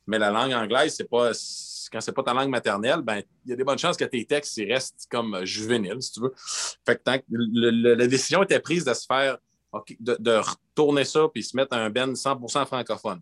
[0.07, 1.31] mais la langue anglaise, c'est pas
[1.91, 4.25] quand c'est pas ta langue maternelle, ben il y a des bonnes chances que tes
[4.25, 6.33] textes restent comme juvéniles, si tu veux.
[6.85, 9.37] Fait que tant la décision était prise de se faire,
[9.99, 13.21] de, retourner ça puis se mettre un ben 100% francophone.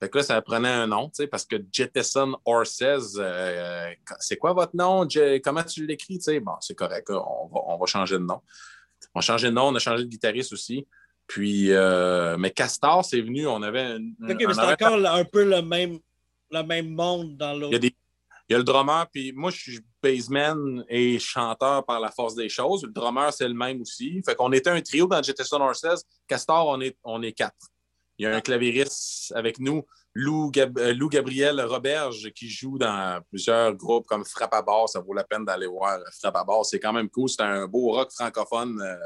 [0.00, 2.82] Fait que là, ça prenait un nom, tu sais, parce que Jettison Horses,
[3.18, 5.06] euh, c'est quoi votre nom?
[5.42, 6.18] comment tu l'écris?
[6.40, 8.40] Bon, c'est correct, on va, changer de nom.
[9.14, 10.86] On a changé de nom, on a changé de guitariste aussi.
[11.26, 13.80] Puis, euh, mais Castor, c'est venu, on avait.
[13.80, 13.98] Un,
[14.28, 15.98] OK, mais c'est encore un peu le même,
[16.50, 17.78] le même monde dans l'autre.
[17.82, 17.90] Il,
[18.48, 22.34] il y a le drummer, puis moi, je suis bassman et chanteur par la force
[22.34, 22.84] des choses.
[22.84, 24.20] Le drummer, c'est le même aussi.
[24.24, 26.04] Fait qu'on était un trio dans Jettison Horses.
[26.28, 27.56] Castor, on est, on est quatre.
[28.18, 29.82] Il y a un clavieriste avec nous,
[30.14, 34.88] Lou, euh, Lou, Gabriel Roberge, qui joue dans plusieurs groupes comme Frappe à bord.
[34.88, 36.64] Ça vaut la peine d'aller voir Frappe à bord.
[36.64, 37.28] C'est quand même cool.
[37.28, 38.96] C'est un beau rock francophone, euh,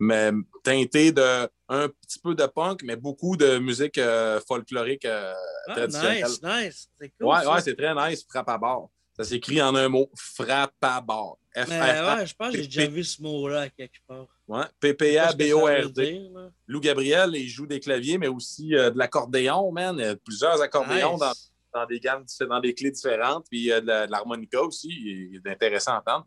[0.00, 0.32] mais
[0.64, 5.34] teinté de un petit peu de punk, mais beaucoup de musique euh, folklorique ah,
[5.68, 6.24] traditionnelle.
[6.24, 6.88] Nice, nice.
[7.00, 7.28] C'est cool.
[7.28, 8.90] Ouais, ouais c'est très nice, Frappe à bord.
[9.20, 11.38] Ça s'écrit en un mot, frappe à bord.
[11.54, 14.26] F ouais, je pense que j'ai déjà vu ce mot-là quelque part.
[14.48, 16.30] Ouais, P-P-A-B-O-R-D.
[16.66, 19.96] Lou Gabriel, il joue des claviers, mais aussi euh, de l'accordéon, man.
[19.98, 21.32] Il y a plusieurs accordéons dans,
[21.74, 23.44] dans, des gammes, dans des clés différentes.
[23.50, 26.26] Puis a de l'harmonica aussi, il est intéressant à entendre.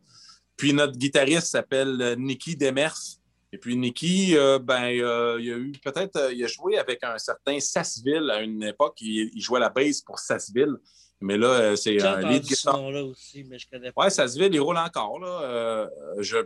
[0.56, 3.18] Puis notre guitariste s'appelle euh, Nicky Demers.
[3.52, 7.60] Et puis Nicky, euh, ben, il a eu peut-être, il a joué avec un certain
[7.60, 8.98] Sassville à une époque.
[9.02, 10.78] Il, il jouait la bass pour Sassville.
[11.24, 12.92] Mais là, euh, c'est un lead guitar.
[12.92, 14.04] là aussi, mais je connais pas.
[14.04, 15.20] Ouais, ça se il roule encore.
[15.20, 15.42] Là.
[15.42, 15.88] Euh,
[16.22, 16.38] je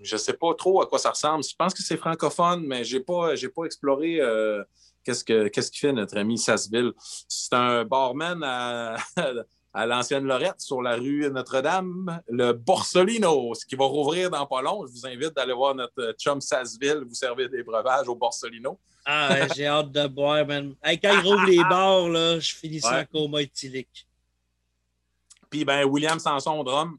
[0.00, 1.42] ne sais pas trop à quoi ça ressemble.
[1.42, 4.62] Je pense que c'est francophone, mais je n'ai pas, pas exploré euh,
[5.02, 6.92] qu'est-ce qu'il qu fait notre ami Sasseville.
[6.98, 8.96] C'est un barman à,
[9.72, 14.60] à l'ancienne Lorette sur la rue Notre-Dame, le Borsolino, ce qui va rouvrir dans pas
[14.60, 14.86] long.
[14.86, 18.78] Je vous invite d'aller voir notre chum Sasseville vous servir des breuvages au Borsolino.
[19.06, 20.74] Ah, j'ai hâte de boire, man.
[20.84, 24.07] quand il rouvre les bars, là, je finis ça en coma éthylique.
[25.50, 26.98] Puis ben, William Sanson drum,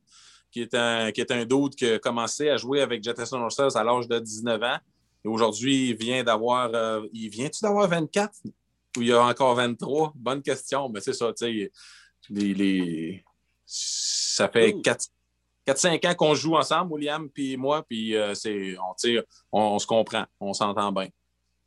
[0.52, 3.76] qui est un, qui est un doute qui a commencé à jouer avec Jetson Horses
[3.76, 4.78] à l'âge de 19 ans.
[5.24, 6.72] Et aujourd'hui, il vient d'avoir.
[6.74, 8.32] Euh, il vient-tu d'avoir 24
[8.98, 10.14] ou il y a encore 23?
[10.16, 10.90] Bonne question.
[10.90, 11.72] Mais c'est ça, tu sais.
[12.30, 13.24] Les,
[13.66, 14.76] ça fait
[15.68, 20.26] 4-5 ans qu'on joue ensemble, William puis moi, puis euh, c'est, on, on, se comprend,
[20.40, 21.08] on s'entend bien.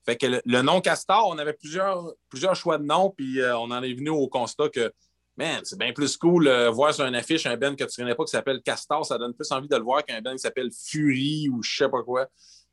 [0.05, 3.70] Fait que le, nom Castor, on avait plusieurs, plusieurs choix de noms, puis euh, on
[3.70, 4.93] en est venu au constat que
[5.37, 8.14] man, c'est bien plus cool euh, voir sur une affiche un band que tu connais
[8.14, 9.05] pas qui s'appelle Castor.
[9.05, 11.89] Ça donne plus envie de le voir qu'un band qui s'appelle Fury ou je sais
[11.89, 12.28] pas quoi.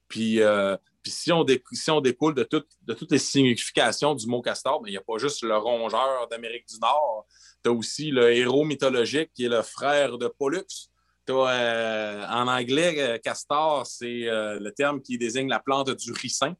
[0.07, 2.47] Puis, euh, puis si, on découle de,
[2.81, 6.27] de toutes les significations du mot Castor, ben, il n'y a pas juste le rongeur
[6.29, 7.27] d'Amérique du Nord.
[7.63, 10.89] Tu as aussi le héros mythologique qui est le frère de Pollux.
[11.29, 16.55] Euh, en anglais, castor, c'est le terme qui désigne la plante du ricin.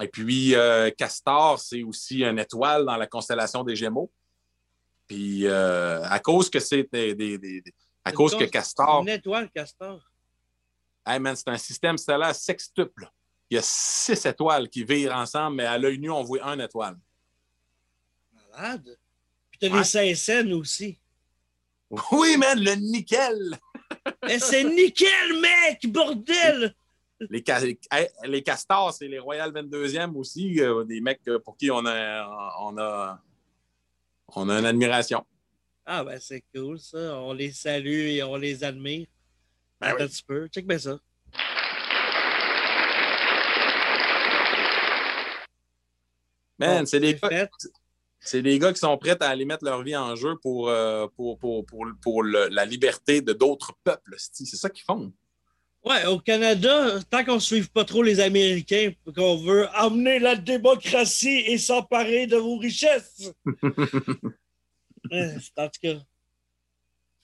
[0.00, 0.56] Et puis,
[0.98, 4.10] castor, c'est aussi une étoile dans la constellation des Gémeaux.
[5.12, 7.62] Puis euh, à cause que c'est des,
[8.02, 9.02] à cause que Castor.
[9.02, 10.00] Une étoile, Castor.
[11.06, 13.06] Hey man, c'est un système stellaire sextuple.
[13.50, 16.62] Il y a six étoiles qui virent ensemble, mais à l'œil nu, on voit une
[16.62, 16.96] étoile.
[18.52, 18.96] Malade.
[19.50, 20.98] Puis t'as as les scènes aussi.
[22.10, 23.58] Oui, man, le nickel.
[24.22, 26.74] mais c'est nickel, mec, bordel!
[27.28, 27.44] Les,
[28.24, 32.56] les castors, c'est les Royal 22e aussi, euh, des mecs euh, pour qui on a,
[32.60, 33.22] on a
[34.36, 35.24] on a une admiration.
[35.84, 37.18] Ah, ben c'est cool, ça.
[37.18, 39.06] On les salue et on les admire.
[39.80, 40.46] Ben un petit peu.
[40.48, 40.98] Check bien ça.
[46.58, 47.48] Man, c'est des, gars,
[48.20, 51.08] c'est des gars qui sont prêts à aller mettre leur vie en jeu pour, euh,
[51.16, 51.66] pour, pour,
[52.00, 54.14] pour, la liberté de d'autres peuples.
[54.16, 55.12] C'est ça qu'ils font.
[55.84, 60.36] Ouais, au Canada, tant qu'on ne suive pas trop les Américains, qu'on veut amener la
[60.36, 63.32] démocratie et s'emparer de vos richesses.
[63.44, 63.52] en
[65.68, 65.98] tout cas, c'est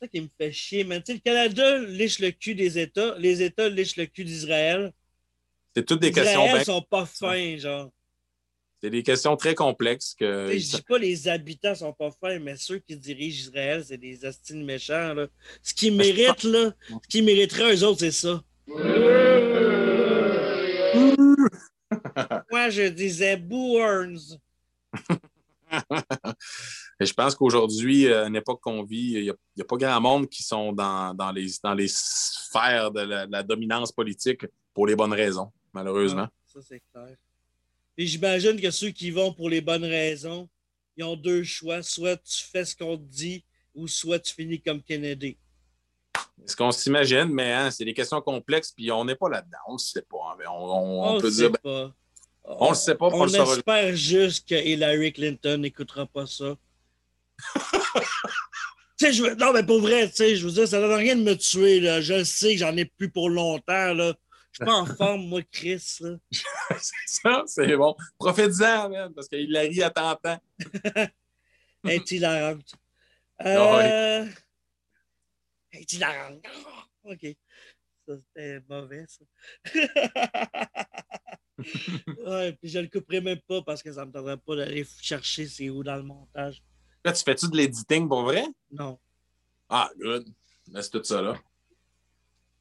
[0.01, 1.01] ça qui me fait chier, man.
[1.07, 4.93] le Canada liche le cul des États, les États lichent le cul d'Israël.
[5.77, 6.57] C'est toutes des questions.
[6.57, 7.93] Ils sont pas fins, genre.
[8.81, 10.51] C'est des questions très complexes que.
[10.53, 14.24] Je dis pas les habitants sont pas fins, mais ceux qui dirigent Israël, c'est des
[14.24, 15.15] astiles méchants.
[15.15, 15.27] Là.
[15.62, 18.43] Ce qu'ils méritent, là, ce qu'ils mériteraient eux autres, c'est ça.
[22.51, 24.39] Moi, je disais Bourns.
[27.01, 30.43] je pense qu'aujourd'hui, à une époque qu'on vit, il n'y a, pas grand monde qui
[30.43, 36.28] sont dans, les, dans les sphères de la, dominance politique pour les bonnes raisons, malheureusement.
[36.45, 37.16] ça, c'est clair.
[37.97, 40.49] Et j'imagine que ceux qui vont pour les bonnes raisons,
[40.97, 41.82] ils ont deux choix.
[41.82, 43.43] Soit tu fais ce qu'on te dit,
[43.74, 45.39] ou soit tu finis comme Kennedy.
[46.47, 49.59] Ce qu'on s'imagine, mais hein, c'est des questions complexes, puis on n'est pas là-dedans.
[49.66, 50.36] On ne sait pas.
[50.39, 51.51] Hein, on, on, peut dire.
[51.62, 51.93] Ben,
[52.44, 53.09] on ne le sait pas.
[53.12, 56.56] On, espère juste que Hillary Clinton n'écoutera pas ça.
[59.01, 59.35] je.
[59.35, 61.81] Non, mais pour vrai, je veux dire, ça ne donne rien de me tuer.
[61.81, 62.01] Là.
[62.01, 63.93] Je sais que j'en ai plus pour longtemps.
[63.93, 64.15] Là.
[64.52, 65.78] Je suis pas en forme, moi, Chris.
[66.31, 67.94] c'est ça, c'est bon.
[68.19, 70.39] Profite-en, parce qu'Hillary attend tant.
[70.94, 71.10] Elle
[71.85, 72.74] est hilarante.
[73.47, 74.27] Euh...
[75.99, 76.31] La
[77.05, 77.37] OK.
[78.07, 79.25] Ça, c'était mauvais, ça.
[81.59, 85.47] ouais, puis je le couperai même pas parce que ça me tendrait pas d'aller chercher
[85.47, 86.63] c'est où dans le montage.
[87.05, 88.45] Là, tu fais-tu de l'editing pour vrai?
[88.71, 88.99] Non.
[89.69, 90.27] Ah, good.
[90.81, 91.39] c'est tout ça, là.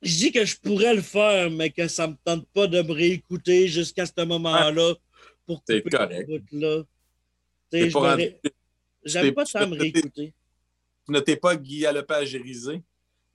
[0.01, 2.91] Je dis que je pourrais le faire, mais que ça me tente pas de me
[2.91, 4.93] réécouter jusqu'à ce moment-là
[5.45, 6.29] pour couper correct.
[6.51, 6.83] là.
[9.03, 10.33] J'aime pas ça me réécouter.
[11.05, 12.83] Tu ne t'es pas Guy Lepagérisé?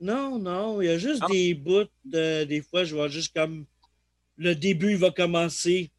[0.02, 0.82] Non, non.
[0.82, 1.88] Il y a juste des bouts.
[2.04, 3.64] des fois, je vois juste comme
[4.36, 5.92] le début va commencer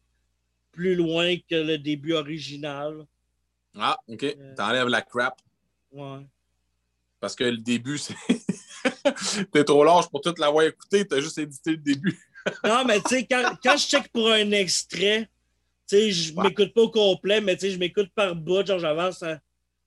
[0.72, 3.06] plus loin que le début original.
[3.76, 4.22] Ah, OK.
[4.22, 5.40] Euh, T'enlèves la crap.
[5.90, 6.20] Ouais.
[7.18, 8.14] Parce que le début, c'est.
[9.52, 12.18] T'es trop large pour tout l'avoir écouté, t'as juste édité le début.
[12.64, 15.30] non, mais tu sais, quand, quand, je check pour un extrait,
[15.88, 18.78] tu sais, je m'écoute pas au complet, mais tu sais, je m'écoute par bout, genre
[18.78, 19.40] j'avance à,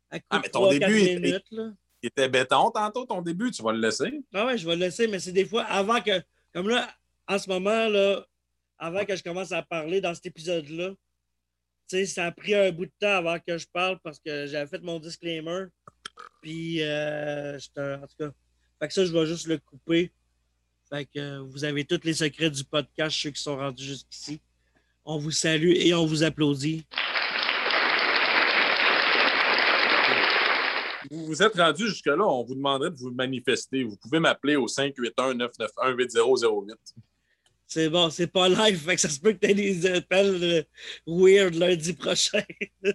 [0.09, 1.45] à ah, mais ton début, minutes.
[1.51, 1.73] Là.
[2.01, 4.21] Il était béton tantôt, ton début, tu vas le laisser.
[4.33, 6.21] Ah ouais, je vais le laisser, mais c'est des fois avant que.
[6.53, 6.89] Comme là,
[7.27, 8.25] en ce moment, là,
[8.77, 12.71] avant que je commence à parler dans cet épisode-là, tu sais, ça a pris un
[12.71, 15.65] bout de temps avant que je parle parce que j'avais fait mon disclaimer.
[16.41, 18.31] Puis, euh, en tout cas,
[18.79, 20.11] fait que ça, je vais juste le couper.
[20.89, 24.39] Fait que vous avez tous les secrets du podcast, ceux qui sont rendus jusqu'ici.
[25.03, 26.85] On vous salue et on vous applaudit.
[31.11, 33.83] Vous vous êtes rendu jusque-là, on vous demanderait de vous manifester.
[33.83, 36.75] Vous pouvez m'appeler au 581-991-8008.
[37.65, 40.41] C'est bon, c'est pas live, fait que ça se peut que tu aies des appels
[40.41, 40.63] euh,
[41.05, 42.43] weird lundi prochain.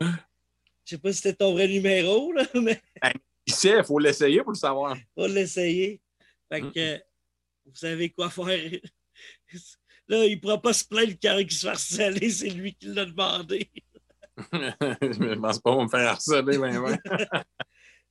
[0.00, 2.80] Je sais pas si c'était ton vrai numéro, là, mais.
[3.46, 4.94] Il sait, il faut l'essayer pour le savoir.
[4.94, 6.02] Il faut l'essayer.
[6.52, 6.98] Fait que
[7.64, 8.46] vous savez quoi faire.
[10.08, 12.86] Là, il ne pourra pas se plaindre qu'il qui se fait harceler, c'est lui qui
[12.86, 13.70] l'a demandé.
[14.52, 16.98] Je ne pense pas me faire harceler, mais ouais.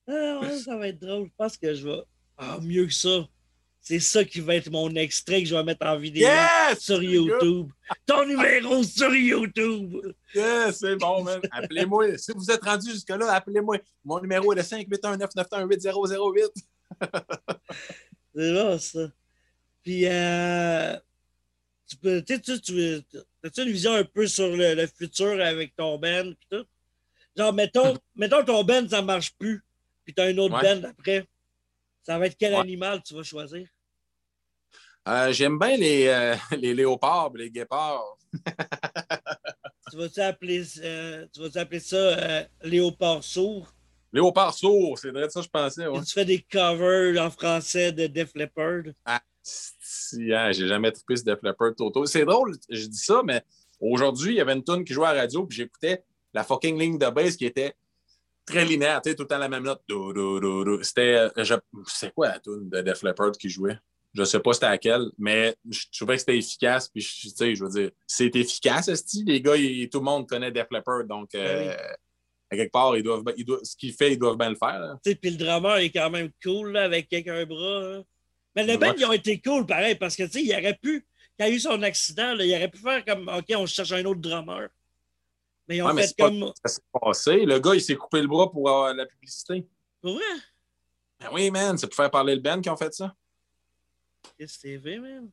[0.08, 1.26] ah, ça va être drôle.
[1.26, 2.02] Je pense que je vais.
[2.36, 3.26] Ah, mieux que ça.
[3.80, 6.28] C'est ça qui va être mon extrait que je vais mettre en vidéo
[6.78, 7.70] sur YouTube.
[8.04, 9.96] Ton numéro sur YouTube.
[10.34, 11.40] Yes, c'est bon, man.
[11.50, 12.18] Appelez-moi.
[12.18, 13.78] Si vous êtes rendu jusque-là, appelez-moi.
[14.04, 16.48] Mon numéro est le 581-991-8008.
[18.34, 19.08] c'est bon, ça.
[19.82, 20.96] Puis, euh,
[21.86, 23.02] tu peux, tu tu, tu
[23.44, 26.64] as-tu une vision un peu sur le, futur avec ton band et tout?
[27.36, 29.62] Genre, mettons, mettons ton band, ça ne marche plus,
[30.04, 31.26] puis tu as un autre band après.
[32.02, 33.66] Ça va être quel animal tu vas choisir?
[35.06, 38.18] Euh, j'aime bien les, euh, les léopards, les guépards.
[39.90, 43.72] tu vas-tu appeler, euh, appeler ça léopard sourd?
[44.12, 45.84] Léopard sourd, c'est vrai ça, je pensais.
[46.06, 48.84] Tu fais des covers en français de Def Leppard?
[49.04, 49.20] Ah,
[50.08, 52.06] si, hein, j'ai jamais trippé ce Def Leppard Toto.
[52.06, 53.42] C'est drôle, je dis ça, mais
[53.80, 56.02] aujourd'hui, il y avait une tune qui jouait à la radio, puis j'écoutais
[56.34, 57.74] la fucking ligne de bass qui était
[58.44, 59.82] très linéaire, tu sais, tout le temps la même note.
[60.82, 61.28] C'était,
[61.86, 63.78] c'est quoi la tune de Def Leppard qui jouait?
[64.14, 66.88] Je ne sais pas c'était laquelle, mais je trouvais que c'était efficace.
[66.88, 69.54] Puis, tu sais, je veux dire, c'est efficace, ce Les gars,
[69.90, 71.04] tout le monde connaît Def Leppard.
[71.04, 71.76] Donc, ben euh,
[72.50, 74.96] à quelque part, ils doivent, ils doivent, ce qu'il fait, ils doivent bien le faire.
[75.04, 78.02] Puis le drummer est quand même cool là, avec quelqu'un bras.
[78.58, 81.06] Mais le band, ils ont été cool pareil parce que, tu sais, il aurait pu,
[81.38, 83.92] quand il a eu son accident, là, il aurait pu faire comme, OK, on cherche
[83.92, 84.66] un autre drummer.
[85.68, 86.52] Mais ils ont fait comme.
[86.64, 87.44] ça s'est passé.
[87.44, 89.64] Le gars, il s'est coupé le bras pour avoir la publicité.
[90.00, 90.24] Pour vrai?
[91.20, 93.14] Ben oui, man, c'est pour faire parler le band qui ont fait ça.
[94.36, 95.30] Qu'est-ce que c'est, man?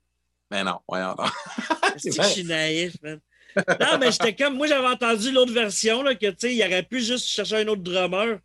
[0.51, 1.25] Ben non, voyons non.
[1.97, 3.19] c'est que je suis naïf, man?
[3.57, 4.55] Non, mais j'étais comme.
[4.55, 7.67] Moi, j'avais entendu l'autre version, là, que, tu sais, il aurait pu juste chercher un
[7.69, 8.37] autre drummer.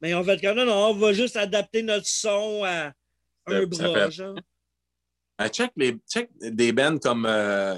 [0.00, 2.92] Mais on être comme, non, non, on va juste adapter notre son à
[3.52, 4.36] un bras, genre.
[5.52, 7.76] check, les, check des bands comme euh,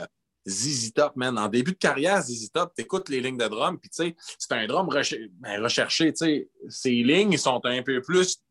[0.48, 1.38] ZZ Top, man.
[1.38, 4.52] En début de carrière, ZZ Top, t'écoutes les lignes de drum, puis tu sais, c'est
[4.52, 6.48] un drum ben, recherché, tu sais.
[6.68, 8.42] Ces lignes sont un peu plus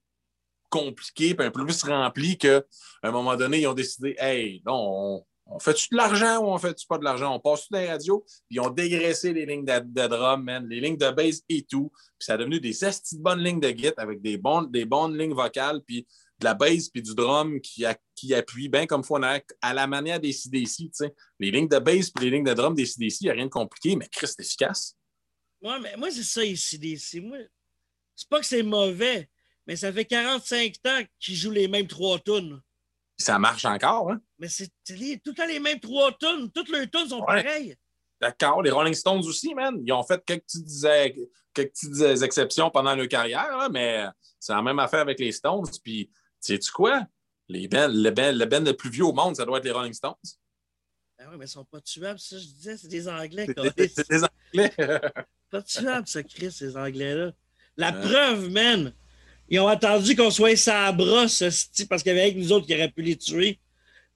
[0.71, 2.63] compliqué puis un peu plus rempli qu'à
[3.03, 6.87] un moment donné, ils ont décidé Hey, non, on, fait-tu de l'argent ou on fait-tu
[6.87, 7.35] pas de l'argent?
[7.35, 8.23] On passe-tu dans les radios?
[8.25, 11.91] Puis ils ont dégraissé les lignes de, drum, man, les lignes de bass et tout.
[12.17, 15.17] Puis ça a devenu des de bonnes lignes de git avec des, bonnes, des bonnes
[15.17, 16.07] lignes vocales, puis
[16.41, 17.85] de la bass puis du drum qui,
[18.15, 19.17] qui appuie bien comme faut
[19.61, 20.91] à la manière des CDC.
[21.39, 23.45] Les lignes de bass puis les lignes de drum des CDC, il n'y a rien
[23.45, 24.97] de compliqué, mais Christ, c'est efficace.
[25.61, 27.21] Ouais, mais moi, c'est ça, les CDC.
[27.21, 27.37] Moi,
[28.15, 29.29] c'est pas que c'est mauvais,
[29.67, 32.59] mais ça fait 45 ans qu'ils jouent les mêmes trois tunes.
[33.17, 34.19] Ça marche encore, hein?
[34.39, 36.51] Mais c'est tout le temps les mêmes trois tunes.
[36.51, 37.75] Toutes les tunes sont pareilles.
[38.19, 38.63] D'accord.
[38.63, 39.79] Les Rolling Stones aussi, man.
[39.85, 44.05] Ils ont fait quelques petites, quelques petites exceptions pendant leur carrière, mais
[44.39, 45.69] c'est la même affaire avec les Stones.
[45.83, 46.09] Puis,
[46.41, 47.05] sais-tu quoi?
[47.47, 47.67] Les le,
[48.11, 50.13] ben, le ben le plus vieux au monde, ça doit être les Rolling Stones.
[51.19, 53.47] Ah oui, mais ils sont pas tuables, ça, je disais, c'est des Anglais.
[53.77, 54.73] C'est des Anglais.
[55.51, 57.31] pas tuables, ça, Chris, ces Anglais-là.
[57.77, 58.93] La preuve, man,
[59.49, 61.43] ils ont attendu qu'on soit sa brosse,
[61.89, 63.59] parce qu'il y avait avec nous autres qui auraient pu les tuer.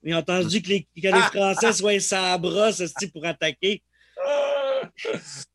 [0.03, 3.83] Ils ont entendu que les, que les Français soient sans bras, ceci pour attaquer.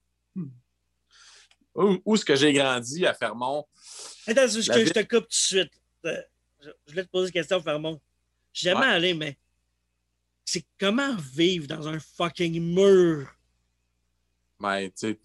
[1.74, 3.64] Où, où est-ce que j'ai grandi à Fermont?
[4.26, 5.72] Attends, je, te coupe tout de suite.
[6.60, 8.00] Je, je voulais te poser une question, Fermont.
[8.52, 8.86] Je suis jamais Ouais.
[8.92, 9.38] allé, mais
[10.44, 13.28] c'est comment vivre dans un fucking mur?
[14.58, 15.18] Ben, tu sais,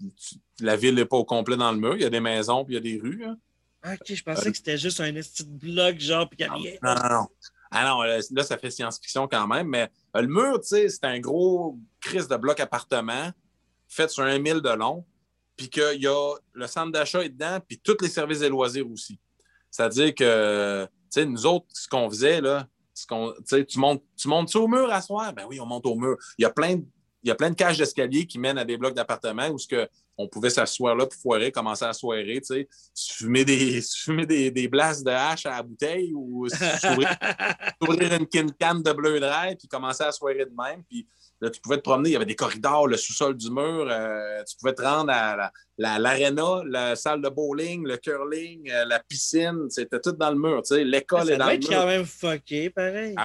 [0.62, 1.96] la ville n'est pas au complet dans le mur.
[1.96, 3.26] Il y a des maisons puis il y a des rues.
[3.26, 3.38] hein.
[3.84, 6.58] Ah, Ok, je pensais que c'était juste un petit bloc, genre, puis qu'il y avait
[6.60, 6.78] rien.
[6.82, 7.28] Non, non, non.
[7.70, 10.88] Ah non, là, là, ça fait science-fiction quand même, mais euh, le mur, tu sais,
[10.90, 13.32] c'est un gros crise de bloc appartement
[13.88, 15.06] fait sur un mille de long,
[15.58, 18.90] puis qu'il y a le centre d'achat est dedans, puis tous les services et loisirs
[18.90, 19.20] aussi.
[19.70, 23.34] C'est-à-dire que, sais, nous autres, ce qu'on faisait, là, ce qu'on,
[23.68, 25.34] tu montes, tu montes au mur à soir?
[25.34, 26.16] Ben oui, on monte au mur.
[26.38, 26.84] Il y a plein de,
[27.24, 29.68] il y a plein de cages d'escalier qui mènent à des blocs d'appartements où ce
[29.68, 32.70] que on pouvait s'asseoir là pour foirer, commencer à soirer, tu sais.
[32.96, 37.18] Fumais des, fumais des, des blasts de hache à la bouteille ou si tu s'ouvrais
[37.82, 40.84] ouvrir une kin- canne de bleu dry puis commencer à soirée de même.
[40.90, 41.06] Puis
[41.42, 42.10] là, tu pouvais te promener.
[42.10, 43.88] Il y avait des corridors, le sous-sol du mur.
[43.90, 48.70] euh, tu pouvais te rendre à la- la- l'aréna, la, salle de bowling, le curling,
[48.72, 49.70] euh, la piscine.
[49.70, 50.62] C'était tout dans le mur.
[50.64, 51.78] Tu sais, l'école Ça est dans doit le être mur.
[51.80, 53.16] quand même fucké, pareil.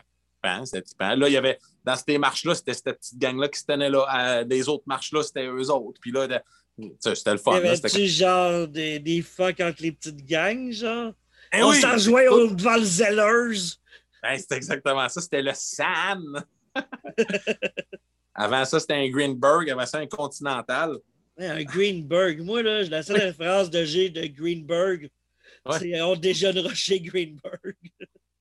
[0.42, 1.14] Ah, c'était trippant.
[1.16, 4.04] Là, il y avait, dans ces marches-là, c'était cette petite gang-là qui se tenait là.
[4.08, 6.00] À- les autres marches-là, c'était eux autres.
[6.00, 6.26] Puis là,
[6.98, 7.52] c'était le Y fun.
[7.56, 11.12] C'était avait-tu genre des, des fucks entre les petites gangs, genre?
[11.52, 11.80] Eh On oui!
[11.80, 13.58] s'en jouait au- devant le Zellers.
[14.22, 15.20] Hey, c'était exactement ça.
[15.20, 16.22] C'était le San.
[18.34, 19.68] Avant ça, c'était un Greenberg.
[19.70, 20.96] Avant ça, un Continental.
[21.36, 22.40] Ouais, un Greenberg.
[22.40, 25.10] Moi, là, la seule référence de G de Greenberg,
[25.66, 25.78] Ouais.
[25.78, 27.74] c'est on déjeunera chez Greenberg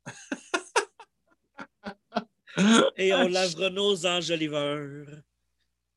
[2.98, 5.06] et on lavera nos enjoliveurs.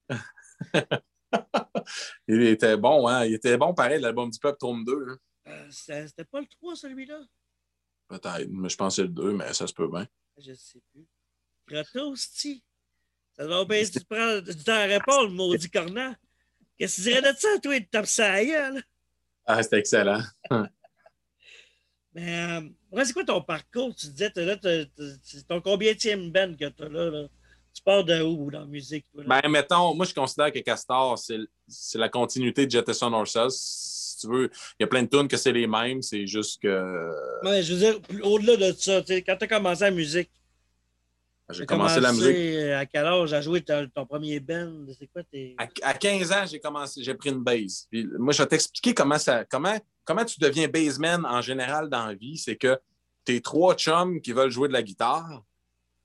[2.29, 3.25] Il était bon, hein?
[3.25, 5.07] Il était bon, pareil, l'album du Peuple Tome 2.
[5.11, 5.19] hein?
[5.49, 7.21] Euh, C'était pas le 3, celui-là?
[8.09, 10.07] Peut-être, mais je c'est le 2, mais ça se peut bien.
[10.39, 11.07] Je sais plus.
[11.73, 12.63] Grotto, c'ti.
[13.35, 16.15] Ça doit bien tu prends du temps à répondre, le maudit cornat.
[16.79, 18.35] Qu'est-ce que tu dirais de ça, toi, te tape ça?
[19.47, 20.21] Ah, c'était excellent.
[22.15, 22.61] Mais
[22.93, 23.95] euh, c'est quoi ton parcours?
[23.95, 24.59] Tu disais, là,
[25.23, 27.29] c'est ton combienième band que t'as là, là?
[27.75, 29.07] Tu pars de où dans la musique?
[29.15, 29.25] Toi?
[29.27, 33.53] Ben, mettons, moi, je considère que Castor, c'est c'est la continuité de Jettison Ourselves.
[33.53, 36.61] Si tu veux, il y a plein de tunes que c'est les mêmes, c'est juste
[36.61, 37.11] que
[37.45, 40.31] Ouais, je veux dire, au-delà de ça, tu quand tu as commencé la musique,
[41.51, 42.71] j'ai commencé la musique.
[42.73, 44.87] À quel âge à jouer ton, ton premier band?
[44.99, 45.55] C'est quoi tes.
[45.59, 47.87] À, à 15 ans, j'ai commencé, j'ai pris une base.
[47.91, 52.07] Puis moi, je vais t'expliquer comment ça, comment, comment tu deviens baseman en général dans
[52.07, 52.39] la vie.
[52.39, 52.79] C'est que
[53.25, 55.43] tu es trois chums qui veulent jouer de la guitare.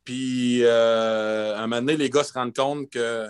[0.03, 3.27] Puis euh, à un moment donné, les gars se rendent compte que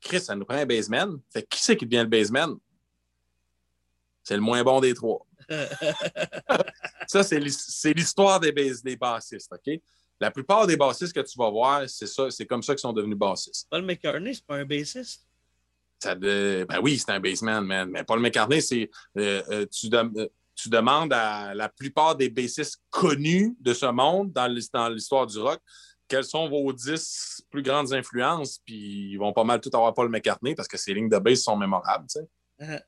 [0.00, 1.18] Chris, ça nous prend un baseman.
[1.32, 2.54] Fait que qui c'est qui devient le baseman?
[4.22, 5.24] C'est le moins bon des trois.
[7.06, 9.80] ça, c'est l'his- c'est l'histoire des, des bassistes, OK?
[10.20, 12.92] La plupart des bassistes que tu vas voir, c'est ça, c'est comme ça qu'ils sont
[12.92, 13.66] devenus bassistes.
[13.70, 15.26] Paul McCartney, c'est pas un bassiste?
[15.98, 17.90] Ça de- Ben oui, c'est un bassman, man.
[17.90, 18.90] Mais Paul McCartney, c'est.
[19.18, 24.32] euh, euh, tu, euh, tu demandes à la plupart des bassistes connus de ce monde
[24.32, 25.60] dans l'his- dans l'histoire du rock
[26.08, 30.08] quelles sont vos dix plus grandes influences, puis ils vont pas mal tout avoir Paul
[30.08, 32.28] McCartney parce que ses lignes de bass sont mémorables, tu sais.
[32.60, 32.80] Ah,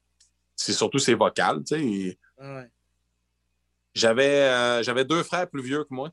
[0.55, 2.19] C'est surtout ses vocales, tu sais.
[2.39, 2.63] ah
[3.97, 6.11] euh, j'avais deux frères plus vieux que moi,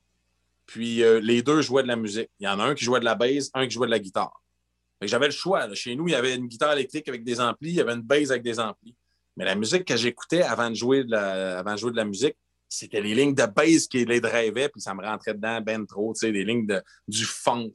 [0.65, 2.29] puis euh, les deux jouaient de la musique.
[2.39, 3.99] Il y en a un qui jouait de la bass, un qui jouait de la
[3.99, 4.41] guitare.
[5.01, 5.67] J'avais le choix.
[5.67, 5.75] là.
[5.75, 8.01] Chez nous, il y avait une guitare électrique avec des amplis, il y avait une
[8.01, 8.95] bass avec des amplis.
[9.37, 12.05] Mais la musique que j'écoutais avant de jouer de la, avant de jouer de la
[12.05, 12.35] musique,
[12.67, 16.13] c'était les lignes de bass qui les drivaient, puis ça me rentrait dedans ben trop,
[16.13, 17.73] tu sais, des lignes de, du funk.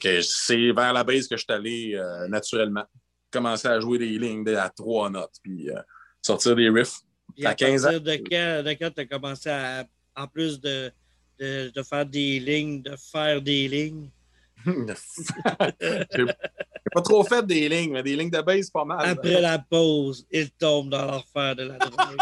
[0.00, 2.84] C'est vers la bass que je suis allé euh, naturellement.
[3.30, 5.80] Commencer à jouer des lignes à trois notes, puis euh,
[6.22, 7.00] sortir des riffs.
[7.44, 7.92] À 15 ans.
[7.98, 9.84] De quand, de quand tu as commencé à,
[10.14, 10.90] en plus de,
[11.38, 14.10] de, de faire des lignes, de faire des lignes,
[14.66, 16.26] J'ai
[16.92, 19.08] pas trop fait des lignes, mais des lignes de bass, pas mal.
[19.08, 22.16] après la pause, ils tombent dans l'enfer de la drogue.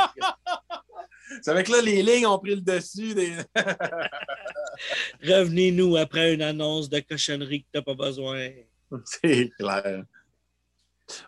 [1.42, 3.14] C'est avec là, les lignes ont pris le dessus.
[3.14, 3.32] Des...
[5.22, 8.50] Revenez-nous après une annonce de cochonnerie que tu n'as pas besoin.
[9.04, 10.04] C'est clair.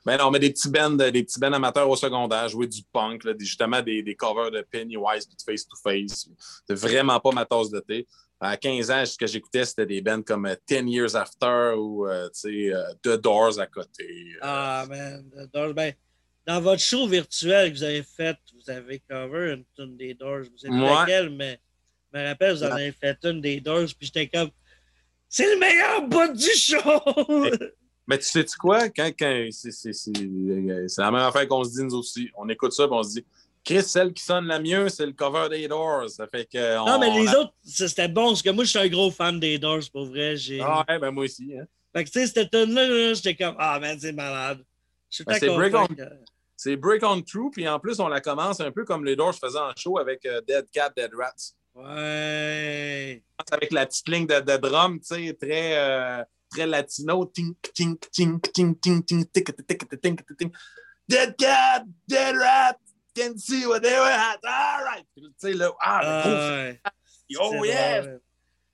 [0.07, 3.24] Mais non, mais des petits bands, des petits bands amateurs au secondaire, jouer du punk,
[3.24, 6.28] là, des- justement des, des covers de Pennywise puis de Face to Face.
[6.66, 8.07] C'est vraiment pas ma tasse de thé.
[8.40, 12.07] À 15 ans, ce que j'écoutais, c'était des bands comme euh, 10 Years After ou
[12.07, 14.05] euh, tu sais, euh, The Doors à côté.
[14.36, 15.24] Euh, Ah, man.
[15.53, 15.93] Dans, ben,
[16.47, 20.43] dans votre show virtuel que vous avez fait, vous avez cover une tune des Doors.
[20.44, 20.78] Je sais Ouais.
[20.81, 21.59] laquelle, mais
[22.12, 24.51] je me rappelle, vous en avez fait une des Doors, puis j'étais comme,
[25.28, 26.78] c'est le meilleur bout du show!
[28.07, 28.89] Mais tu sais-tu quoi?
[28.89, 32.31] Quand, quand c'est, euh, c'est la même affaire qu'on se dit nous aussi.
[32.37, 33.27] On écoute ça et on se dit
[33.65, 36.09] Chris, celle qui sonne la mieux, c'est le cover des Doors.
[36.09, 36.77] Ça fait que.
[36.77, 39.59] Non, mais les autres, c'était bon, parce que moi, je suis un gros fan des
[39.59, 40.37] Doors, pour vrai.
[40.61, 41.53] Ah ouais, ben moi aussi.
[41.59, 41.65] Hein.
[41.93, 44.59] Fait que, tu sais, cette tune-là, j'étais comme, ah, man, c'est malade.
[45.27, 45.87] Ben, c'est Break, on...
[45.87, 46.74] que...
[46.77, 49.59] Break on True, puis en plus, on la commence un peu comme les Doors faisaient
[49.59, 51.55] en show avec euh, Dead Cat, Dead Rats.
[51.74, 53.23] Ouais.
[53.51, 56.23] Avec la petite ligne de, de drum, tu sais, très, euh,
[56.57, 57.27] très latino.
[57.27, 60.55] Tink, tink, tink, tink, tink, tink, tink, tink, tink, tink.
[61.09, 62.77] Dead Cat, Dead Rat,
[63.15, 64.39] can see what they were at.
[64.45, 65.07] All right.
[65.15, 66.73] Tu sais, là, ah,
[67.39, 68.19] oh yeah.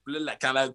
[0.05, 0.69] Puis là, quand la.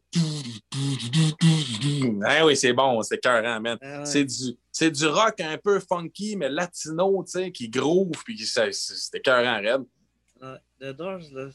[2.25, 3.77] Ah oui, c'est bon, c'est cœur, man.
[3.81, 4.55] Ah c'est du,
[4.91, 9.83] du rock un peu funky, mais latino, tu sais, qui groove, puis c'était cœur raide.
[10.41, 11.49] Ouais, The Doors, là,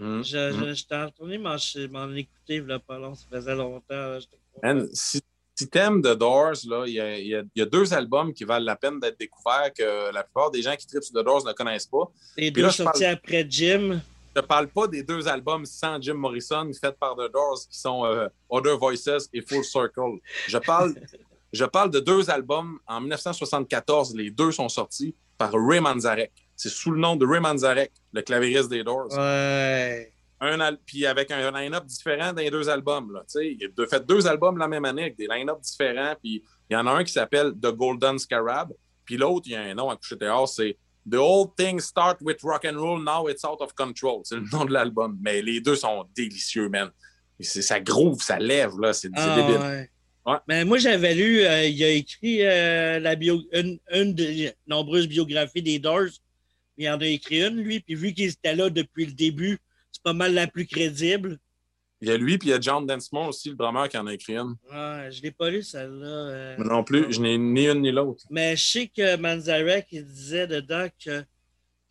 [0.00, 0.18] c'est bon.
[0.18, 4.18] Mm, je, je, t'ai retourné m'en écouter, il pas long, ça faisait longtemps.
[4.92, 5.20] si,
[5.60, 8.44] si t'aimes The Doors, là, il y a, y, a, y a, deux albums qui
[8.44, 11.44] valent la peine d'être découverts que la plupart des gens qui tripent sur The Doors
[11.46, 12.10] ne connaissent pas.
[12.36, 14.00] Les deux sortis après Jim.
[14.34, 17.78] Je ne parle pas des deux albums sans Jim Morrison faits par The Doors qui
[17.78, 20.18] sont euh, Other Voices et Full Circle.
[20.46, 20.94] Je parle,
[21.52, 24.14] je parle de deux albums en 1974.
[24.14, 26.32] Les deux sont sortis par Ray Manzarek.
[26.56, 29.12] C'est sous le nom de Ray Manzarek, le clavieriste des Doors.
[29.16, 30.12] Ouais.
[30.42, 33.12] Un puis avec un line-up différent dans les deux albums.
[33.12, 36.14] Là, il a fait deux albums la même année avec des line-up différents.
[36.22, 38.72] Puis il y en a un qui s'appelle The Golden Scarab.
[39.04, 40.78] Puis l'autre, il y a un nom à coucher dehors, c'est
[41.10, 44.20] The old thing start with rock and roll, now it's out of control.
[44.24, 45.18] C'est le nom de l'album.
[45.20, 46.90] Mais les deux sont délicieux, man.
[47.40, 48.92] Ça groove, ça lève, là.
[48.92, 49.88] C'est ah, débile.
[50.26, 50.36] Ouais.
[50.46, 55.08] Mais moi, j'avais lu, euh, il a écrit euh, la bio, une, une, des nombreuses
[55.08, 56.10] biographies des Doors.
[56.80, 57.80] Il en a écrit une, lui.
[57.80, 59.58] Puis vu qu'il était là depuis le début,
[59.92, 61.38] c'est pas mal la plus crédible.
[62.00, 64.06] Il y a lui, puis il y a John Densmore aussi, le drummer, qui en
[64.06, 64.56] a écrit une.
[64.72, 66.06] Ouais, je l'ai pas lu, celle-là.
[66.06, 68.24] Euh, non plus, je n'ai ni une ni l'autre.
[68.30, 71.22] Mais je sais que Manzarek, il disait dedans que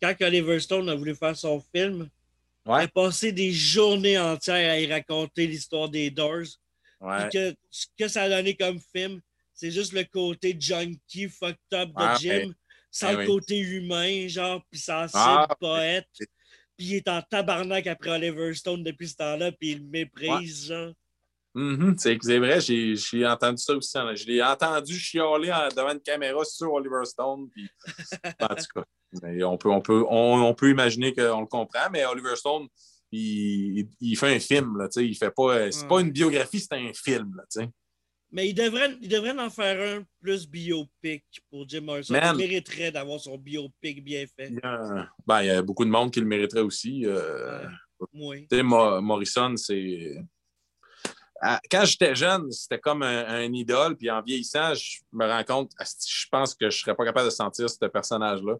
[0.02, 2.08] quand Oliver Stone a voulu faire son film,
[2.66, 6.46] il a passé des journées entières à y raconter l'histoire des Doors.
[7.00, 7.28] Ouais.
[7.32, 9.20] que ce que ça a donné comme film,
[9.54, 12.52] c'est juste le côté junkie, fucked up de Jim,
[12.90, 16.08] sans le côté humain, genre, puis sensible, ah, poète
[16.80, 20.94] puis il est en tabarnak après Oliver Stone depuis ce temps-là, puis il méprise, genre.
[21.54, 22.22] Mm-hmm.
[22.22, 23.98] c'est vrai, j'ai entendu ça aussi.
[24.14, 27.50] Je l'ai entendu chialer devant une caméra sur Oliver Stone.
[27.50, 27.68] Puis,
[28.40, 28.84] en tout cas,
[29.44, 32.66] on, peut, on, peut, on, peut imaginer qu'on le comprend, mais Oliver Stone,
[33.12, 34.78] il, il fait un film.
[34.78, 35.70] Là, il fait pas.
[35.70, 37.36] C'est pas une biographie, c'est un film.
[37.36, 37.44] Là,
[38.32, 42.14] mais il devrait, il devrait en faire un plus biopic pour Jim Morrison.
[42.14, 44.48] Il mériterait d'avoir son biopic bien fait.
[44.48, 47.04] Il y, a, ben, il y a beaucoup de monde qui le mériterait aussi.
[47.06, 47.64] Euh,
[48.14, 48.46] oui.
[48.52, 50.16] Morrison, c'est.
[51.70, 56.26] Quand j'étais jeune, c'était comme un, idole, puis en vieillissant, je me rends compte, je
[56.30, 58.56] pense que je ne serais pas capable de sentir ce personnage-là.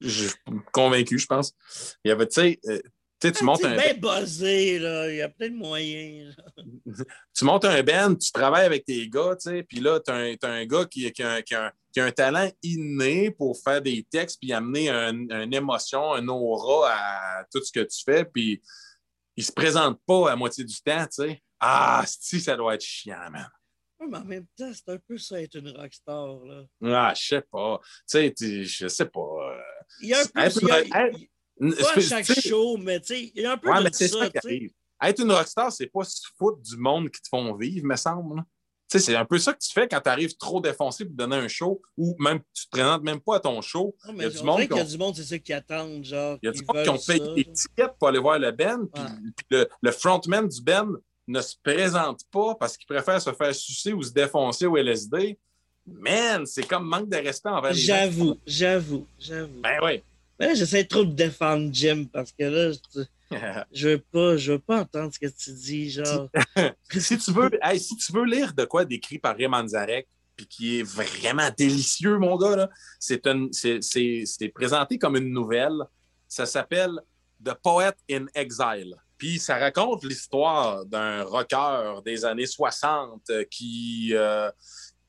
[0.00, 0.38] je suis
[0.72, 1.54] convaincu, je pense.
[2.04, 2.78] Il y avait, tu sais, euh,
[3.18, 3.76] tu sais, tu montes un.
[3.76, 5.10] bien buzzé, là.
[5.10, 6.30] Il y a peut-être moyen.
[7.34, 10.48] tu montes un band, tu travailles avec tes gars, tu sais, puis là, tu as,
[10.48, 14.52] un gars qui, qui, a, qui, a, un talent inné pour faire des textes puis
[14.52, 18.60] amener une émotion, un aura à tout ce que tu fais, puis
[19.34, 21.42] il se présente pas à moitié du temps, tu sais.
[21.58, 23.48] Ah, si, ça doit être chiant, man.
[23.98, 26.64] Oui, mais en même temps, c'est un peu ça être une rockstar, là.
[26.84, 27.80] Ah, je sais pas.
[28.06, 29.58] Tu sais, je sais pas.
[30.02, 31.26] Il y a un peu.
[31.58, 34.08] Pas à chaque show, mais tu sais, il y a un peu de ça.
[34.08, 34.28] ça
[35.02, 38.42] Être une rockstar, c'est pas se foutre du monde qui te font vivre, me semble.
[38.88, 41.14] Tu sais, c'est un peu ça que tu fais quand tu arrives trop défoncé pour
[41.14, 43.96] donner un show ou même tu te présentes même pas à ton show.
[44.10, 44.60] il y a du monde.
[44.60, 46.04] qu'il y a du monde, c'est ça qui attendent.
[46.04, 48.52] Genre, il y a du monde qui ont payé des tickets pour aller voir le
[48.52, 50.88] Ben, puis, le, le, frontman du Ben
[51.26, 55.36] ne se présente pas parce qu'il préfère se faire sucer ou se défoncer au LSD.
[55.84, 57.94] Man, c'est comme manque de respect envers les gens.
[57.94, 59.60] J'avoue, j'avoue, j'avoue.
[59.62, 60.02] Ben oui.
[60.38, 62.72] J'essaie trop de défendre Jim parce que là,
[63.72, 66.28] je, veux pas, je veux pas entendre ce que tu dis, genre.
[66.90, 70.06] si tu veux, si tu veux lire de quoi décrit par Raymond Zarek,
[70.36, 72.68] puis qui est vraiment délicieux, mon gars,
[73.00, 73.22] c'est
[74.54, 75.78] présenté comme une nouvelle.
[76.28, 77.00] Ça s'appelle
[77.42, 78.96] The Poet in Exile.
[79.16, 84.50] Puis ça raconte l'histoire d'un rocker des années 60 qui, euh,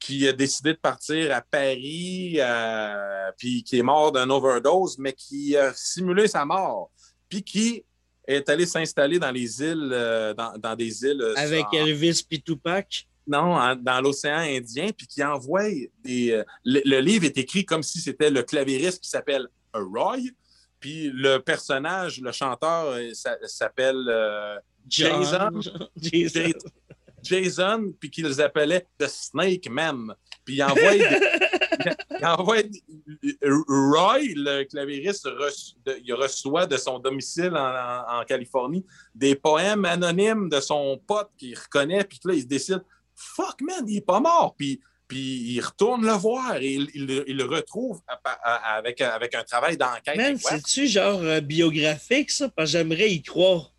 [0.08, 5.12] qui a décidé de partir à Paris, euh, puis qui est mort d'un overdose, mais
[5.12, 6.90] qui a simulé sa mort,
[7.28, 7.84] puis qui
[8.26, 11.22] est allé s'installer dans les îles, euh, dans, des îles.
[11.22, 13.06] Euh, Avec Elvis puis Tupac?
[13.28, 15.68] Non, dans l'océan Indien, puis qui envoie
[16.02, 16.42] des.
[16.64, 20.20] Le, livre est écrit comme si c'était le clavieriste qui s'appelle Roy,
[20.80, 22.98] puis le personnage, le chanteur,
[23.44, 23.98] s'appelle
[24.88, 25.60] Jason.
[25.98, 26.54] Jason.
[27.28, 30.14] Jason, puis qu'ils appelaient The Snake Man.
[30.46, 30.94] Puis il envoie
[33.44, 35.30] Roy, le clavieriste,
[36.04, 42.04] il reçoit de son domicile en, Californie des poèmes anonymes de son pote qu'il reconnaît,
[42.04, 42.84] puis là, il se décide
[43.16, 44.54] Fuck, man, il est pas mort.
[44.56, 48.00] Puis, puis il retourne le voir et il, le retrouve
[48.54, 50.18] avec, avec un travail d'enquête.
[50.18, 52.50] Man, c'est-tu genre euh, biographique, ça?
[52.50, 53.72] Parce que j'aimerais y croire.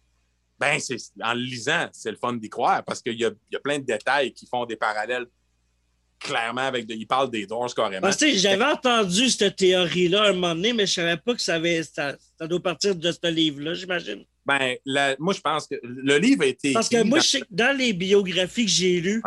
[0.59, 0.79] Ben,
[1.23, 3.25] en le lisant, c'est le fun d'y croire parce qu'il y, y
[3.57, 5.27] a, plein de détails qui font des parallèles
[6.19, 6.87] clairement avec.
[6.87, 8.03] De, il parle des Doors carrément.
[8.03, 11.41] Parce que j'avais entendu cette théorie-là un moment donné, mais je ne savais pas que
[11.41, 14.25] ça, avait, ça, doit partir de ce livre-là, j'imagine.
[14.45, 14.77] Ben,
[15.19, 16.73] moi, je pense que le livre a été.
[16.73, 19.23] Parce que moi, je sais que dans les biographies que j'ai lues,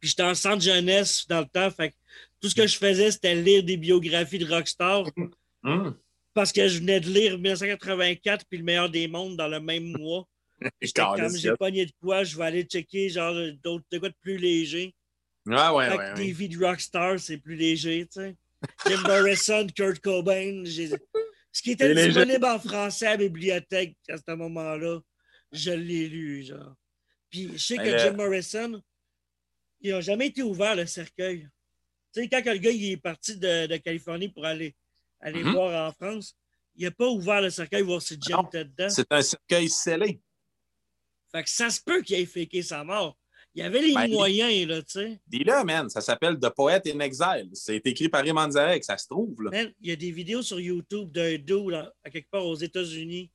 [0.00, 1.94] puis j'étais en centre jeunesse dans le temps, fait
[2.40, 5.06] tout ce que je faisais, c'était lire des biographies de rockstars.
[5.64, 5.92] Hum.
[6.34, 9.96] Parce que je venais de lire 1984 puis Le meilleur des mondes dans le même
[9.98, 10.26] mois.
[10.96, 14.38] comme j'ai pogné de quoi, je vais aller checker genre d'autres de quoi de plus
[14.38, 14.94] léger.
[15.46, 18.36] Ouais, ouais, ouais, Des vies de rockstar, c'est plus léger, tu sais.
[18.86, 20.64] Jim Morrison, Kurt Cobain.
[20.66, 25.00] Ce qui était disponible en français à la bibliothèque à ce moment-là,
[25.52, 26.74] je l'ai lu, genre.
[27.30, 28.80] Puis je sais que Jim Morrison,
[29.80, 31.48] il n'a jamais été ouvert le cercueil.
[32.12, 34.74] Tu sais, quand le gars il est parti de, Californie pour aller,
[35.20, 35.52] aller mm-hmm.
[35.52, 36.36] voir en France,
[36.76, 38.88] il n'a pas ouvert le cercueil voir si Jim était dedans.
[38.88, 40.20] C'est un cercueil scellé.
[41.32, 43.18] Fait que ça se peut qu'il ait féqué sa mort.
[43.54, 45.20] Il y avait les ben, moyens, là, tu sais.
[45.26, 45.88] Dis-le, man.
[45.88, 47.48] Ça s'appelle The Poet in Exile.
[47.54, 49.64] C'est écrit par Raymond Zarek, ça se trouve, là.
[49.80, 53.30] il y a des vidéos sur YouTube d'un dos, là, à quelque part aux États-Unis.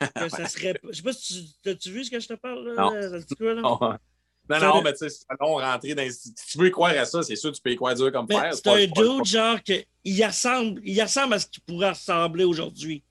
[0.16, 0.74] que ça serait...
[0.90, 2.82] Je sais pas si tu as-tu vu ce que je te parle, là?
[2.82, 3.20] Non.
[3.38, 4.00] Quoi, là?
[4.48, 6.10] Non, non, mais tu sais, c'est long rentrer dans.
[6.10, 8.26] Si tu veux y croire à ça, c'est sûr, tu peux y croire dur comme
[8.26, 8.52] fer.
[8.52, 13.02] C'est un dude, genre, que, il, ressemble, il ressemble à ce qu'il pourrait ressembler aujourd'hui.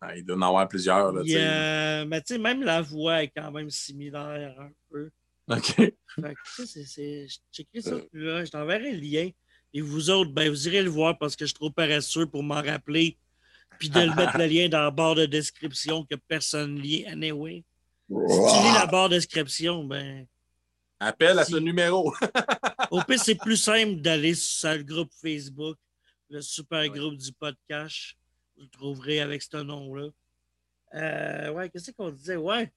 [0.00, 1.12] Ah, il doit en avoir plusieurs.
[1.12, 2.04] Là, a...
[2.04, 5.10] mais tu sais, même la voix est quand même similaire un peu.
[5.50, 5.74] OK.
[5.74, 7.26] Fait que, c'est.
[7.50, 8.44] J'écris ça plus là.
[8.44, 9.30] Je t'enverrai le lien.
[9.72, 12.42] Et vous autres, ben, vous irez le voir parce que je suis trop paresseux pour
[12.42, 13.18] m'en rappeler.
[13.78, 17.64] Puis de le mettre le lien dans la barre de description que personne lit anyway.
[18.08, 20.26] Si tu lis la barre de description, ben.
[20.98, 22.14] Appelle à ce numéro.
[22.90, 25.76] Au pire, c'est plus simple d'aller sur le groupe Facebook,
[26.30, 28.14] le super groupe du podcast.
[28.56, 30.08] Vous le trouverez avec ce nom-là.
[30.94, 32.36] Euh, ouais, qu'est-ce qu'on disait?
[32.36, 32.72] Ouais,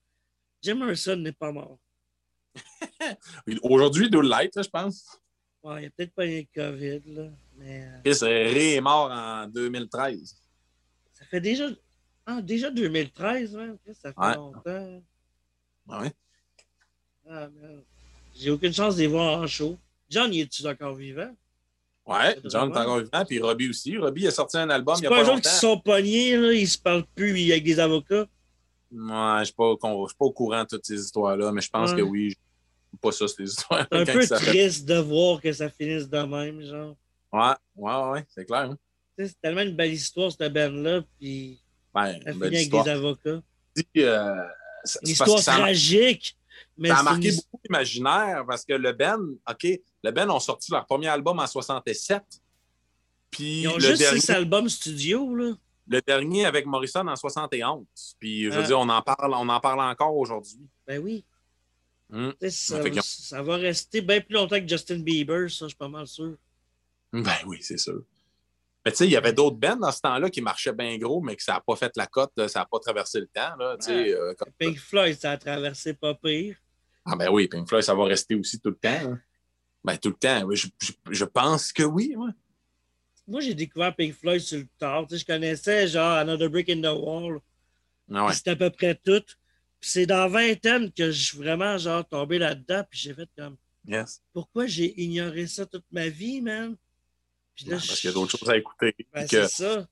[0.60, 0.84] Jim
[1.16, 1.78] n'est pas mort.
[3.62, 5.18] Aujourd'hui, il doit l'être, je pense.
[5.62, 7.30] Ouais, il a peut-être pas eu le COVID, là.
[7.56, 7.88] Mais...
[8.04, 10.36] Chris est mort en 2013.
[11.14, 11.68] Ça fait déjà.
[12.26, 13.76] Ah, déjà 2013, hein?
[13.94, 15.02] Ça fait longtemps.
[15.86, 16.12] Ouais.
[17.26, 17.84] Ah, merde.
[18.40, 19.76] J'ai aucune chance de les voir en show.
[20.08, 21.30] John, il est-tu encore vivant?
[22.06, 23.98] Ouais, John est encore vivant, puis Robbie aussi.
[23.98, 25.36] Robbie a sorti un album il y a pas, pas longtemps.
[25.36, 28.22] C'est pas qui sont pognés, là, ils se parlent plus avec des avocats.
[28.22, 28.26] Ouais,
[28.90, 32.34] je ne suis pas, au courant de toutes ces histoires-là, mais je pense que oui.
[33.00, 33.86] Pas ça, ces histoires.
[33.92, 36.96] C'est un peu triste de voir que ça finisse de même, genre.
[37.32, 38.70] Ouais, ouais, ouais, c'est clair.
[38.70, 38.78] Hein.
[39.16, 41.60] C'est tellement une belle histoire, cette band-là, puis
[41.94, 43.40] ouais, ça finit avec des avocats.
[43.98, 44.44] Euh,
[45.02, 46.36] une histoire tragique.
[46.78, 49.66] Mais ça a marqué beaucoup l'imaginaire parce que le Ben, OK,
[50.02, 52.22] le Ben ont sorti leur premier album en 67.
[53.30, 54.20] Puis Ils ont juste dernier...
[54.20, 55.52] six albums studio, là.
[55.86, 57.84] Le dernier avec Morrison en 71.
[58.18, 58.66] Puis, je veux ah.
[58.66, 60.60] dire, on en parle, on en parle encore aujourd'hui.
[60.86, 61.24] Ben oui.
[62.08, 62.30] Hmm.
[62.48, 66.36] Ça, va rester bien plus longtemps que Justin Bieber, ça, je suis pas mal sûr.
[67.12, 68.02] Ben oui, c'est sûr.
[68.84, 71.20] Mais tu sais, il y avait d'autres bands dans ce temps-là qui marchaient bien gros,
[71.20, 73.54] mais que ça n'a pas fait la cote, ça n'a pas traversé le temps.
[73.58, 76.56] Là, euh, Pink Floyd, ça a traversé pas pire.
[77.04, 78.88] Ah ben oui, Pink Floyd, ça va rester aussi tout le temps.
[78.88, 79.20] Hein.
[79.84, 80.66] Ben tout le temps, je,
[81.10, 82.14] je, pense que oui.
[82.16, 82.30] Moi,
[83.26, 85.06] moi j'ai découvert Pink Floyd sur le tard.
[85.10, 87.40] je connaissais genre Another Brick in the Wall.
[88.12, 89.22] Ah C'était à peu près tout.
[89.80, 92.84] Puis c'est dans 20 ans que je suis vraiment genre tombé là-dedans.
[92.90, 93.56] Puis j'ai fait comme.
[93.86, 94.22] Yes.
[94.32, 96.76] Pourquoi j'ai ignoré ça toute ma vie, man?
[97.60, 98.94] Puis là, parce qu'il y a d'autres choses à écouter.
[99.12, 99.86] Ben, c'est ça.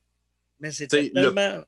[0.59, 1.62] Mais c'est tellement.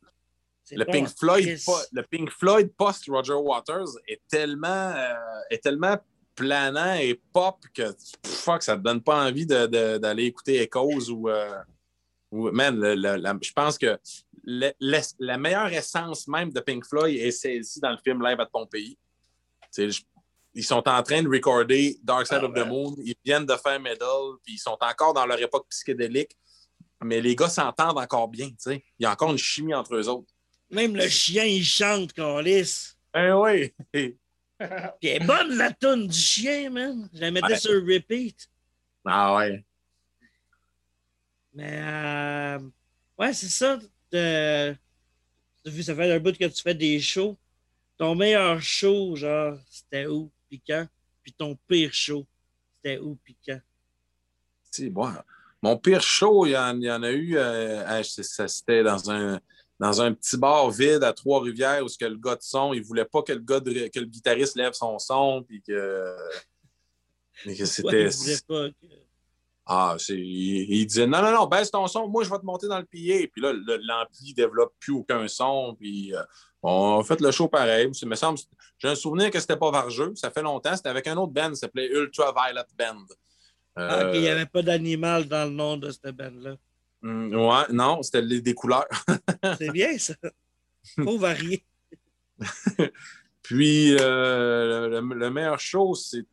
[0.73, 1.59] Le, Pink Floyd,
[1.93, 5.15] le Pink Floyd post Roger Waters est tellement, euh,
[5.51, 5.99] est tellement
[6.37, 7.93] planant et pop que
[8.25, 11.29] fuck, ça te donne pas envie d'aller écouter Echoes ou.
[11.29, 11.61] Euh,
[12.31, 13.99] ou man, je pense que
[14.45, 18.97] la meilleure essence même de Pink Floyd est saisie dans le film Live at Pompéi.
[20.55, 22.97] Ils sont en train de recorder Dark Side of the ah, Moon.
[23.05, 24.09] Ils viennent de faire Metal,
[24.43, 26.37] puis ils sont encore dans leur époque psychédélique.
[27.03, 28.51] Mais les gars s'entendent encore bien.
[28.67, 30.33] Il y a encore une chimie entre eux autres.
[30.71, 32.95] Même le chien, il chante, Carlis.
[33.15, 33.73] Eh oui.
[33.93, 34.19] Puis
[34.61, 37.09] elle est bonne la toune du chien, man.
[37.13, 38.49] Je la mettais sur repeat.
[39.05, 39.65] Ah ouais.
[41.55, 42.59] Mais euh,
[43.19, 43.79] ouais, c'est ça.
[44.13, 44.77] De...
[45.65, 47.37] Ça fait un bout que tu fais des shows.
[47.97, 50.87] Ton meilleur show, genre, c'était où, puis quand?
[51.23, 52.27] Puis ton pire show,
[52.77, 53.17] c'était où,
[53.47, 53.61] quand?
[54.73, 55.11] Tu bon,
[55.63, 59.11] Mon pire show, il y en, il y en a eu, euh, ça, c'était dans
[59.11, 59.41] un,
[59.79, 63.05] dans un petit bar vide à Trois-Rivières où que le gars de son, il voulait
[63.05, 66.15] pas que le, gars de- que le guitariste lève son son, puis que,
[67.47, 68.07] mais que c'était...
[68.07, 68.95] Ouais, je voulais pas que-
[69.73, 72.45] Ah, c'est, il, il disait non, non, non, baisse ton son, moi je vais te
[72.45, 73.29] monter dans le pied.
[73.29, 75.77] Puis là, l'ampli développe plus aucun son.
[75.79, 76.21] Puis euh,
[76.61, 77.89] on a fait le show pareil.
[78.15, 78.39] Semble,
[78.79, 80.75] j'ai un souvenir que c'était pas Vargeux, ça fait longtemps.
[80.75, 83.05] C'était avec un autre band, ça s'appelait Ultra Violet Band.
[83.77, 86.57] Ah, ok, il Euh, n'y avait pas d'animal dans le nom de cette band-là.
[87.05, 88.89] hum, ouais, non, c'était des couleurs.
[89.59, 90.15] C'est bien, ça.
[90.97, 91.65] Faut varier.
[93.43, 96.25] Puis euh, le, le meilleur show, c'est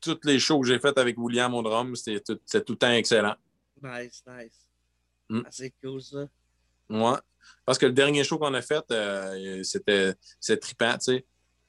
[0.00, 1.94] toutes les shows que j'ai faites avec William au drum.
[1.96, 3.36] C'était tout, le temps excellent.
[3.82, 4.68] Nice, nice.
[5.28, 5.42] Mm.
[5.50, 6.26] C'est cool, ça.
[6.88, 7.18] Ouais.
[7.64, 10.14] Parce que le dernier show qu'on a fait, euh, c'était
[10.60, 11.26] trippant, tu sais,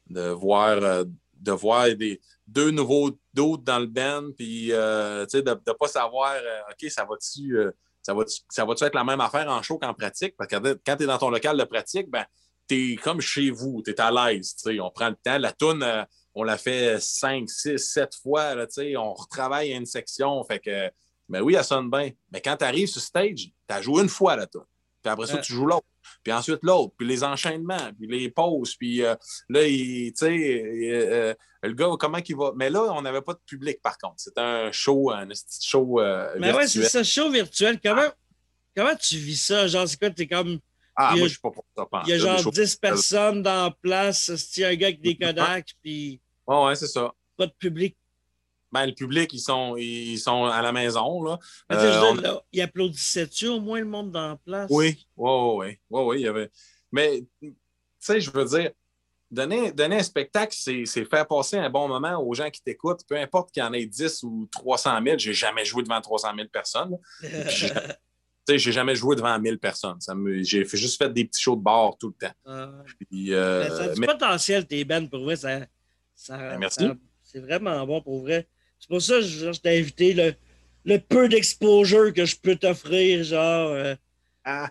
[0.08, 1.04] de voir, euh,
[1.34, 5.74] de voir des, deux nouveaux d'autres dans le band, puis euh, tu sais, de ne
[5.74, 6.36] pas savoir,
[6.72, 7.56] OK, ça va-tu
[8.02, 10.36] ça va ça va être la même affaire en show qu'en pratique?
[10.36, 12.26] Parce que quand tu es dans ton local de pratique, ben,
[12.68, 15.38] tu es comme chez vous, tu es à l'aise, tu sais, on prend le temps.
[15.38, 15.86] La toune,
[16.36, 20.60] on l'a fait 5, 6, 7 fois, là, tu sais, on retravaille une section, fait
[20.60, 20.90] que,
[21.30, 22.12] ben oui, elle sonne bien.
[22.32, 24.66] Mais quand tu arrives sur stage, tu as joué une fois la toune.
[25.02, 25.42] Puis après ça, Ouais.
[25.42, 25.86] tu joues l'autre.
[26.24, 26.94] Puis ensuite l'autre.
[26.98, 27.92] Puis les enchaînements.
[27.98, 28.76] Puis les pauses.
[28.76, 29.16] Puis euh,
[29.50, 31.34] là, tu sais, euh, euh,
[31.64, 32.52] le gars, comment il va?
[32.56, 34.16] Mais là, on n'avait pas de public, par contre.
[34.18, 37.80] C'était un show, un petit show euh, Mais ouais, c'est ça, show virtuel.
[37.84, 38.10] Comment,
[38.76, 39.68] comment tu vis ça?
[39.68, 40.10] Genre, c'est quoi?
[40.12, 40.60] T'es comme.
[40.96, 41.88] Ah, a- moi, je suis pas pour ça.
[42.06, 44.30] Il y a genre shows 10 personnes dans la place.
[44.30, 47.12] A un gars avec des Kodak, puis Ouais, ouais, c'est ça.
[47.38, 47.96] pas de public.
[48.72, 51.38] Ben, le public, ils sont, ils sont à la maison, là.
[51.74, 54.68] Euh, veux on- dire, là, il applaudissait-tu au moins le monde dans la place?
[54.70, 56.50] Oui, oui, oui, oui, oui, il y avait.
[56.92, 57.54] Mais, tu
[58.00, 58.72] sais, je veux dire,
[59.30, 63.02] donner, donner un spectacle, c'est c'est faire passer un bon moment aux gens qui t'écoutent,
[63.08, 65.18] peu importe qu'il y en ait 10 ou 300 000.
[65.18, 66.98] J'ai jamais joué devant 300 000 personnes.
[68.54, 69.98] sais, j'ai jamais joué devant 1000 personnes.
[70.16, 72.34] Me- J'ai juste fait des petits shows de bar tout le temps.
[72.46, 72.72] Ah.
[73.10, 75.36] Puis, euh, Mais ça a du mais- potentiel, tes bands, pour vrai.
[75.36, 75.60] Ça,
[76.16, 76.80] ça, Ben, merci.
[76.86, 78.48] ça- c'est vraiment bon, pour vrai.
[78.80, 80.34] C'est pour ça que je, je t'ai invité le,
[80.86, 83.70] le peu d'exposure que je peux t'offrir, genre.
[83.72, 83.96] euh,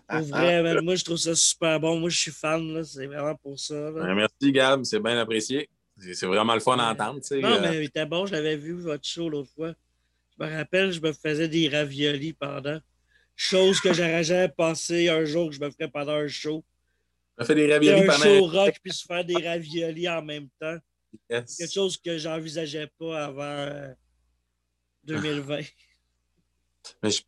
[0.08, 1.98] pour vrai, man, moi, je trouve ça super bon.
[2.00, 2.82] Moi, je suis fan.
[2.84, 3.92] C'est vraiment pour ça.
[3.92, 4.84] Ben, merci, Gab.
[4.84, 5.68] C'est bien apprécié.
[6.14, 7.20] C'est vraiment le fun à entendre.
[7.20, 7.40] tu sais.
[7.40, 8.24] Non, Euh, mais il était bon.
[8.26, 9.72] Je l'avais vu, votre show, l'autre fois.
[10.38, 12.78] Je me rappelle, je me faisais des raviolis pendant.
[13.42, 16.62] Chose que j'aurais jamais pensé un jour que je me ferais pendant un show.
[17.38, 18.22] On fait des raviolis un pendant.
[18.22, 20.76] show rock puis se faire des raviolis en même temps.
[21.30, 21.56] Yes.
[21.56, 23.94] Quelque chose que j'envisageais pas avant euh,
[25.04, 25.60] 2020.
[27.02, 27.22] Mais je,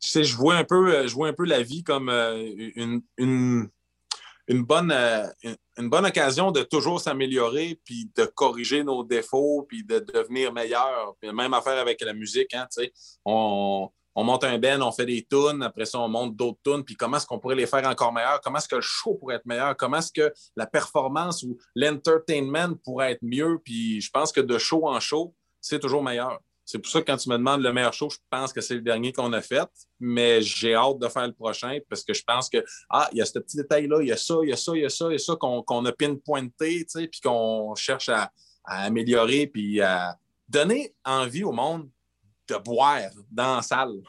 [0.00, 3.02] sais, je vois un peu, euh, je vois un peu la vie comme euh, une,
[3.18, 3.68] une,
[4.46, 9.66] une bonne, euh, une, une bonne occasion de toujours s'améliorer, puis de corriger nos défauts,
[9.68, 11.14] puis de devenir meilleur.
[11.20, 12.92] Puis même affaire avec la musique, hein, tu sais.
[13.26, 16.82] On, on monte un band, on fait des tunes, après ça, on monte d'autres tunes,
[16.82, 18.40] puis comment est-ce qu'on pourrait les faire encore meilleurs?
[18.40, 19.76] Comment est-ce que le show pourrait être meilleur?
[19.76, 23.60] Comment est-ce que la performance ou l'entertainment pourrait être mieux?
[23.64, 26.40] Puis je pense que de show en show, c'est toujours meilleur.
[26.64, 28.74] C'est pour ça que quand tu me demandes le meilleur show, je pense que c'est
[28.74, 29.68] le dernier qu'on a fait,
[30.00, 32.58] mais j'ai hâte de faire le prochain parce que je pense que,
[32.90, 34.72] ah, il y a ce petit détail-là, il y a ça, il y a ça,
[34.74, 37.20] il y a ça, il y a ça qu'on qu'on a pinpointé, tu sais, puis
[37.20, 38.32] qu'on cherche à,
[38.64, 40.18] à améliorer, puis à
[40.48, 41.88] donner envie au monde
[42.48, 44.00] de boire dans la salle.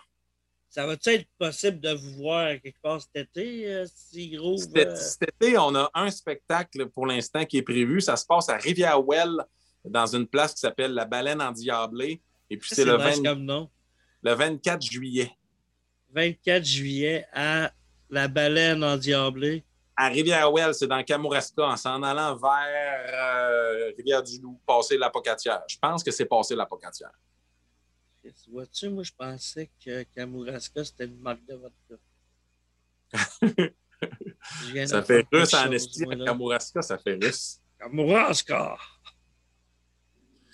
[0.70, 4.56] Ça va-tu être possible de vous voir quelque part cet été, euh, si gros?
[4.58, 8.02] Cet euh, cet été, on a un spectacle pour l'instant qui est prévu.
[8.02, 9.44] Ça se passe à Rivière-Ouelle,
[9.84, 12.22] dans une place qui s'appelle La Baleine en Diablé.
[12.52, 13.70] Et puis, c'est le, nice 20 comme nom.
[14.22, 15.32] le 24 juillet.
[16.14, 17.72] 24 juillet à
[18.12, 19.66] La Baleine en Diablé.
[19.96, 25.64] À Rivière-Ouelle, c'est dans Kamouraska, en s'en allant vers euh, Rivière-du-Loup, passer l'Apocatière.
[25.68, 26.56] Je pense que c'est passé
[28.24, 28.54] l'Apocatière.
[28.54, 31.96] Vois-tu, moi, je pensais que Kamouraska, c'était une marque de vodka.
[34.86, 36.06] Ça fait russe en esti.
[36.06, 37.60] Kamouraska, ça fait russe.
[37.78, 38.78] Kamouraska!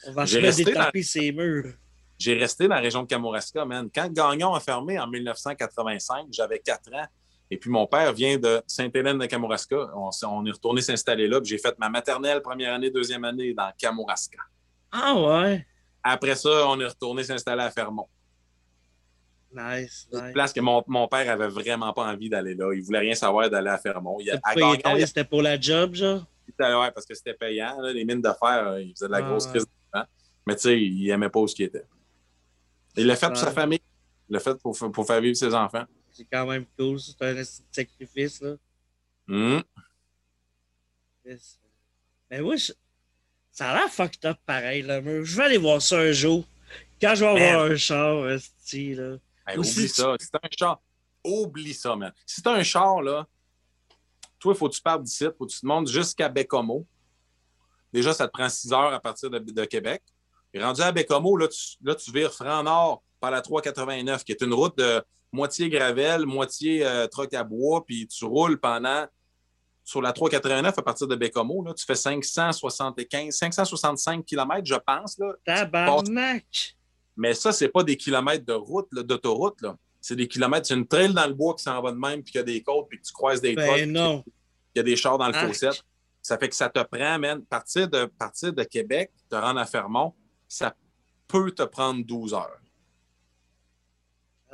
[0.08, 1.74] On va se mettre dans- tapis ces murs.
[2.18, 3.90] J'ai resté dans la région de Kamouraska, man.
[3.94, 7.06] Quand Gagnon a fermé en 1985, j'avais 4 ans.
[7.52, 9.92] Et puis mon père vient de Sainte-Hélène de Kamouraska.
[9.96, 11.40] On, on est retourné s'installer là.
[11.40, 14.40] puis J'ai fait ma maternelle première année, deuxième année dans Kamouraska.
[14.92, 15.68] Ah ouais?
[16.08, 18.08] Après ça, on est retourné s'installer à Fermont.
[19.52, 20.34] Nice, Une nice.
[20.34, 22.72] place que mon, mon père avait vraiment pas envie d'aller là.
[22.74, 24.18] Il voulait rien savoir d'aller à Fermont.
[24.20, 26.26] Il, il C'était pour la job, genre?
[26.60, 27.82] ouais, parce que c'était payant.
[27.82, 29.66] là, les mines de fer, euh, il faisait de la Ah, grosse crise.
[30.46, 31.86] Mais tu sais, il aimait pas où ce qu'il était.
[32.98, 33.82] Il l'a fait pour sa famille.
[34.30, 35.86] Il l'a fait pour, pour faire vivre ses enfants.
[36.12, 38.56] C'est quand même cool, c'est un sacrifice, là.
[39.28, 39.64] Hum.
[41.26, 41.60] Yes.
[42.30, 42.74] Mais oui, je-
[43.56, 46.44] ça a l'air fucked up pareil, mais Je vais aller voir ça un jour.
[47.02, 49.16] Quand je vais avoir un char, esti, là.
[49.56, 50.16] oublie ça.
[50.20, 50.82] C'est un char.
[51.24, 52.12] Oublie ça, man.
[52.26, 53.26] Si c'est un char, là,
[54.40, 56.86] toi, il faut que tu partes d'ici, il faut que tu te montes jusqu'à Bécomo.
[57.94, 60.04] Déjà, ça te prend six heures à partir de, Québec.
[60.54, 64.34] Et rendu à Bécomo, là, tu, là, tu vires franc nord par la 389, qui
[64.34, 65.02] est une route de
[65.32, 69.08] moitié gravel, moitié euh, troc à bois, puis tu roules pendant
[69.86, 75.18] sur la 389 à partir de Bécomo, là, tu fais 575, 565 km, je pense.
[75.20, 76.76] Là, Tabarnak!
[77.16, 79.60] Mais ça, c'est pas des kilomètres de route, d'autoroute.
[80.02, 80.68] C'est des kilomètres.
[80.68, 82.44] C'est une trail dans le bois qui s'en va de même, puis qu'il y a
[82.44, 84.24] des côtes, puis que tu croises des ben non.
[84.74, 85.70] Il y a des chars dans le fossé.
[86.22, 89.66] Ça fait que ça te prend, man, partir de, partir de Québec, te rendre à
[89.68, 90.16] Fermont,
[90.48, 90.76] ça
[91.28, 92.60] peut te prendre 12 heures.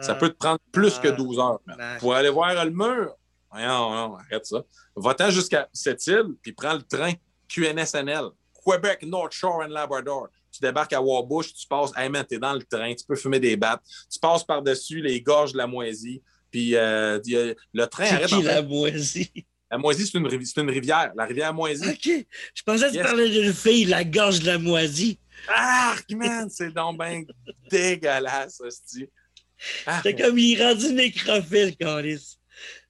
[0.01, 1.43] Ça peut te prendre plus que 12 ah.
[1.43, 1.97] heures.
[1.99, 3.15] Pour aller voir le mur,
[3.59, 4.63] non, arrête ça.
[4.95, 7.13] Va-t'en jusqu'à cette île, puis prends le train
[7.47, 8.29] QNSNL,
[8.65, 10.29] Quebec, North Shore and Labrador.
[10.51, 13.39] Tu débarques à Wabush, tu passes, hey man, t'es dans le train, tu peux fumer
[13.39, 16.21] des battes, tu passes par-dessus les gorges de la Moisie,
[16.51, 17.19] puis euh,
[17.73, 18.27] le train arrête.
[18.27, 19.31] Qui, la Moisie?
[19.69, 21.89] La Moisie, c'est une, une, rivière, la rivière Moisie.
[21.89, 22.25] OK.
[22.53, 25.17] Je pensais que tu parlais d'une fille, la gorge de la Moisie.
[25.47, 27.23] Ah, man, c'est donc bien
[27.71, 29.07] dégueulasse, hostie.
[29.85, 32.37] Ah, c'est comme il est rendu nécrophile, Carlis.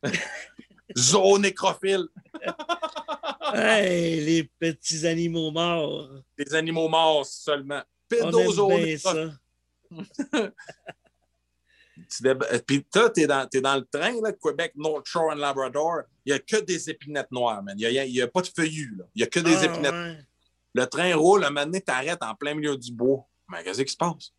[0.98, 2.08] Zone nécrophile.
[3.54, 6.10] hey, les petits animaux morts.
[6.38, 7.82] Des animaux morts seulement.
[8.08, 9.38] Pédozone.
[12.68, 16.02] Puis toi, t'es dans, es dans le train, là, Québec, North Shore and Labrador.
[16.26, 17.76] Il n'y a que des épinettes noires, man.
[17.78, 19.06] Il n'y a, pas de feuillus, là.
[19.16, 20.26] Il n'y a que des ah, épinettes.
[20.74, 23.26] Le train roule, à un moment donné, t'arrêtes en plein milieu du bois.
[23.50, 24.34] Mais qu'est-ce qui se passe?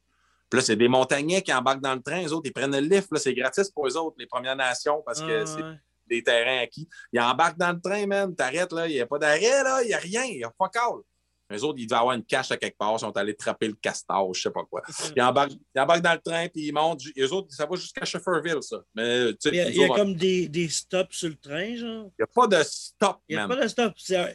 [0.49, 2.21] Puis là, c'est des montagnais qui embarquent dans le train.
[2.21, 3.09] Les autres, ils prennent le lift.
[3.17, 5.63] C'est gratis pour eux autres, les Premières Nations, parce que ah, c'est
[6.07, 6.89] des terrains acquis.
[7.13, 8.35] Ils embarquent dans le train, man.
[8.35, 8.87] T'arrêtes, là.
[8.89, 9.83] Il n'y a pas d'arrêt, là.
[9.83, 10.25] Il n'y a rien.
[10.25, 11.01] Il n'y a pas call.
[11.53, 12.95] Les autres, ils devaient avoir une cache à quelque part.
[12.97, 14.83] Ils sont allés trapper le castor, je ne sais pas quoi.
[15.15, 17.03] Ils embarquent, ils embarquent, dans le train, puis ils montent.
[17.15, 18.83] Les autres, ça va jusqu'à Shefferville, ça.
[18.95, 22.11] Mais, il y a, il y a comme des, des, stops sur le train, genre?
[22.19, 23.93] Il n'y a pas de stop, Il n'y a pas de stop.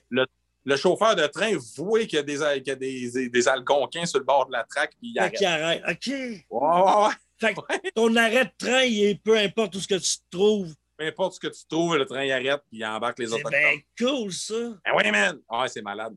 [0.10, 0.26] Le,
[0.68, 4.06] le chauffeur de train voit qu'il y a des, qu'il y a des, des, algonquins
[4.06, 5.42] sur le bord de la traque, puis il arrête.
[5.42, 5.84] arrête.
[5.90, 6.08] OK.
[6.08, 10.18] Ouais, ouais, Fait que ton arrêt de train, il peu importe où ce que tu
[10.18, 10.74] te trouves.
[10.98, 13.50] Peu importe ce que tu trouves, le train il arrête, puis il embarque les autres.
[13.52, 14.56] C'est cool, ça.
[14.84, 15.40] Ben oui, man.
[15.50, 16.16] Ouais, c'est malade.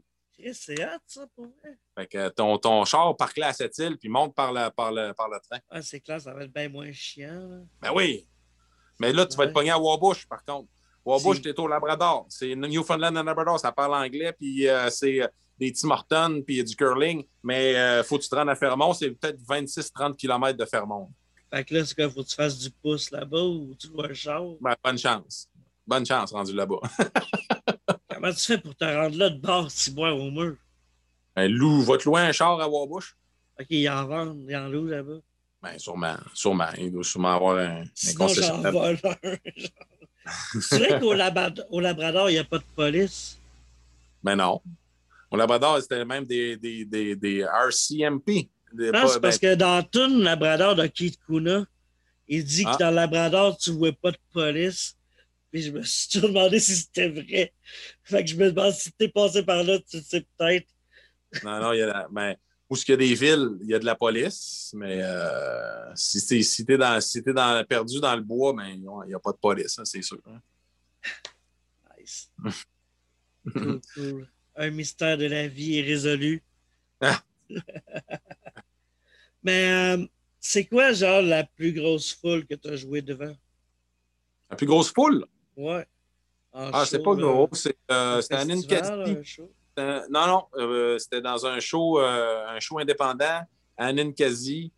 [0.55, 1.77] c'est hâte, ça, pour vrai.
[1.99, 5.13] Fait que ton, ton char là à cette île, puis monte par le, par le,
[5.13, 5.61] par le train.
[5.69, 7.63] Ah, c'est clair, ça va être bien moins chiant.
[7.83, 8.27] Ben oui.
[8.99, 10.69] Mais là, tu vas être pogné à Wabush, par contre.
[11.05, 12.27] Wabush, t'es au Labrador.
[12.29, 15.29] C'est Newfoundland and Labrador, ça parle anglais, puis euh, c'est euh,
[15.59, 17.25] des Tim Hortons, puis du curling.
[17.43, 21.11] Mais euh, faut que tu te rendes à Fermont, c'est peut-être 26-30 km de Fermont.
[21.53, 24.07] Fait que là, c'est quoi, faut que tu fasses du pouce là-bas ou tu vois
[24.07, 24.43] le char?
[24.61, 25.49] Ben, bonne chance.
[25.87, 26.81] Bonne chance rendu là-bas.
[28.15, 30.57] Comment tu fais pour te rendre là de bord si boire au mur?
[31.35, 33.17] Ben, Lou, va te louer un char à Wabush?
[33.59, 35.19] OK, il en vend, il en loue là-bas.
[35.63, 36.71] Ben, sûrement, sûrement.
[36.79, 38.97] Il doit sûrement avoir un, un concessionnaire.
[40.61, 43.39] C'est vrai qu'au Labrador, il n'y a pas de police?
[44.23, 44.61] Ben non.
[45.31, 48.49] Au Labrador, c'était même des, des, des, des RCMP.
[48.73, 51.67] Non, c'est parce ben que dans tout le Labrador de Keith Kuna,
[52.29, 52.77] il dit que ah.
[52.79, 54.97] dans le Labrador, tu ne vois pas de police.
[55.51, 57.53] Puis je me suis toujours demandé si c'était vrai.
[58.05, 60.69] Fait que je me demande si tu es passé par là, tu sais peut-être.
[61.43, 62.09] Non, non, il y a la...
[62.11, 62.37] ben,
[62.69, 65.93] où ce qu'il y a des villes, il y a de la police, mais euh,
[65.97, 69.19] si tu si es, dans, si dans, perdu dans le bois, ben, il n'y a
[69.19, 70.21] pas de police, hein, c'est sûr.
[70.27, 70.41] Hein.
[71.99, 72.31] Nice.
[74.57, 76.45] Un mystère de la vie est résolu.
[77.01, 77.21] Ah.
[79.43, 80.07] mais euh,
[80.41, 83.35] c'est quoi, genre, la plus grosse foule que tu as joué devant?
[84.51, 85.27] La plus grosse foule?
[85.57, 85.87] Ouais.
[86.53, 89.47] ah, c'est pas gros, c'est euh, un Ninkasi.
[89.79, 93.43] Euh, non, non, euh, c'était dans un show, euh, un show indépendant
[93.77, 94.73] à Ninkasi.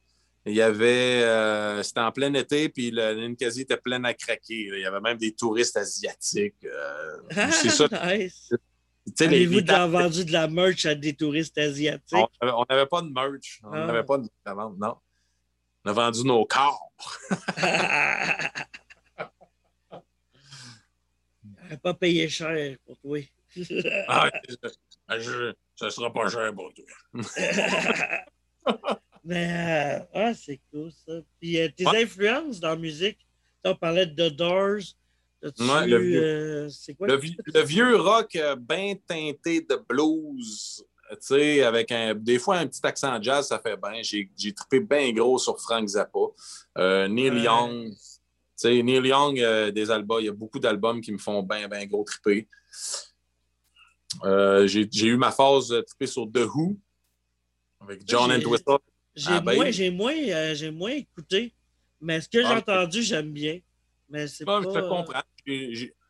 [0.44, 1.22] Il y avait,
[1.84, 4.70] c'était en plein été, puis le Ninkasi était plein à craquer.
[4.74, 6.66] Il y avait même des touristes asiatiques.
[7.30, 7.86] c'est ça.
[8.06, 8.52] nice.
[9.20, 12.18] Avez-vous déjà vendu de la merch à des touristes asiatiques?
[12.40, 13.60] On n'avait pas de merch.
[13.64, 14.04] On n'avait ah.
[14.04, 14.96] pas de vente, non.
[15.84, 16.92] On a vendu nos corps.
[21.62, 23.20] On n'a pas payé cher pour toi.
[24.08, 24.30] ah,
[25.18, 26.84] je, ça sera pas cher pour toi.
[29.24, 31.12] Mais, euh, ah, c'est cool ça.
[31.40, 33.18] Puis euh, tes influences dans la musique,
[33.64, 34.82] tu parlais de The Doors.
[35.42, 41.90] Ouais, le, vieux, euh, quoi, le, vieux rock bien teinté de blues, tu sais, avec
[41.90, 44.02] un, des fois un petit accent jazz, ça fait bien.
[44.02, 46.18] J'ai, trippé bien gros sur Frank Zappa.
[47.08, 47.96] Neil Young, tu
[48.54, 51.84] sais, Neil Young, des albums, il y a beaucoup d'albums qui me font bien, bien
[51.86, 52.46] gros tripper.
[54.24, 56.76] Euh, j'ai eu ma phase trippée sur The Who
[57.80, 58.78] avec John Entwistle.
[59.14, 59.54] J'ai moins,
[59.92, 61.54] moins, euh, moins, écouté,
[62.00, 63.60] Mais ce que j'ai Ah, entendu, j'aime bien.
[64.12, 64.60] Mais c'est pas...
[64.62, 65.22] je te comprends.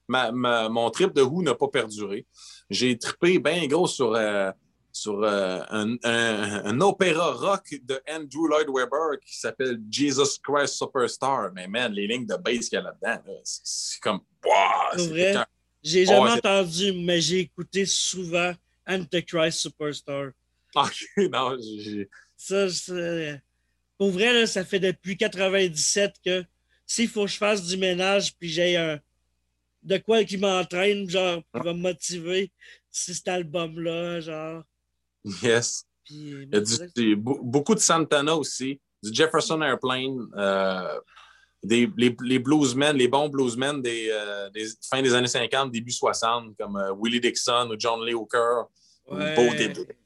[0.09, 2.27] Ma- ma- mon trip de Who n'a pas perduré.
[2.69, 4.51] J'ai trippé bien gros sur, euh,
[4.91, 10.75] sur euh, un, un- un opéra rock de Andrew Lloyd Webber qui s'appelle Jesus Christ
[10.75, 11.51] Superstar.
[11.55, 14.21] Mais man, les lignes de bass qu'il y a là-dedans, là, c'est comme.
[14.45, 15.35] Wow, vrai?
[15.83, 18.53] J'ai Oh, jamais c'est- entendu, mais j'ai écouté souvent
[18.87, 20.31] Antichrist Superstar.
[20.75, 23.41] Ok, non, j'ai- Ça, c'est-
[23.97, 26.45] pour vrai, là, ça fait depuis 97 que
[26.93, 29.01] s'il faut que je fasse du ménage puis j'ai un
[29.83, 32.53] de quoi qui m'entraîne, genre, qui va me motiver,
[32.91, 34.63] c'est cet album-là, genre.
[35.43, 35.85] Yes.
[36.05, 41.01] Puis, Il y a du- du- be- beaucoup de Santana aussi, du Jefferson Airplane, euh,
[41.65, 45.91] des, les, les bluesmen, les bons bluesmen des, euh, des fin des années 50, début
[45.93, 48.65] 60, comme euh, Willie Dixon ou John Lee Hooker,
[49.07, 49.35] ou Ouais.
[49.35, 49.97] Bo Diddley.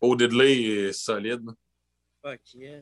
[0.00, 1.44] Bo Diddley est solide.
[2.22, 2.80] Fuck yeah.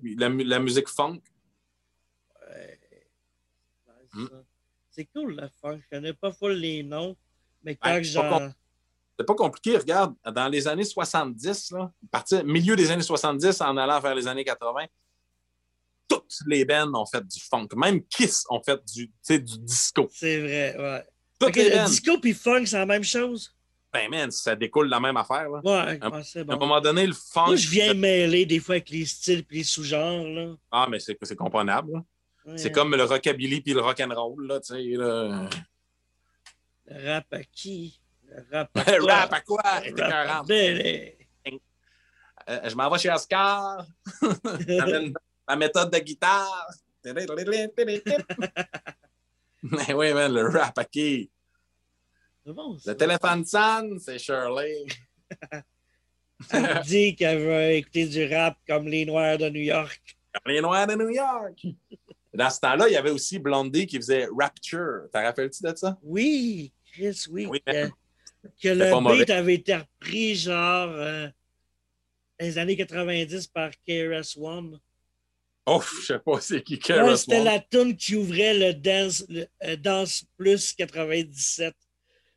[0.00, 1.20] Puis la, mu- la musique funk,
[2.48, 2.78] Ouais.
[4.14, 4.28] Nice.
[4.90, 5.80] C'est cool, la funk.
[5.82, 7.16] Je connais pas full les noms,
[7.62, 8.52] mais Ouais, quand pas j'en.
[9.18, 9.76] c'est pas compliqué.
[9.76, 14.26] Regarde, dans les années 70, là, partir milieu des années 70 en allant vers les
[14.28, 14.86] années 80,
[16.08, 17.68] toutes les bands ont fait du funk.
[17.76, 20.08] Même Kiss ont fait du, du disco.
[20.12, 21.04] C'est vrai, ouais.
[21.40, 21.84] Toutes Ok, les le bands.
[21.86, 23.53] disco puis funk, c'est la même chose?
[23.94, 25.48] Ben man, ça découle de la même affaire.
[25.48, 25.60] Là.
[25.64, 26.58] Ouais, ouais, c'est À un bon.
[26.66, 27.46] moment donné, le funk.
[27.46, 30.26] Moi, je viens mêler des fois avec les styles et les sous-genres.
[30.26, 30.54] là.
[30.72, 32.02] Ah, mais c'est c'est comprenable.
[32.44, 32.58] Ouais.
[32.58, 34.82] C'est comme le rockabilly puis le rock'n'roll, là, tu sais.
[34.96, 35.48] Là.
[36.86, 38.00] Le rap à qui?
[38.26, 39.14] Le rap à quoi?
[39.14, 39.62] Rap à quoi?
[39.62, 40.54] Rap à.
[42.50, 43.86] Euh, je m'en vais chez Oscar.
[45.48, 46.68] Ma méthode de guitare.
[49.62, 51.30] Mais oui, man, le rap à qui?
[52.46, 52.76] Bon.
[52.84, 54.86] Le téléphone sonne, c'est Shirley.
[56.50, 60.00] Tu me dis qu'elle veut écouter du rap comme les Noirs de New York.
[60.44, 61.64] Les Noirs de New York.
[62.34, 65.08] Dans ce temps-là, il y avait aussi Blondie qui faisait Rapture.
[65.12, 65.96] T'en rappelles-tu de ça?
[66.02, 67.46] Oui, Chris, oui.
[67.46, 71.28] Oui, que, pas le beat avait été repris genre euh,
[72.38, 74.80] dans les années 90 par KRS-One.
[75.66, 77.44] Oh, je sais pas c'est qui Ouais, KRS C'était One.
[77.44, 81.74] la tune qui ouvrait le Dance, le, euh, Dance Plus 97.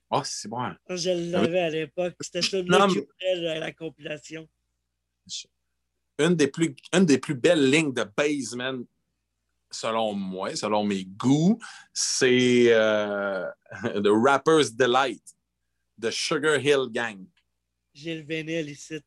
[0.10, 0.74] Oh, c'est bon.
[0.88, 2.16] Ça, Je l'avais à l'époque.
[2.22, 4.48] C'était ça Non, qui ouvrait la, la compilation.
[6.20, 8.86] une des plus, une des plus belles lignes de Baseman,
[9.70, 11.60] selon moi, selon mes goûts,
[11.94, 13.46] c'est euh,
[13.84, 15.24] The Rapper's Delight
[15.98, 17.26] de Sugar Hill Gang.
[17.94, 19.00] J'ai le vénile ici.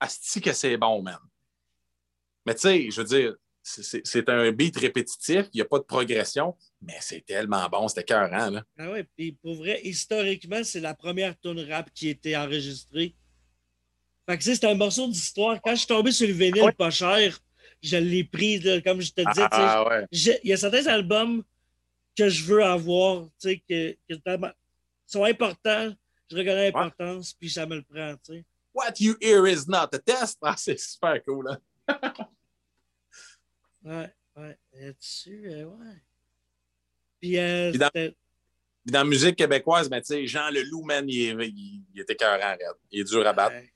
[0.00, 1.18] Asti que c'est bon, man.
[2.46, 3.34] Mais tu sais, je veux dire,
[3.68, 8.04] c'est- un beat répétitif, il n'y a pas de progression, mais c'est tellement bon, c'était
[8.04, 8.62] cœurant, là.
[8.78, 13.14] Ah ouais, puis pour vrai, historiquement, c'est la première tune rap qui a été enregistrée.
[14.28, 15.60] Fait que c'est un morceau d'histoire.
[15.62, 16.72] Quand je suis tombé sur le vinyle Ouais.
[16.72, 17.38] pas cher,
[17.82, 19.46] je l'ai pris, là, comme je te disais.
[19.50, 20.06] Ah ouais.
[20.12, 21.42] Il y a certains albums
[22.16, 24.20] que je veux avoir, tu sais, que, que
[25.06, 25.92] sont importants.
[26.30, 28.44] Je reconnais l'importance, puis ça me le prend, tu sais.
[28.74, 30.38] What you hear is not a test.
[30.42, 31.58] Ah, c'est super cool, hein.
[33.86, 34.58] Ouais, ouais.
[34.74, 36.02] Là-dessus, euh, ouais.
[37.20, 38.14] Puis, euh, Puis dans- c'était-
[38.84, 42.00] Puis dans la musique québécoise, ben, tu sais, Jean Leloup, man, il, est- il, il
[42.00, 42.60] était cœurant, raide.
[42.90, 43.56] Il est dur à battre.
[43.56, 43.72] ouais.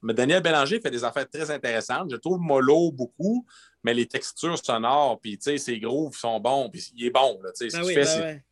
[0.00, 2.08] Mais Daniel Bélanger fait des affaires très intéressantes.
[2.12, 3.44] Je trouve mollo beaucoup,
[3.82, 7.40] mais les textures sonores, puis tu sais, ses grooves sont bons, puis il est bon.
[7.42, 8.44] Là, tu sais, ce Ben oui, fait, ben c'est ouais.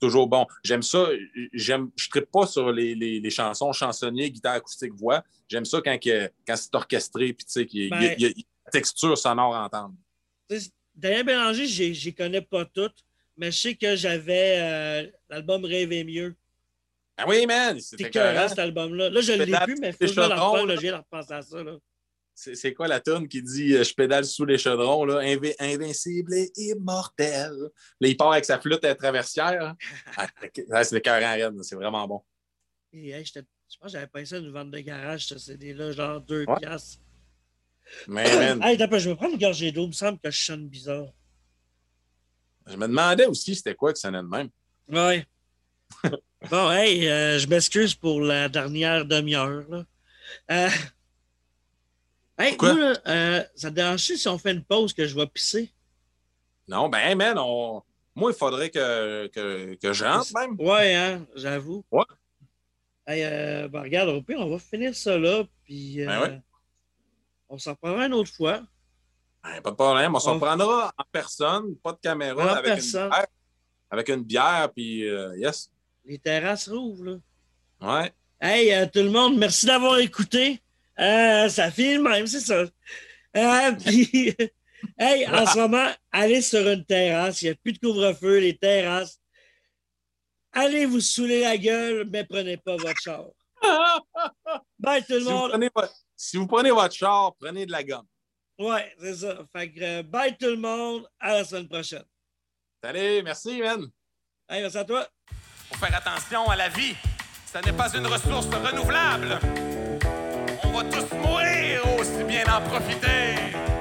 [0.00, 0.46] toujours bon.
[0.62, 1.08] J'aime ça.
[1.52, 5.24] J'aime, je ne pas sur les, les, les chansons chansonniers, guitare acoustique, voix.
[5.48, 5.98] J'aime ça quand,
[6.46, 9.94] quand c'est orchestré, puis tu sais, qu'il Ben- y texture sonore à entendre.
[10.94, 13.04] Daniel Bélanger, je ne connais pas toutes,
[13.36, 16.34] mais je sais que j'avais euh, l'album Rêver mieux.
[17.16, 19.10] Ah oui, man, c'était écœurant, cet album-là.
[19.10, 21.62] Là, je ne l'ai plus, mais faut que je de repenser à ça.
[21.62, 21.76] Là.
[22.34, 26.34] C'est, quoi la tune qui dit euh, Je pédale sous les chaudrons, là, invi- invincible
[26.34, 27.52] et immortel.
[28.00, 29.74] Là, il part avec sa flûte à traversière.
[30.72, 32.22] Ah, c'est écœurant, raide, c'est vraiment bon.
[32.92, 35.92] Et, hey, j'étais- je pense que j'avais payé ça une vente de garage, ce CD-là,
[35.92, 36.56] genre 2 Ouais.
[36.60, 37.00] piastres.
[38.08, 39.84] Mais, man, Hey, pas, je vais prendre une gorgée d'eau.
[39.84, 41.08] Il me semble que je sonne bizarre.
[42.66, 44.48] je me demandais aussi c'était quoi que ça sonnait de même.
[44.88, 45.26] Ouais.
[46.50, 49.84] bon, hey, euh, je m'excuse pour la dernière demi-heure.
[50.50, 50.68] Euh...
[52.36, 55.26] Hey, moi, là, euh, ça te dérange si on fait une pause que je vais
[55.26, 55.72] pisser?
[56.66, 57.82] Non, ben, man, on...
[58.14, 60.56] moi, il faudrait que, que, que je rentre même.
[60.58, 61.84] Ouais, hein, j'avoue.
[61.92, 62.04] Ouais.
[63.06, 66.40] Hey, euh, ben, regarde, au pire, on va finir ça là, puis Ben ouais.
[67.54, 68.60] On s'en prendra une autre fois.
[69.44, 70.12] Ben, pas de problème.
[70.12, 73.04] On s'en prendra en personne, pas de caméra, en avec, personne.
[73.04, 73.26] Une bière,
[73.90, 75.70] avec une bière, puis euh, yes.
[76.04, 77.16] Les terrasses rouvrent, là.
[77.80, 78.12] Ouais.
[78.40, 80.60] Hey, euh, tout le monde, merci d'avoir écouté.
[80.98, 82.64] Euh, ça filme même, c'est ça.
[83.84, 84.34] puis,
[84.98, 87.40] hey, en ce moment, allez sur une terrasse.
[87.42, 89.20] Il n'y a plus de couvre-feu, les terrasses.
[90.52, 93.26] Allez vous saouler la gueule, mais prenez pas votre char.
[94.84, 95.52] Bye tout le si monde.
[95.52, 95.70] Vous prenez,
[96.16, 98.06] si vous prenez votre char, prenez de la gomme.
[98.58, 99.38] Ouais, c'est ça.
[99.54, 101.08] Fait que, euh, bye tout le monde.
[101.18, 102.04] À la semaine prochaine.
[102.82, 103.86] Salut, merci, man.
[104.48, 105.06] Hey, merci à toi.
[105.70, 106.94] Faut faire attention à la vie.
[107.46, 109.38] Ça n'est pas une ressource renouvelable.
[110.64, 113.73] On va tous mourir aussi bien en profiter.